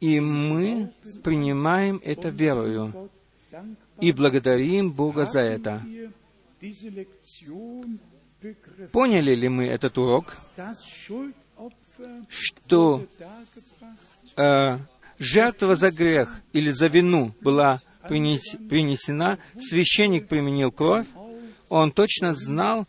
И 0.00 0.20
мы 0.20 0.92
принимаем 1.22 2.00
это 2.04 2.28
верою 2.28 3.10
и 4.00 4.12
благодарим 4.12 4.92
Бога 4.92 5.24
за 5.24 5.40
это. 5.40 5.82
Поняли 8.92 9.34
ли 9.34 9.48
мы 9.48 9.66
этот 9.66 9.98
урок, 9.98 10.36
что 12.28 13.06
э, 14.36 14.78
жертва 15.18 15.74
за 15.74 15.90
грех 15.90 16.40
или 16.52 16.70
за 16.70 16.86
вину 16.88 17.32
была 17.40 17.80
принес, 18.08 18.56
принесена, 18.68 19.38
священник 19.58 20.28
применил 20.28 20.70
кровь, 20.70 21.06
он 21.68 21.90
точно 21.90 22.32
знал, 22.32 22.86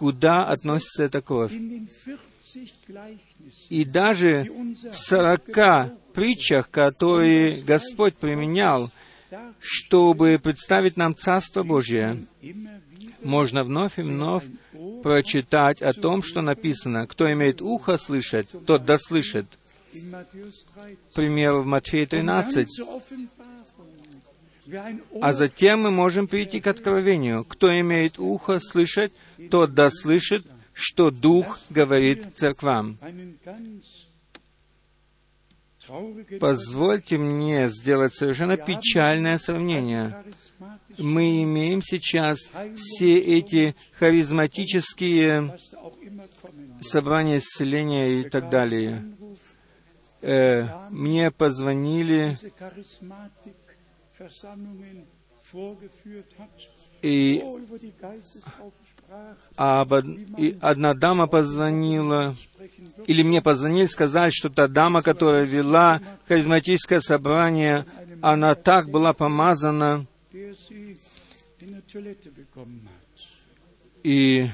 куда 0.00 0.46
относится 0.46 1.04
эта 1.04 1.20
кровь. 1.20 1.52
И 3.68 3.84
даже 3.84 4.50
в 4.90 4.94
сорока 4.94 5.92
притчах, 6.14 6.70
которые 6.70 7.60
Господь 7.60 8.16
применял, 8.16 8.90
чтобы 9.60 10.40
представить 10.42 10.96
нам 10.96 11.14
Царство 11.14 11.62
Божье, 11.64 12.26
можно 13.22 13.62
вновь 13.62 13.98
и 13.98 14.02
вновь 14.02 14.44
прочитать 15.02 15.82
о 15.82 15.92
том, 15.92 16.22
что 16.22 16.40
написано. 16.40 17.06
Кто 17.06 17.30
имеет 17.30 17.60
ухо 17.60 17.98
слышать, 17.98 18.48
тот 18.66 18.86
да 18.86 18.96
слышит. 18.96 19.46
Пример 21.14 21.56
в 21.56 21.66
Матфея 21.66 22.06
13. 22.06 22.66
А 25.20 25.32
затем 25.32 25.82
мы 25.82 25.90
можем 25.90 26.26
перейти 26.26 26.60
к 26.60 26.66
откровению. 26.68 27.44
Кто 27.44 27.68
имеет 27.80 28.18
ухо 28.18 28.60
слышать, 28.60 29.12
тот 29.48 29.74
да 29.74 29.90
слышит, 29.90 30.46
что 30.72 31.10
Дух 31.10 31.60
говорит 31.70 32.36
церквам. 32.36 32.98
Позвольте 36.38 37.18
мне 37.18 37.68
сделать 37.68 38.14
совершенно 38.14 38.56
печальное 38.56 39.38
сравнение 39.38 40.24
мы 40.98 41.42
имеем 41.42 41.82
сейчас 41.82 42.50
все 42.76 43.18
эти 43.18 43.74
харизматические 43.94 45.58
собрания 46.80 47.38
исцеления 47.38 48.20
и 48.20 48.28
так 48.28 48.50
далее. 48.50 49.04
Э, 50.22 50.66
мне 50.90 51.30
позвонили, 51.30 52.36
и, 57.02 57.42
а, 59.56 59.86
одна 60.60 60.94
дама 60.94 61.26
позвонила, 61.26 62.36
или 63.06 63.22
мне 63.22 63.42
позвонили, 63.42 63.86
сказали, 63.86 64.30
что 64.30 64.50
та 64.50 64.68
дама, 64.68 65.02
которая 65.02 65.44
вела 65.44 66.00
харизматическое 66.28 67.00
собрание, 67.00 67.84
она 68.20 68.54
так 68.54 68.88
была 68.88 69.12
помазана, 69.12 70.06
и 74.02 74.48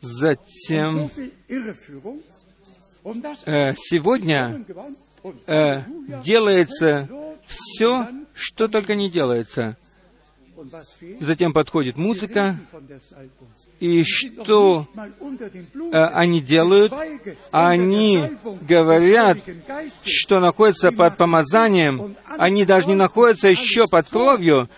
затем 0.00 1.10
э, 3.44 3.74
сегодня 3.74 4.64
э, 5.46 5.82
делается 6.24 7.08
все, 7.46 8.08
что 8.34 8.68
только 8.68 8.94
не 8.94 9.10
делается. 9.10 9.76
Затем 11.20 11.52
подходит 11.52 11.96
музыка, 11.96 12.56
и 13.80 14.02
что 14.04 14.86
э, 15.92 16.04
они 16.04 16.40
делают? 16.40 16.92
Они 17.50 18.22
говорят, 18.62 19.38
что 20.04 20.40
находятся 20.40 20.92
под 20.92 21.16
помазанием, 21.16 22.16
они 22.26 22.64
даже 22.64 22.88
не 22.88 22.94
находятся 22.94 23.48
еще 23.48 23.86
под 23.88 24.08
кровью, 24.08 24.68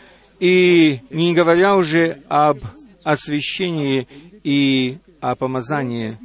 и 0.41 1.01
не 1.11 1.35
говоря 1.35 1.77
уже 1.77 2.23
об 2.29 2.61
освящении 3.03 4.09
и 4.43 4.99
о 5.21 5.35
помазании. 5.35 6.19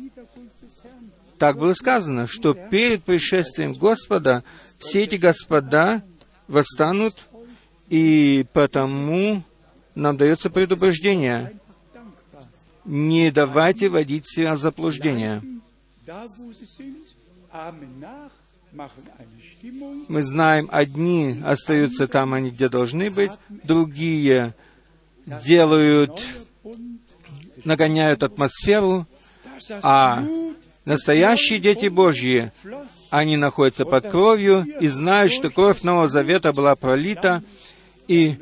Так 1.38 1.58
было 1.58 1.74
сказано, 1.74 2.28
что 2.28 2.54
перед 2.54 3.04
пришествием 3.04 3.74
Господа 3.74 4.44
все 4.78 5.04
эти 5.04 5.16
господа 5.16 6.04
восстанут, 6.50 7.28
и 7.90 8.46
потому 8.52 9.42
нам 10.00 10.18
дается 10.18 10.50
предупреждение. 10.50 11.60
Не 12.86 13.32
давайте 13.32 13.90
водить 13.90 14.28
себя 14.28 14.56
в 14.56 14.60
заблуждение. 14.60 15.44
Мы 20.08 20.24
знаем, 20.24 20.70
одни 20.72 21.42
остаются 21.44 22.08
там, 22.08 22.34
они 22.34 22.52
где 22.52 22.70
должны 22.70 23.12
быть, 23.12 23.32
другие 23.50 24.56
делают, 25.26 26.26
нагоняют 27.64 28.24
атмосферу, 28.24 29.06
а 29.84 30.24
настоящие 30.86 31.60
дети 31.60 31.88
Божьи, 31.88 32.52
они 33.10 33.38
находятся 33.38 33.86
под 33.86 34.10
кровью 34.10 34.66
и 34.80 34.88
знают, 34.88 35.32
что 35.32 35.50
кровь 35.50 35.82
Нового 35.82 36.08
Завета 36.08 36.54
была 36.54 36.76
пролита, 36.76 37.44
и 38.08 38.38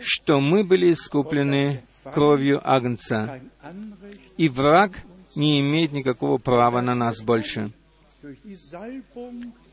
что 0.00 0.40
мы 0.40 0.64
были 0.64 0.92
искуплены 0.92 1.82
кровью 2.12 2.60
Агнца, 2.64 3.40
и 4.36 4.48
враг 4.48 5.02
не 5.34 5.60
имеет 5.60 5.92
никакого 5.92 6.38
права 6.38 6.80
на 6.80 6.94
нас 6.94 7.20
больше. 7.20 7.70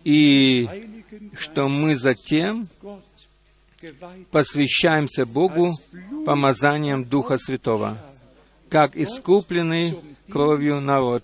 И 0.04 0.70
что 1.34 1.68
мы 1.68 1.96
затем 1.96 2.68
посвящаемся 4.32 5.26
Богу 5.26 5.74
помазанием 6.26 7.06
Духа 7.06 7.38
Святого, 7.38 7.98
как 8.70 8.96
искупленный 8.96 9.98
кровью 10.30 10.80
народ. 10.80 11.24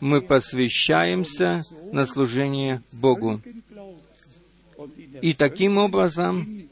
Мы 0.00 0.20
посвящаемся 0.20 1.62
на 1.92 2.04
служение 2.04 2.82
Богу. 2.92 3.40
И 5.22 5.32
таким 5.34 5.78
образом 5.78 6.63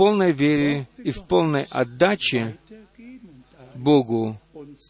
полной 0.00 0.32
вере 0.32 0.88
и 0.96 1.10
в 1.10 1.24
полной 1.24 1.64
отдаче 1.64 2.56
Богу 3.74 4.40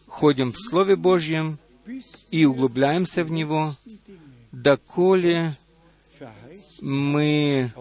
ходим 0.07 0.53
в 0.53 0.57
Слове 0.57 0.95
Божьем 0.95 1.59
и 2.31 2.45
углубляемся 2.45 3.25
в 3.25 3.33
Него, 3.33 3.75
доколе 4.53 5.57
мы 6.81 7.73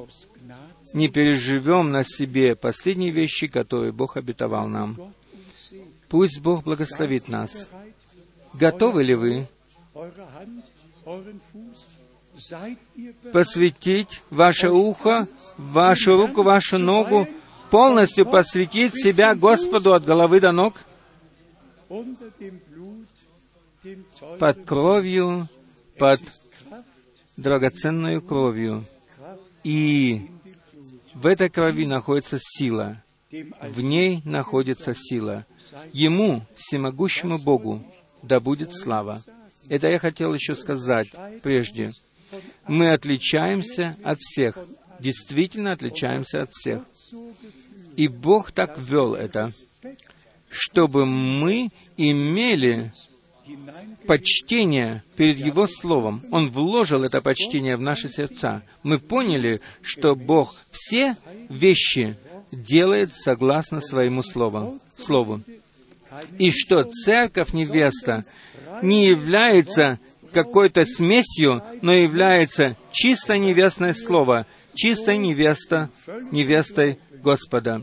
не 0.96 1.08
переживем 1.08 1.92
на 1.92 2.04
себе 2.04 2.56
последние 2.56 3.12
вещи, 3.12 3.48
которые 3.48 3.92
Бог 3.92 4.18
обетовал 4.18 4.68
нам. 4.68 5.14
Пусть 6.08 6.42
Бог 6.42 6.64
благословит 6.64 7.28
нас. 7.28 7.70
Готовы 8.56 9.04
ли 9.04 9.14
вы 9.14 9.48
посвятить 13.32 14.22
ваше 14.30 14.70
ухо, 14.70 15.28
вашу 15.58 16.18
руку, 16.18 16.44
вашу 16.44 16.78
ногу, 16.78 17.28
полностью 17.70 18.26
посвятить 18.26 18.94
себя 18.96 19.36
Господу 19.36 19.94
от 19.94 20.06
головы 20.06 20.40
до 20.40 20.52
ног? 20.52 20.76
под 24.40 24.66
кровью, 24.66 25.48
под 25.98 26.22
драгоценную 27.38 28.22
кровью. 28.22 28.86
И 29.64 30.30
в 31.14 31.26
этой 31.26 31.50
крови 31.50 31.86
находится 31.86 32.38
сила. 32.40 33.04
В 33.32 33.82
ней 33.82 34.22
находится 34.26 34.94
сила. 34.94 35.46
Ему, 35.94 36.46
всемогущему 36.56 37.38
Богу, 37.38 37.84
да 38.24 38.40
будет 38.40 38.74
слава. 38.74 39.22
Это 39.68 39.88
я 39.88 40.00
хотел 40.00 40.34
еще 40.34 40.56
сказать 40.56 41.10
прежде. 41.44 41.94
Мы 42.68 42.92
отличаемся 42.92 43.96
от 44.04 44.20
всех, 44.20 44.58
действительно 45.00 45.72
отличаемся 45.72 46.44
от 46.44 46.52
всех. 46.52 46.82
И 47.96 48.08
Бог 48.08 48.52
так 48.52 48.78
ввел 48.78 49.14
это, 49.14 49.52
чтобы 50.50 51.06
мы 51.06 51.70
имели 51.98 52.92
почтение 54.06 55.04
перед 55.16 55.38
Его 55.38 55.68
Словом. 55.68 56.22
Он 56.32 56.50
вложил 56.52 57.04
это 57.04 57.22
почтение 57.22 57.76
в 57.78 57.82
наши 57.82 58.10
сердца. 58.10 58.62
Мы 58.84 59.00
поняли, 59.00 59.62
что 59.82 60.16
Бог 60.16 60.56
все 60.72 61.16
вещи 61.50 62.18
делает 62.52 63.12
согласно 63.14 63.82
своему 63.82 64.24
слову. 64.24 64.80
слову. 64.98 65.42
И 66.40 66.52
что 66.52 66.84
церковь 66.84 67.54
невеста 67.54 68.24
не 68.82 69.08
является 69.08 70.00
какой-то 70.32 70.86
смесью, 70.86 71.62
но 71.82 71.94
является 71.94 72.76
чисто 72.92 73.38
невестное 73.38 73.94
слово, 73.94 74.46
чисто 74.74 75.16
невеста, 75.18 75.90
невестой 76.32 77.00
Господа. 77.24 77.82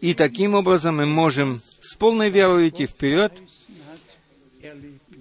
И 0.00 0.14
таким 0.14 0.54
образом 0.54 0.96
мы 0.96 1.06
можем 1.06 1.60
с 1.80 1.96
полной 1.96 2.30
верой 2.30 2.68
идти 2.68 2.86
вперед 2.86 3.32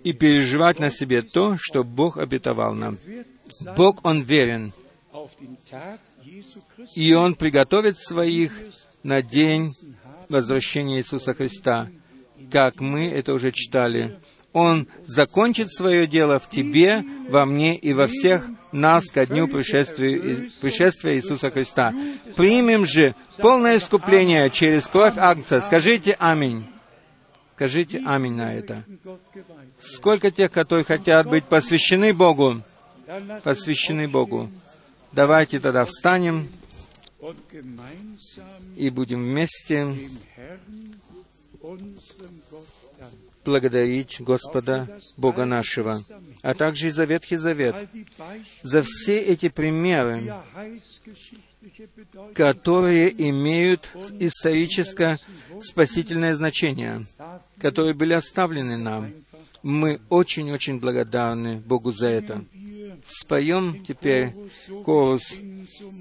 и 0.04 0.14
переживать 0.14 0.80
на 0.80 0.90
себе 0.90 1.22
то, 1.22 1.58
что 1.60 1.84
Бог 1.84 2.18
обетовал 2.18 2.74
нам. 2.74 2.98
Бог, 3.76 4.06
Он 4.06 4.22
верен. 4.22 4.74
И 6.96 7.14
Он 7.14 7.36
приготовит 7.36 7.98
своих 7.98 8.54
на 9.04 9.22
день 9.22 9.74
возвращения 10.30 10.98
Иисуса 10.98 11.34
Христа, 11.34 11.90
как 12.52 12.80
мы 12.80 13.10
это 13.10 13.34
уже 13.34 13.52
читали. 13.52 14.20
Он 14.58 14.88
закончит 15.06 15.72
свое 15.72 16.08
дело 16.08 16.40
в 16.40 16.50
тебе, 16.50 17.04
во 17.30 17.46
мне 17.46 17.78
и 17.78 17.94
во 17.94 18.08
всех 18.08 18.44
нас 18.72 19.06
ко 19.12 19.24
дню 19.28 19.48
пришествия, 19.48 20.50
пришествия 20.60 21.14
Иисуса 21.14 21.52
Христа. 21.52 21.94
Примем 22.36 22.84
же 22.84 23.14
полное 23.38 23.78
искупление 23.78 24.50
через 24.50 24.88
кровь 24.88 25.14
Агнца. 25.20 25.62
Скажите 25.62 26.16
«Аминь». 26.18 26.66
Скажите 27.54 28.02
«Аминь» 28.04 28.34
на 28.34 28.52
это. 28.52 28.84
Сколько 29.80 30.32
тех, 30.32 30.52
которые 30.52 30.86
хотят 30.86 31.30
быть 31.30 31.44
посвящены 31.44 32.12
Богу, 32.12 32.64
посвящены 33.44 34.08
Богу. 34.08 34.50
Давайте 35.12 35.60
тогда 35.60 35.86
встанем 35.86 36.50
и 38.76 38.90
будем 38.90 39.24
вместе 39.24 39.94
благодарить 43.48 44.20
Господа 44.20 45.00
Бога 45.16 45.46
нашего, 45.46 46.04
а 46.42 46.54
также 46.54 46.88
и 46.88 46.92
за 46.92 47.06
Ветхий 47.06 47.38
Завет, 47.38 47.76
за 48.62 48.82
все 48.84 49.18
эти 49.20 49.48
примеры, 49.48 50.34
которые 52.36 53.10
имеют 53.30 53.90
историческое 54.20 55.18
спасительное 55.62 56.36
значение, 56.36 57.06
которые 57.60 57.94
были 57.94 58.14
оставлены 58.14 58.78
нам. 58.78 59.14
Мы 59.64 60.02
очень-очень 60.10 60.80
благодарны 60.80 61.60
Богу 61.60 61.92
за 61.92 62.08
это. 62.08 62.44
Споем 63.08 63.84
теперь 63.86 64.34
голос 64.84 65.34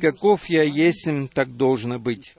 «Каков 0.01 0.47
я 0.47 0.65
есмь, 0.65 1.29
так 1.29 1.57
должно 1.57 2.01
быть» 2.01 2.35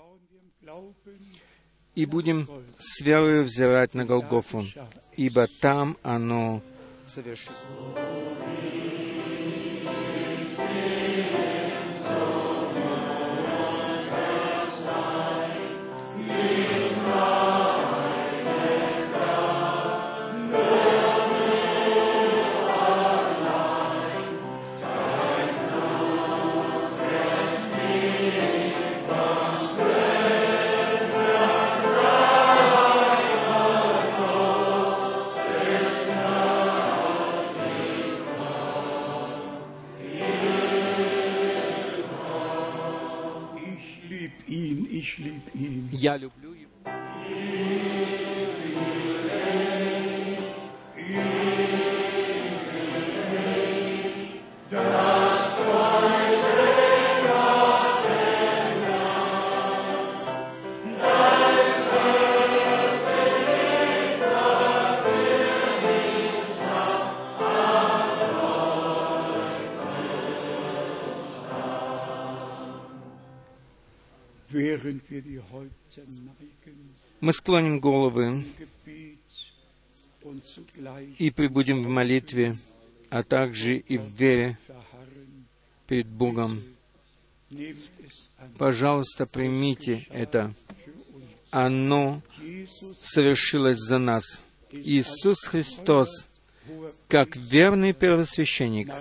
и 1.98 2.06
будем 2.06 2.48
с 2.78 3.02
верою 3.02 3.44
взирать 3.44 3.94
на 3.94 4.06
Голгофу, 4.06 4.66
ибо 5.16 5.48
там 5.48 5.98
оно 6.04 6.62
совершено. 7.06 8.17
Я 46.00 46.16
люблю 46.18 46.47
Мы 77.20 77.34
склоним 77.34 77.80
головы 77.80 78.46
и 81.18 81.32
прибудем 81.32 81.84
в 81.84 81.88
молитве, 81.88 82.56
а 83.10 83.24
также 83.24 83.78
и 83.78 83.98
в 83.98 84.12
вере 84.12 84.58
перед 85.88 86.08
Богом. 86.08 86.64
Пожалуйста, 88.58 89.26
примите 89.26 90.06
это. 90.10 90.54
Оно 91.50 92.22
совершилось 92.96 93.80
за 93.80 93.98
нас. 93.98 94.42
Иисус 94.72 95.40
Христос, 95.46 96.10
как 97.08 97.36
верный 97.36 97.94
первосвященник, 97.94 98.92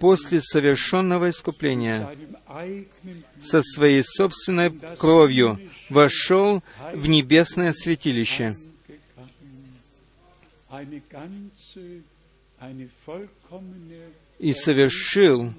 после 0.00 0.40
совершенного 0.40 1.30
искупления 1.30 2.08
со 3.40 3.62
своей 3.62 4.02
собственной 4.02 4.70
кровью 4.96 5.58
вошел 5.90 6.62
в 6.92 7.08
небесное 7.08 7.72
святилище 7.72 8.54
и 14.38 14.52
совершил 14.52 15.52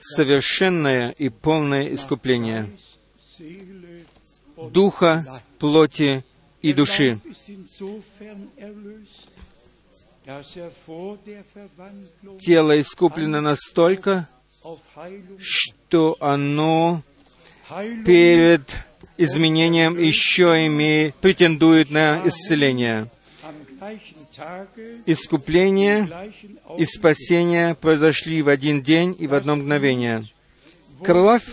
совершенное 0.00 1.10
и 1.10 1.28
полное 1.28 1.94
искупление 1.94 2.76
духа, 4.70 5.24
плоти 5.58 6.24
и 6.62 6.72
души. 6.72 7.20
Тело 12.40 12.78
искуплено 12.80 13.40
настолько, 13.40 14.28
что 15.38 16.16
оно 16.20 17.02
перед 18.04 18.76
изменением 19.16 19.98
еще 19.98 20.66
имеет, 20.66 21.14
претендует 21.16 21.90
на 21.90 22.26
исцеление. 22.26 23.08
Искупление 25.06 26.08
и 26.76 26.84
спасение 26.84 27.74
произошли 27.74 28.42
в 28.42 28.48
один 28.48 28.82
день 28.82 29.16
и 29.18 29.26
в 29.26 29.34
одно 29.34 29.56
мгновение. 29.56 30.26
Кровь 31.02 31.48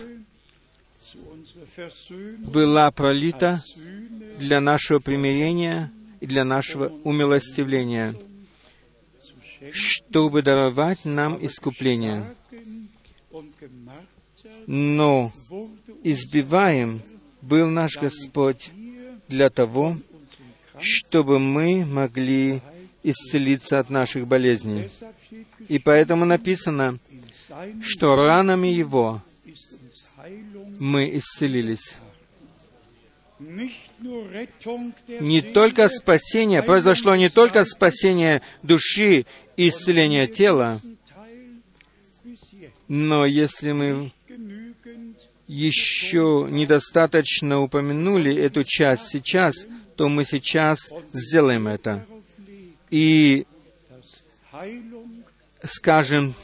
была 2.39 2.91
пролита 2.91 3.63
для 4.39 4.59
нашего 4.59 4.99
примирения 4.99 5.91
и 6.19 6.27
для 6.27 6.43
нашего 6.43 6.89
умилостивления— 7.03 8.15
чтобы 9.71 10.41
даровать 10.41 11.05
нам 11.05 11.37
искупление. 11.45 12.35
Но 14.67 15.31
избиваем 16.03 17.01
был 17.41 17.69
наш 17.69 17.97
Господь 17.97 18.71
для 19.27 19.49
того, 19.49 19.97
чтобы 20.79 21.39
мы 21.39 21.85
могли 21.85 22.61
исцелиться 23.03 23.79
от 23.79 23.89
наших 23.89 24.27
болезней. 24.27 24.89
И 25.67 25.79
поэтому 25.79 26.25
написано, 26.25 26.99
что 27.81 28.15
ранами 28.15 28.67
Его 28.67 29.21
мы 30.79 31.17
исцелились. 31.17 31.97
Не 33.99 35.41
только 35.41 35.89
спасение, 35.89 36.61
произошло 36.61 37.15
не 37.15 37.29
только 37.29 37.65
спасение 37.65 38.41
души 38.61 39.25
и 39.55 39.69
исцеление 39.69 40.27
тела, 40.27 40.81
но 42.87 43.25
если 43.25 43.71
мы 43.71 44.11
еще 45.47 46.47
недостаточно 46.49 47.61
упомянули 47.61 48.35
эту 48.35 48.63
часть 48.63 49.07
сейчас, 49.07 49.67
то 49.95 50.09
мы 50.09 50.25
сейчас 50.25 50.79
сделаем 51.13 51.67
это. 51.67 52.05
И 52.91 53.45
скажем 55.63 56.35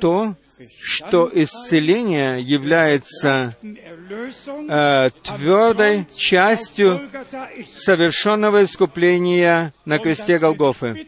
то, 0.00 0.36
что 0.82 1.30
исцеление 1.32 2.40
является 2.40 3.56
э, 4.68 5.10
твердой 5.22 6.06
частью 6.16 7.00
совершенного 7.74 8.64
искупления 8.64 9.72
на 9.84 9.98
кресте 9.98 10.38
Голгофы. 10.38 11.06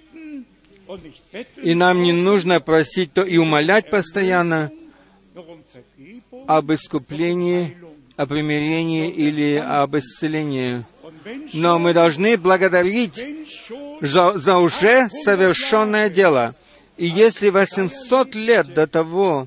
И 1.63 1.75
нам 1.75 2.03
не 2.03 2.13
нужно 2.13 2.61
просить 2.61 3.13
то 3.13 3.23
и 3.23 3.37
умолять 3.37 3.91
постоянно 3.91 4.71
об 6.47 6.73
искуплении, 6.73 7.77
о 8.17 8.27
примирении 8.27 9.11
или 9.11 9.57
об 9.57 9.97
исцелении. 9.97 10.85
Но 11.53 11.79
мы 11.79 11.93
должны 11.93 12.37
благодарить 12.37 13.23
за, 14.01 14.39
за 14.39 14.59
уже 14.59 15.09
совершенное 15.09 16.09
дело— 16.09 16.55
и 16.99 17.07
если 17.07 17.49
800 17.49 18.35
лет 18.35 18.75
до 18.75 18.87
того, 18.89 19.47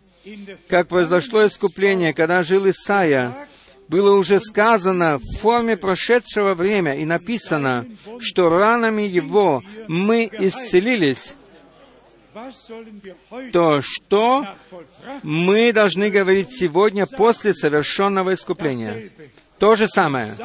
как 0.68 0.88
произошло 0.88 1.45
искупление, 1.45 2.14
когда 2.14 2.43
жил 2.43 2.69
Исаия, 2.69 3.48
было 3.88 4.15
уже 4.15 4.39
сказано 4.39 5.18
в 5.18 5.39
форме 5.39 5.76
прошедшего 5.76 6.53
время 6.53 6.95
и 6.95 7.06
написано, 7.06 7.85
что 8.19 8.49
ранами 8.49 9.02
его 9.02 9.64
мы 9.88 10.30
исцелились, 10.31 11.35
то 13.52 13.81
что 13.81 14.45
мы 15.23 15.73
должны 15.73 16.10
говорить 16.10 16.52
сегодня 16.52 17.06
после 17.06 17.53
совершенного 17.53 18.34
искупления? 18.34 19.11
То 19.62 19.76
же 19.76 19.88
самое. 19.88 20.36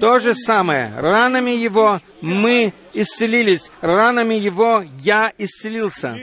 То 0.00 0.18
же 0.18 0.34
самое. 0.34 0.90
Ранами 0.96 1.50
Его 1.50 2.00
мы 2.22 2.72
исцелились. 2.94 3.70
Ранами 3.82 4.32
Его 4.32 4.82
я 5.00 5.30
исцелился. 5.36 6.18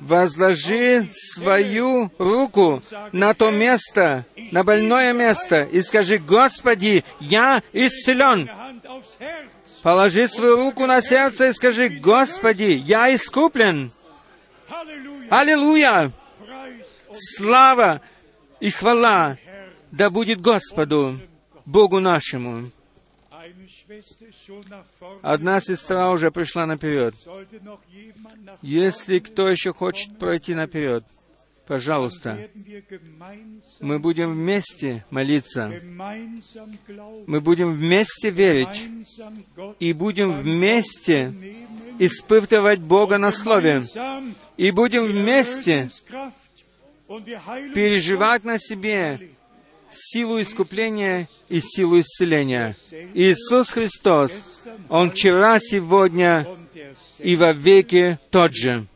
Возложи 0.00 1.04
свою 1.34 2.12
руку 2.18 2.80
на 3.10 3.34
то 3.34 3.50
место, 3.50 4.24
на 4.52 4.62
больное 4.62 5.12
место, 5.12 5.64
и 5.64 5.80
скажи, 5.80 6.18
Господи, 6.18 7.04
я 7.18 7.60
исцелен. 7.72 8.48
Положи 9.82 10.28
свою 10.28 10.58
руку 10.58 10.86
на 10.86 11.02
сердце 11.02 11.48
и 11.48 11.52
скажи, 11.52 11.88
Господи, 11.88 12.80
я 12.86 13.12
искуплен. 13.12 13.90
Аллилуйя! 15.28 16.12
Слава 17.12 18.00
и 18.60 18.70
хвала 18.70 19.38
да 19.92 20.10
будет 20.10 20.40
Господу, 20.40 21.20
Богу 21.66 22.00
нашему. 22.00 22.70
Одна 25.20 25.60
сестра 25.60 26.10
уже 26.10 26.30
пришла 26.30 26.66
наперед. 26.66 27.14
Если 28.62 29.18
кто 29.18 29.48
еще 29.48 29.72
хочет 29.72 30.18
пройти 30.18 30.54
наперед, 30.54 31.04
пожалуйста, 31.66 32.48
мы 33.80 33.98
будем 33.98 34.32
вместе 34.32 35.04
молиться, 35.10 35.70
мы 37.26 37.40
будем 37.40 37.72
вместе 37.72 38.30
верить 38.30 38.88
и 39.78 39.92
будем 39.92 40.32
вместе 40.32 41.34
испытывать 41.98 42.80
Бога 42.80 43.18
на 43.18 43.30
Слове, 43.30 43.82
и 44.56 44.70
будем 44.70 45.04
вместе 45.04 45.90
переживать 47.74 48.44
на 48.44 48.58
себе 48.58 49.32
силу 49.92 50.40
искупления 50.40 51.28
и 51.48 51.60
силу 51.60 52.00
исцеления. 52.00 52.76
Иисус 53.14 53.70
Христос, 53.70 54.32
Он 54.88 55.10
вчера, 55.10 55.58
сегодня 55.60 56.46
и 57.18 57.36
во 57.36 57.52
веки 57.52 58.18
тот 58.30 58.54
же. 58.54 58.86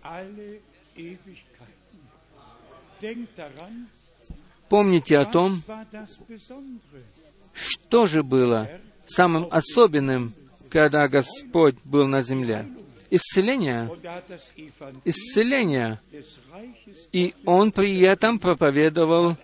Помните 4.68 5.18
о 5.18 5.24
том, 5.24 5.62
что 7.52 8.06
же 8.06 8.22
было 8.22 8.68
самым 9.06 9.48
особенным, 9.50 10.34
когда 10.70 11.06
Господь 11.08 11.76
был 11.84 12.06
на 12.06 12.22
земле. 12.22 12.66
Исцеление. 13.10 13.88
Исцеление. 15.04 16.00
И 17.12 17.34
Он 17.44 17.72
при 17.72 18.00
этом 18.00 18.38
проповедовал 18.38 19.36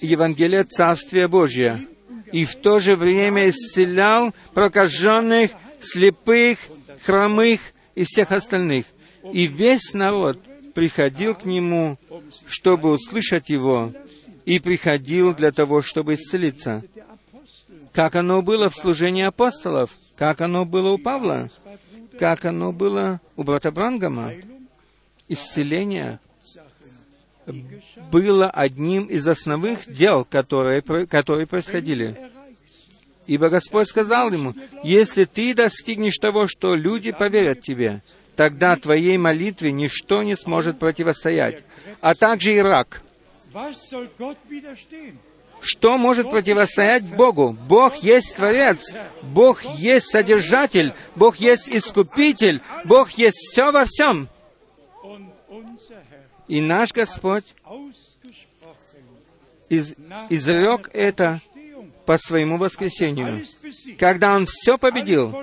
Евангелие 0.00 0.64
Царствия 0.64 1.28
Божия. 1.28 1.86
И 2.32 2.44
в 2.44 2.56
то 2.56 2.80
же 2.80 2.96
время 2.96 3.48
исцелял 3.48 4.34
прокаженных, 4.52 5.52
слепых, 5.80 6.58
хромых 7.02 7.60
и 7.94 8.04
всех 8.04 8.32
остальных. 8.32 8.86
И 9.32 9.46
весь 9.46 9.92
народ 9.94 10.40
приходил 10.74 11.34
к 11.34 11.44
Нему, 11.44 11.98
чтобы 12.46 12.92
услышать 12.92 13.48
Его, 13.48 13.92
и 14.44 14.58
приходил 14.58 15.34
для 15.34 15.52
того, 15.52 15.82
чтобы 15.82 16.14
исцелиться. 16.14 16.82
Как 17.92 18.14
оно 18.14 18.42
было 18.42 18.68
в 18.68 18.76
служении 18.76 19.24
апостолов, 19.24 19.96
как 20.16 20.40
оно 20.40 20.64
было 20.64 20.90
у 20.90 20.98
Павла, 20.98 21.50
как 22.18 22.44
оно 22.44 22.72
было 22.72 23.20
у 23.36 23.42
брата 23.42 23.70
Брангама. 23.72 24.32
Исцеление 25.28 26.20
было 28.10 28.50
одним 28.50 29.04
из 29.06 29.26
основных 29.26 29.90
дел, 29.90 30.24
которые, 30.24 30.82
которые 30.82 31.46
происходили. 31.46 32.16
Ибо 33.26 33.48
Господь 33.48 33.88
сказал 33.88 34.32
ему, 34.32 34.54
если 34.84 35.24
ты 35.24 35.54
достигнешь 35.54 36.18
того, 36.18 36.46
что 36.46 36.74
люди 36.74 37.10
поверят 37.10 37.60
тебе, 37.60 38.02
тогда 38.36 38.76
твоей 38.76 39.18
молитве 39.18 39.72
ничто 39.72 40.22
не 40.22 40.36
сможет 40.36 40.78
противостоять, 40.78 41.62
а 42.00 42.14
также 42.14 42.54
и 42.54 42.58
рак. 42.58 43.02
Что 45.60 45.98
может 45.98 46.30
противостоять 46.30 47.02
Богу? 47.02 47.56
Бог 47.68 47.96
есть 47.96 48.36
Творец, 48.36 48.94
Бог 49.22 49.64
есть 49.64 50.10
Содержатель, 50.10 50.92
Бог 51.16 51.36
есть 51.36 51.68
Искупитель, 51.68 52.60
Бог 52.84 53.10
есть 53.12 53.38
все 53.38 53.72
во 53.72 53.84
всем. 53.84 54.28
И 56.48 56.60
наш 56.60 56.92
Господь 56.92 57.44
из, 59.68 59.94
изрек 60.30 60.90
это 60.92 61.40
по 62.04 62.18
своему 62.18 62.56
воскресению. 62.56 63.44
Когда 63.98 64.36
Он 64.36 64.46
все 64.46 64.78
победил, 64.78 65.34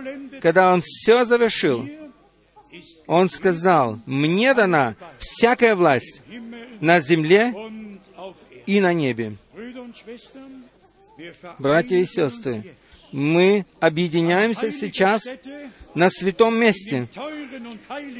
когда 0.41 0.73
Он 0.73 0.81
все 0.81 1.25
завершил, 1.25 1.87
Он 3.05 3.29
сказал, 3.29 3.99
«Мне 4.05 4.53
дана 4.53 4.95
всякая 5.17 5.75
власть 5.75 6.21
на 6.79 6.99
земле 6.99 7.53
и 8.65 8.79
на 8.79 8.93
небе». 8.93 9.37
Братья 11.59 11.97
и 11.97 12.05
сестры, 12.05 12.63
мы 13.13 13.65
объединяемся 13.79 14.71
сейчас 14.71 15.23
на 15.93 16.09
святом 16.09 16.59
месте, 16.59 17.07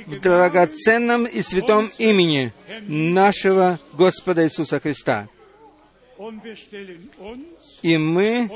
в 0.05 0.19
драгоценном 0.19 1.25
и 1.25 1.41
святом 1.41 1.89
имени 1.97 2.53
нашего 2.87 3.79
Господа 3.93 4.45
Иисуса 4.45 4.79
Христа. 4.79 5.27
И 7.81 7.97
мы 7.97 8.49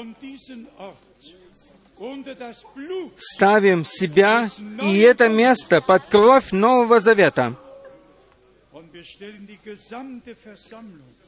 ставим 3.18 3.84
себя 3.84 4.50
и 4.84 5.00
это 5.00 5.30
место 5.30 5.82
под 5.82 6.06
кровь 6.06 6.52
Нового 6.52 7.00
Завета. 7.00 7.56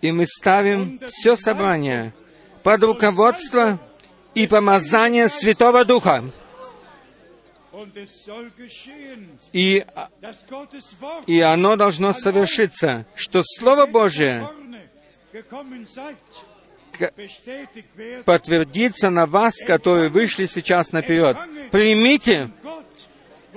И 0.01 0.11
мы 0.11 0.25
ставим 0.27 0.99
все 1.07 1.35
собрание 1.35 2.13
под 2.61 2.83
руководство 2.83 3.79
и 4.35 4.47
помазание 4.47 5.29
Святого 5.29 5.85
Духа. 5.85 6.23
И, 9.53 9.85
и 11.27 11.39
оно 11.39 11.75
должно 11.75 12.13
совершиться, 12.13 13.05
что 13.15 13.41
Слово 13.43 13.85
Божие, 13.85 14.47
подтвердится 18.25 19.09
на 19.09 19.25
вас, 19.25 19.55
которые 19.65 20.09
вышли 20.09 20.45
сейчас 20.45 20.91
наперед. 20.91 21.37
Примите, 21.71 22.49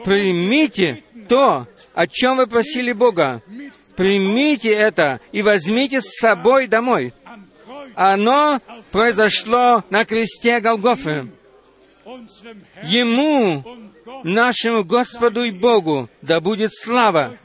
примите 0.05 1.03
то, 1.29 1.67
о 1.95 2.07
чем 2.07 2.37
вы 2.37 2.47
просили 2.47 2.93
Бога. 2.93 3.43
Примите 3.97 4.73
это 4.73 5.21
и 5.33 5.43
возьмите 5.43 6.01
с 6.01 6.19
собой 6.19 6.67
домой. 6.67 7.13
Оно 7.95 8.61
произошло 8.91 9.85
на 9.91 10.05
кресте 10.05 10.61
Голгофы. 10.61 11.29
Ему, 12.83 13.65
нашему 14.25 14.85
Господу 14.85 15.45
и 15.45 15.51
Богу, 15.51 16.09
да 16.21 16.41
будет 16.41 16.73
слава. 16.75 17.37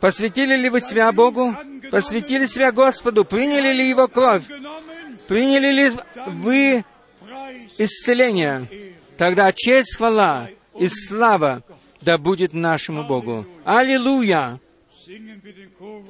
Посвятили 0.00 0.56
ли 0.56 0.70
вы 0.70 0.80
себя 0.80 1.12
Богу? 1.12 1.56
Посвятили 1.90 2.46
себя 2.46 2.72
Господу? 2.72 3.24
Приняли 3.24 3.72
ли 3.72 3.88
Его 3.88 4.08
кровь? 4.08 4.44
Приняли 5.28 5.72
ли 5.72 5.92
вы 6.26 6.84
исцеление? 7.78 8.66
Тогда 9.16 9.52
честь, 9.52 9.96
хвала 9.96 10.48
и 10.78 10.88
слава 10.88 11.62
да 12.02 12.18
будет 12.18 12.52
нашему 12.52 13.04
Богу. 13.04 13.46
Аллилуйя! 13.64 14.60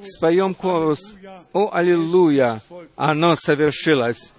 Споем 0.01 0.53
корус. 0.53 1.17
О, 1.53 1.69
аллилуйя! 1.73 2.61
Оно 2.95 3.35
совершилось. 3.35 4.33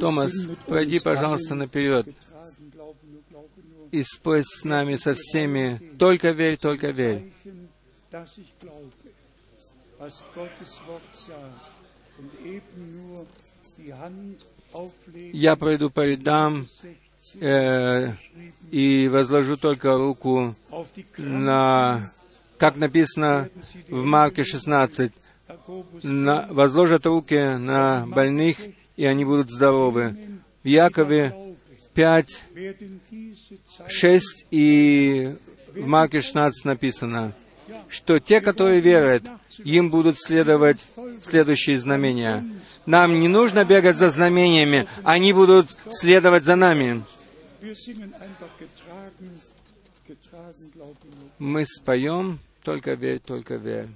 Томас, 0.00 0.32
пройди, 0.66 1.00
пожалуйста, 1.00 1.54
наперед 1.54 2.08
и 3.90 4.02
спой 4.02 4.42
с 4.44 4.64
нами 4.64 4.96
со 4.96 5.14
всеми. 5.14 5.80
Только 5.98 6.30
верь, 6.30 6.56
только 6.56 6.90
верь. 6.90 7.32
Я 15.32 15.56
пройду 15.56 15.90
по 15.90 16.06
рядам 16.06 16.68
э, 17.40 18.12
и 18.70 19.08
возложу 19.08 19.56
только 19.56 19.96
руку 19.96 20.54
на, 21.18 22.00
как 22.56 22.76
написано 22.76 23.50
в 23.88 24.04
Марке 24.04 24.44
16, 24.44 25.12
на, 26.02 26.46
возложат 26.50 27.06
руки 27.06 27.56
на 27.58 28.06
больных, 28.06 28.58
и 29.00 29.06
они 29.06 29.24
будут 29.24 29.48
здоровы. 29.48 30.14
В 30.62 30.68
Якове 30.68 31.56
5, 31.94 32.44
6 33.88 34.46
и 34.50 35.36
в 35.74 35.86
Марке 35.86 36.20
16 36.20 36.66
написано, 36.66 37.32
что 37.88 38.18
те, 38.18 38.42
которые 38.42 38.80
верят, 38.80 39.22
им 39.64 39.88
будут 39.88 40.18
следовать 40.18 40.84
следующие 41.22 41.78
знамения. 41.78 42.44
Нам 42.84 43.20
не 43.20 43.28
нужно 43.28 43.64
бегать 43.64 43.96
за 43.96 44.10
знамениями, 44.10 44.86
они 45.02 45.32
будут 45.32 45.68
следовать 45.90 46.44
за 46.44 46.56
нами. 46.56 47.02
Мы 51.38 51.64
споем, 51.64 52.38
только 52.62 52.92
верь, 52.92 53.20
только 53.20 53.54
верь. 53.54 53.86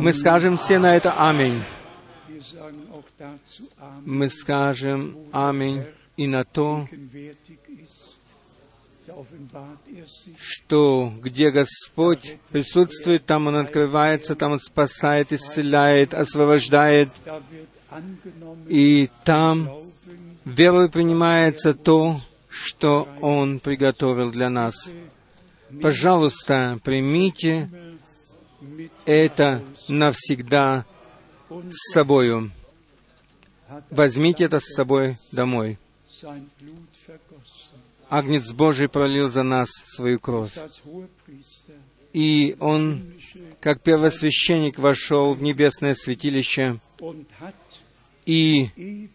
Мы 0.00 0.12
скажем 0.12 0.56
все 0.56 0.78
на 0.78 0.96
это 0.96 1.14
«Аминь». 1.16 1.62
Мы 4.04 4.28
скажем 4.28 5.16
«Аминь» 5.32 5.84
и 6.16 6.26
на 6.26 6.44
то, 6.44 6.88
что 10.38 11.12
где 11.20 11.50
Господь 11.50 12.36
присутствует, 12.50 13.26
там 13.26 13.46
Он 13.46 13.56
открывается, 13.56 14.34
там 14.34 14.52
Он 14.52 14.60
спасает, 14.60 15.32
исцеляет, 15.32 16.14
освобождает. 16.14 17.10
И 18.68 19.10
там 19.24 19.70
верой 20.44 20.88
принимается 20.88 21.74
то, 21.74 22.20
что 22.48 23.08
Он 23.20 23.58
приготовил 23.60 24.30
для 24.30 24.50
нас. 24.50 24.90
Пожалуйста, 25.80 26.78
примите 26.82 27.68
это 29.10 29.62
навсегда 29.88 30.84
с 31.48 31.92
собою. 31.92 32.50
Возьмите 33.90 34.44
это 34.44 34.60
с 34.60 34.74
собой 34.74 35.16
домой. 35.32 35.78
Агнец 38.08 38.52
Божий 38.52 38.88
пролил 38.88 39.30
за 39.30 39.42
нас 39.42 39.68
свою 39.70 40.18
кровь. 40.18 40.52
И 42.12 42.56
Он, 42.58 43.14
как 43.60 43.82
первосвященник, 43.82 44.78
вошел 44.78 45.32
в 45.32 45.42
небесное 45.42 45.94
святилище 45.94 46.80
и 48.26 49.08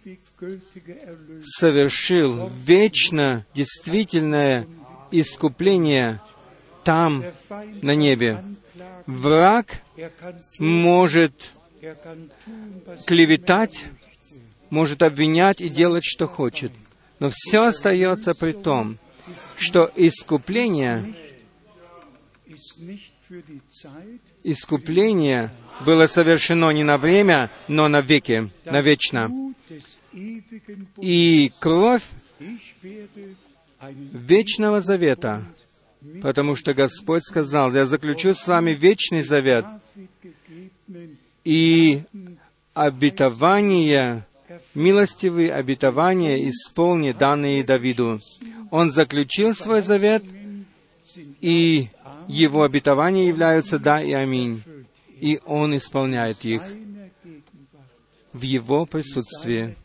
совершил 1.41 2.49
вечно 2.49 3.45
действительное 3.53 4.67
искупление 5.11 6.21
там, 6.85 7.25
на 7.81 7.95
небе. 7.95 8.41
Враг 9.05 9.81
может 10.59 11.51
клеветать, 13.05 13.85
может 14.69 15.03
обвинять 15.03 15.59
и 15.59 15.69
делать, 15.69 16.05
что 16.05 16.27
хочет. 16.27 16.71
Но 17.19 17.29
все 17.31 17.65
остается 17.65 18.33
при 18.33 18.53
том, 18.53 18.97
что 19.57 19.91
искупление, 19.95 21.13
искупление 24.43 25.51
было 25.85 26.07
совершено 26.07 26.71
не 26.71 26.83
на 26.83 26.97
время, 26.97 27.49
но 27.67 27.87
на 27.87 28.01
веки, 28.01 28.49
навечно. 28.65 29.31
И 31.01 31.51
кровь 31.59 32.03
вечного 34.11 34.81
завета, 34.81 35.43
потому 36.21 36.55
что 36.55 36.73
Господь 36.73 37.23
сказал, 37.23 37.73
«Я 37.73 37.85
заключу 37.85 38.33
с 38.33 38.47
вами 38.47 38.71
вечный 38.71 39.21
завет, 39.21 39.65
и 41.43 42.03
обетование, 42.73 44.25
милостивые 44.73 45.53
обетования 45.53 46.47
исполни, 46.49 47.11
данные 47.11 47.63
Давиду». 47.63 48.19
Он 48.71 48.91
заключил 48.91 49.53
свой 49.53 49.81
завет, 49.81 50.23
и 51.41 51.89
его 52.27 52.63
обетования 52.63 53.27
являются 53.27 53.79
«да» 53.79 54.01
и 54.01 54.11
«аминь». 54.11 54.61
И 55.19 55.39
Он 55.45 55.77
исполняет 55.77 56.43
их 56.43 56.61
в 58.33 58.41
Его 58.41 58.85
присутствии. 58.85 59.77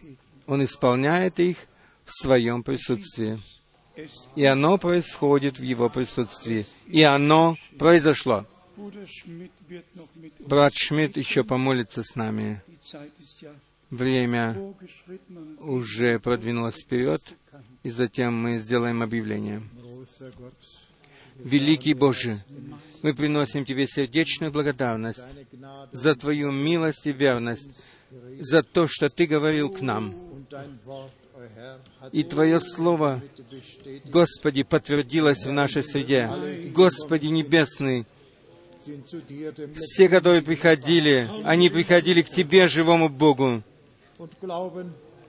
Он 0.46 0.64
исполняет 0.64 1.38
их 1.38 1.56
в 2.04 2.12
Своем 2.12 2.64
присутствии. 2.64 3.38
И 4.36 4.44
оно 4.44 4.78
происходит 4.78 5.58
в 5.58 5.62
Его 5.62 5.88
присутствии. 5.88 6.66
И 6.86 7.02
оно 7.02 7.56
произошло. 7.78 8.46
Брат 10.46 10.74
Шмидт 10.74 11.16
еще 11.16 11.44
помолится 11.44 12.02
с 12.02 12.16
нами. 12.16 12.62
Время 13.90 14.74
уже 15.58 16.18
продвинулось 16.20 16.82
вперед, 16.82 17.20
и 17.82 17.90
затем 17.90 18.34
мы 18.34 18.58
сделаем 18.58 19.02
объявление. 19.02 19.62
Великий 21.36 21.94
Боже, 21.94 22.44
мы 23.02 23.14
приносим 23.14 23.64
Тебе 23.64 23.86
сердечную 23.86 24.52
благодарность 24.52 25.22
за 25.90 26.14
Твою 26.14 26.52
милость 26.52 27.06
и 27.06 27.12
верность, 27.12 27.68
за 28.38 28.62
то, 28.62 28.86
что 28.86 29.08
Ты 29.08 29.26
говорил 29.26 29.70
к 29.70 29.80
нам. 29.80 30.14
И 32.12 32.22
Твое 32.22 32.60
Слово, 32.60 33.22
Господи, 34.06 34.62
подтвердилось 34.62 35.44
в 35.46 35.52
нашей 35.52 35.82
среде. 35.82 36.30
Господи 36.74 37.26
Небесный, 37.26 38.06
все, 39.76 40.08
которые 40.08 40.42
приходили, 40.42 41.28
они 41.44 41.68
приходили 41.68 42.22
к 42.22 42.30
Тебе, 42.30 42.68
живому 42.68 43.08
Богу. 43.08 43.62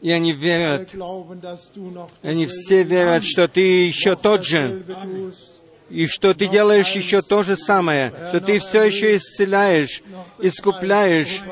И 0.01 0.09
они 0.09 0.33
верят, 0.33 0.89
они 2.23 2.47
все 2.47 2.83
верят, 2.83 3.23
что 3.23 3.47
Ты 3.47 3.87
еще 3.87 4.15
тот 4.15 4.43
же, 4.43 4.83
и 5.91 6.07
что 6.07 6.33
ты 6.33 6.47
делаешь 6.47 6.91
еще 6.91 7.21
то 7.21 7.43
же 7.43 7.55
самое, 7.55 8.13
что 8.29 8.39
ты 8.39 8.59
все 8.59 8.83
еще 8.83 9.15
исцеляешь, 9.15 10.03
искупляешь 10.39 11.43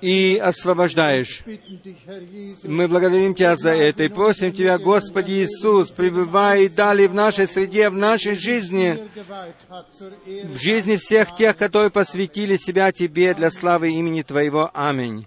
и 0.00 0.40
освобождаешь. 0.42 1.42
Мы 2.62 2.88
благодарим 2.88 3.34
Тебя 3.34 3.56
за 3.56 3.70
это 3.70 4.04
и 4.04 4.08
просим 4.08 4.52
Тебя, 4.52 4.78
Господи 4.78 5.32
Иисус, 5.32 5.90
пребывай 5.90 6.68
далее 6.68 7.08
в 7.08 7.14
нашей 7.14 7.46
среде, 7.46 7.88
в 7.88 7.96
нашей 7.96 8.34
жизни, 8.34 8.98
в 10.44 10.60
жизни 10.60 10.96
всех 10.96 11.34
тех, 11.34 11.56
которые 11.56 11.90
посвятили 11.90 12.56
себя 12.56 12.92
Тебе 12.92 13.34
для 13.34 13.50
славы 13.50 13.90
имени 13.92 14.22
Твоего. 14.22 14.70
Аминь. 14.74 15.26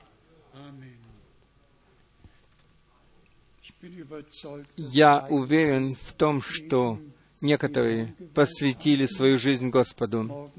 Я 4.76 5.26
уверен 5.30 5.96
в 5.96 6.14
том, 6.14 6.42
что 6.42 7.00
Некоторые 7.42 8.14
посвятили 8.34 9.06
свою 9.06 9.38
жизнь 9.38 9.70
Господу. 9.70 10.52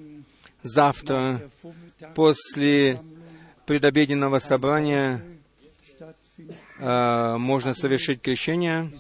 Завтра, 0.63 1.51
после 2.15 3.01
предобеденного 3.67 4.39
собрания, 4.39 5.23
э, 6.79 7.37
можно 7.37 7.75
совершить 7.75 8.21
крещение, 8.23 8.91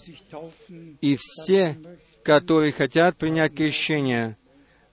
и 1.00 1.16
все, 1.18 1.76
которые 2.22 2.72
хотят 2.72 3.16
принять 3.16 3.54
крещение, 3.54 4.36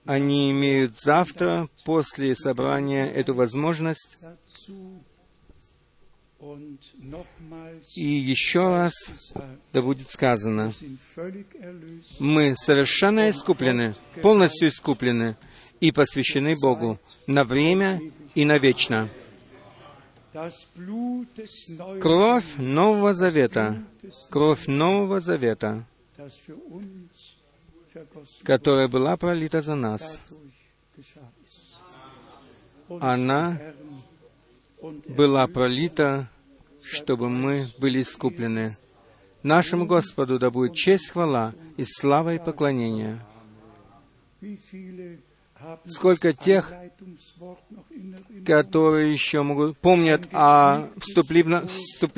они 0.04 0.50
имеют 0.50 0.98
завтра, 0.98 1.68
после 1.84 2.34
собрания, 2.34 3.06
эту 3.06 3.34
возможность 3.34 4.18
и 7.94 8.02
еще 8.02 8.68
раз 8.68 8.94
да 9.72 9.82
будет 9.82 10.10
сказано, 10.10 10.72
мы 12.18 12.54
совершенно 12.56 13.30
искуплены, 13.30 13.94
полностью 14.22 14.68
искуплены 14.68 15.36
и 15.80 15.92
посвящены 15.92 16.54
Богу 16.60 16.98
на 17.26 17.44
время 17.44 18.00
и 18.34 18.44
навечно. 18.44 19.08
Кровь 22.00 22.56
Нового 22.56 23.14
Завета, 23.14 23.82
кровь 24.30 24.66
Нового 24.66 25.20
Завета, 25.20 25.84
которая 28.44 28.88
была 28.88 29.16
пролита 29.16 29.60
за 29.60 29.74
нас, 29.74 30.20
она 33.00 33.58
была 35.08 35.46
пролита, 35.46 36.28
чтобы 36.90 37.28
мы 37.28 37.68
были 37.78 38.02
искуплены. 38.02 38.76
Нашему 39.42 39.86
Господу 39.86 40.38
да 40.38 40.50
будет 40.50 40.74
честь, 40.74 41.10
хвала 41.10 41.54
и 41.76 41.84
слава 41.84 42.34
и 42.34 42.38
поклонение. 42.38 43.20
Сколько 45.86 46.32
тех, 46.32 46.72
которые 48.46 49.12
еще 49.12 49.42
могут 49.42 49.78
помнят 49.78 50.28
о, 50.32 50.88
вступлив... 50.98 51.68
вступ... 51.68 52.12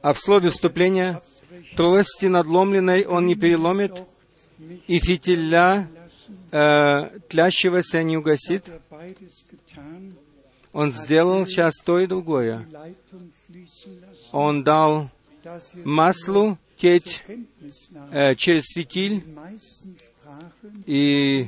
о 0.00 0.14
слове 0.14 0.50
вступления, 0.50 1.20
трости 1.76 2.26
надломленной 2.26 3.04
он 3.04 3.26
не 3.26 3.34
переломит, 3.34 3.92
и 4.86 4.98
фитиля 4.98 5.88
э, 6.50 7.18
тлящегося 7.28 8.02
не 8.02 8.16
угасит. 8.16 8.70
Он 10.72 10.92
сделал 10.92 11.46
сейчас 11.46 11.74
то 11.84 11.98
и 11.98 12.06
другое. 12.06 12.66
Он 14.34 14.64
дал 14.64 15.10
маслу 15.84 16.58
течь 16.76 17.22
э, 18.10 18.34
через 18.34 18.64
фитиль, 18.74 19.22
и 20.86 21.46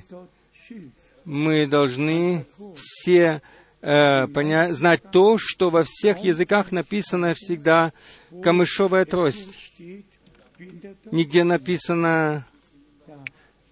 мы 1.24 1.66
должны 1.66 2.46
все 2.76 3.42
э, 3.80 4.28
понять, 4.28 4.74
знать 4.74 5.02
то, 5.10 5.36
что 5.36 5.70
во 5.70 5.82
всех 5.82 6.18
языках 6.18 6.70
написано 6.70 7.34
всегда 7.34 7.92
камышовая 8.40 9.04
трость. 9.04 9.58
Нигде 11.10 11.42
написано 11.42 12.46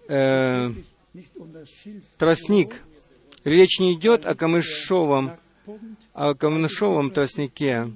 э, 0.09 0.71
тростник. 2.17 2.81
Речь 3.45 3.79
не 3.79 3.93
идет 3.93 4.25
о 4.25 4.35
камышовом 4.35 5.31
о 6.13 6.33
камнушовом 6.33 7.11
тростнике, 7.11 7.91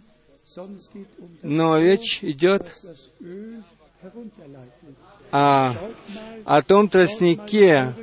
но 1.43 1.77
речь 1.77 2.23
идет 2.23 2.71
о, 5.31 5.73
о 6.45 6.61
том 6.63 6.89
тростнике, 6.89 7.93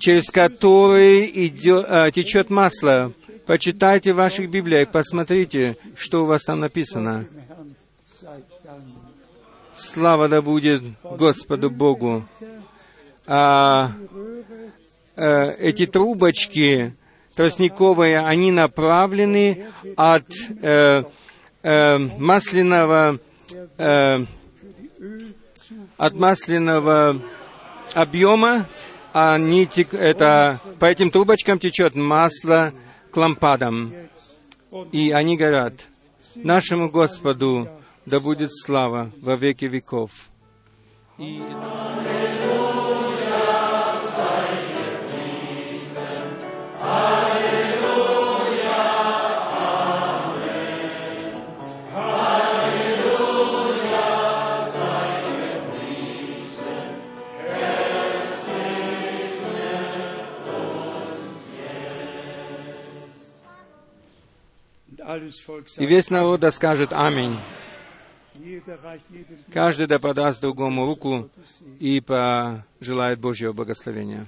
через 0.00 0.30
который 0.30 1.46
идет, 1.46 1.84
а, 1.88 2.10
течет 2.10 2.48
масло. 2.50 3.12
Почитайте 3.44 4.12
в 4.12 4.16
ваших 4.16 4.50
Библиях, 4.50 4.90
посмотрите, 4.90 5.76
что 5.94 6.22
у 6.22 6.26
вас 6.26 6.42
там 6.44 6.60
написано. 6.60 7.26
Слава 9.74 10.28
да 10.28 10.40
будет 10.40 10.82
Господу 11.02 11.68
Богу. 11.70 12.24
А, 13.26 13.92
а, 15.16 15.44
эти 15.58 15.86
трубочки, 15.86 16.94
тростниковые, 17.36 18.20
они 18.20 18.50
направлены 18.50 19.66
от 19.96 20.24
э, 20.62 21.04
э, 21.66 21.98
масляного 21.98 23.18
э, 23.76 24.24
от 25.96 26.14
масляного 26.14 27.20
объема, 27.92 28.66
они 29.12 29.66
тек, 29.66 29.92
это, 29.94 30.60
по 30.78 30.84
этим 30.84 31.10
трубочкам 31.10 31.58
течет 31.58 31.94
масло 31.96 32.72
к 33.10 33.16
лампадам, 33.16 33.92
и 34.92 35.10
они 35.10 35.36
горят. 35.36 35.88
Нашему 36.36 36.88
Господу 36.88 37.68
да 38.04 38.20
будет 38.20 38.50
слава 38.52 39.10
во 39.20 39.34
веки 39.34 39.64
веков. 39.64 40.10
И 41.18 41.38
это... 41.38 42.55
И 65.78 65.86
весь 65.86 66.10
народ 66.10 66.40
да 66.40 66.50
скажет 66.50 66.92
«Аминь». 66.92 67.36
Каждый 69.52 69.86
да 69.86 69.98
подаст 69.98 70.40
другому 70.40 70.84
руку 70.86 71.30
и 71.80 72.00
пожелает 72.00 73.18
Божьего 73.18 73.52
благословения. 73.52 74.26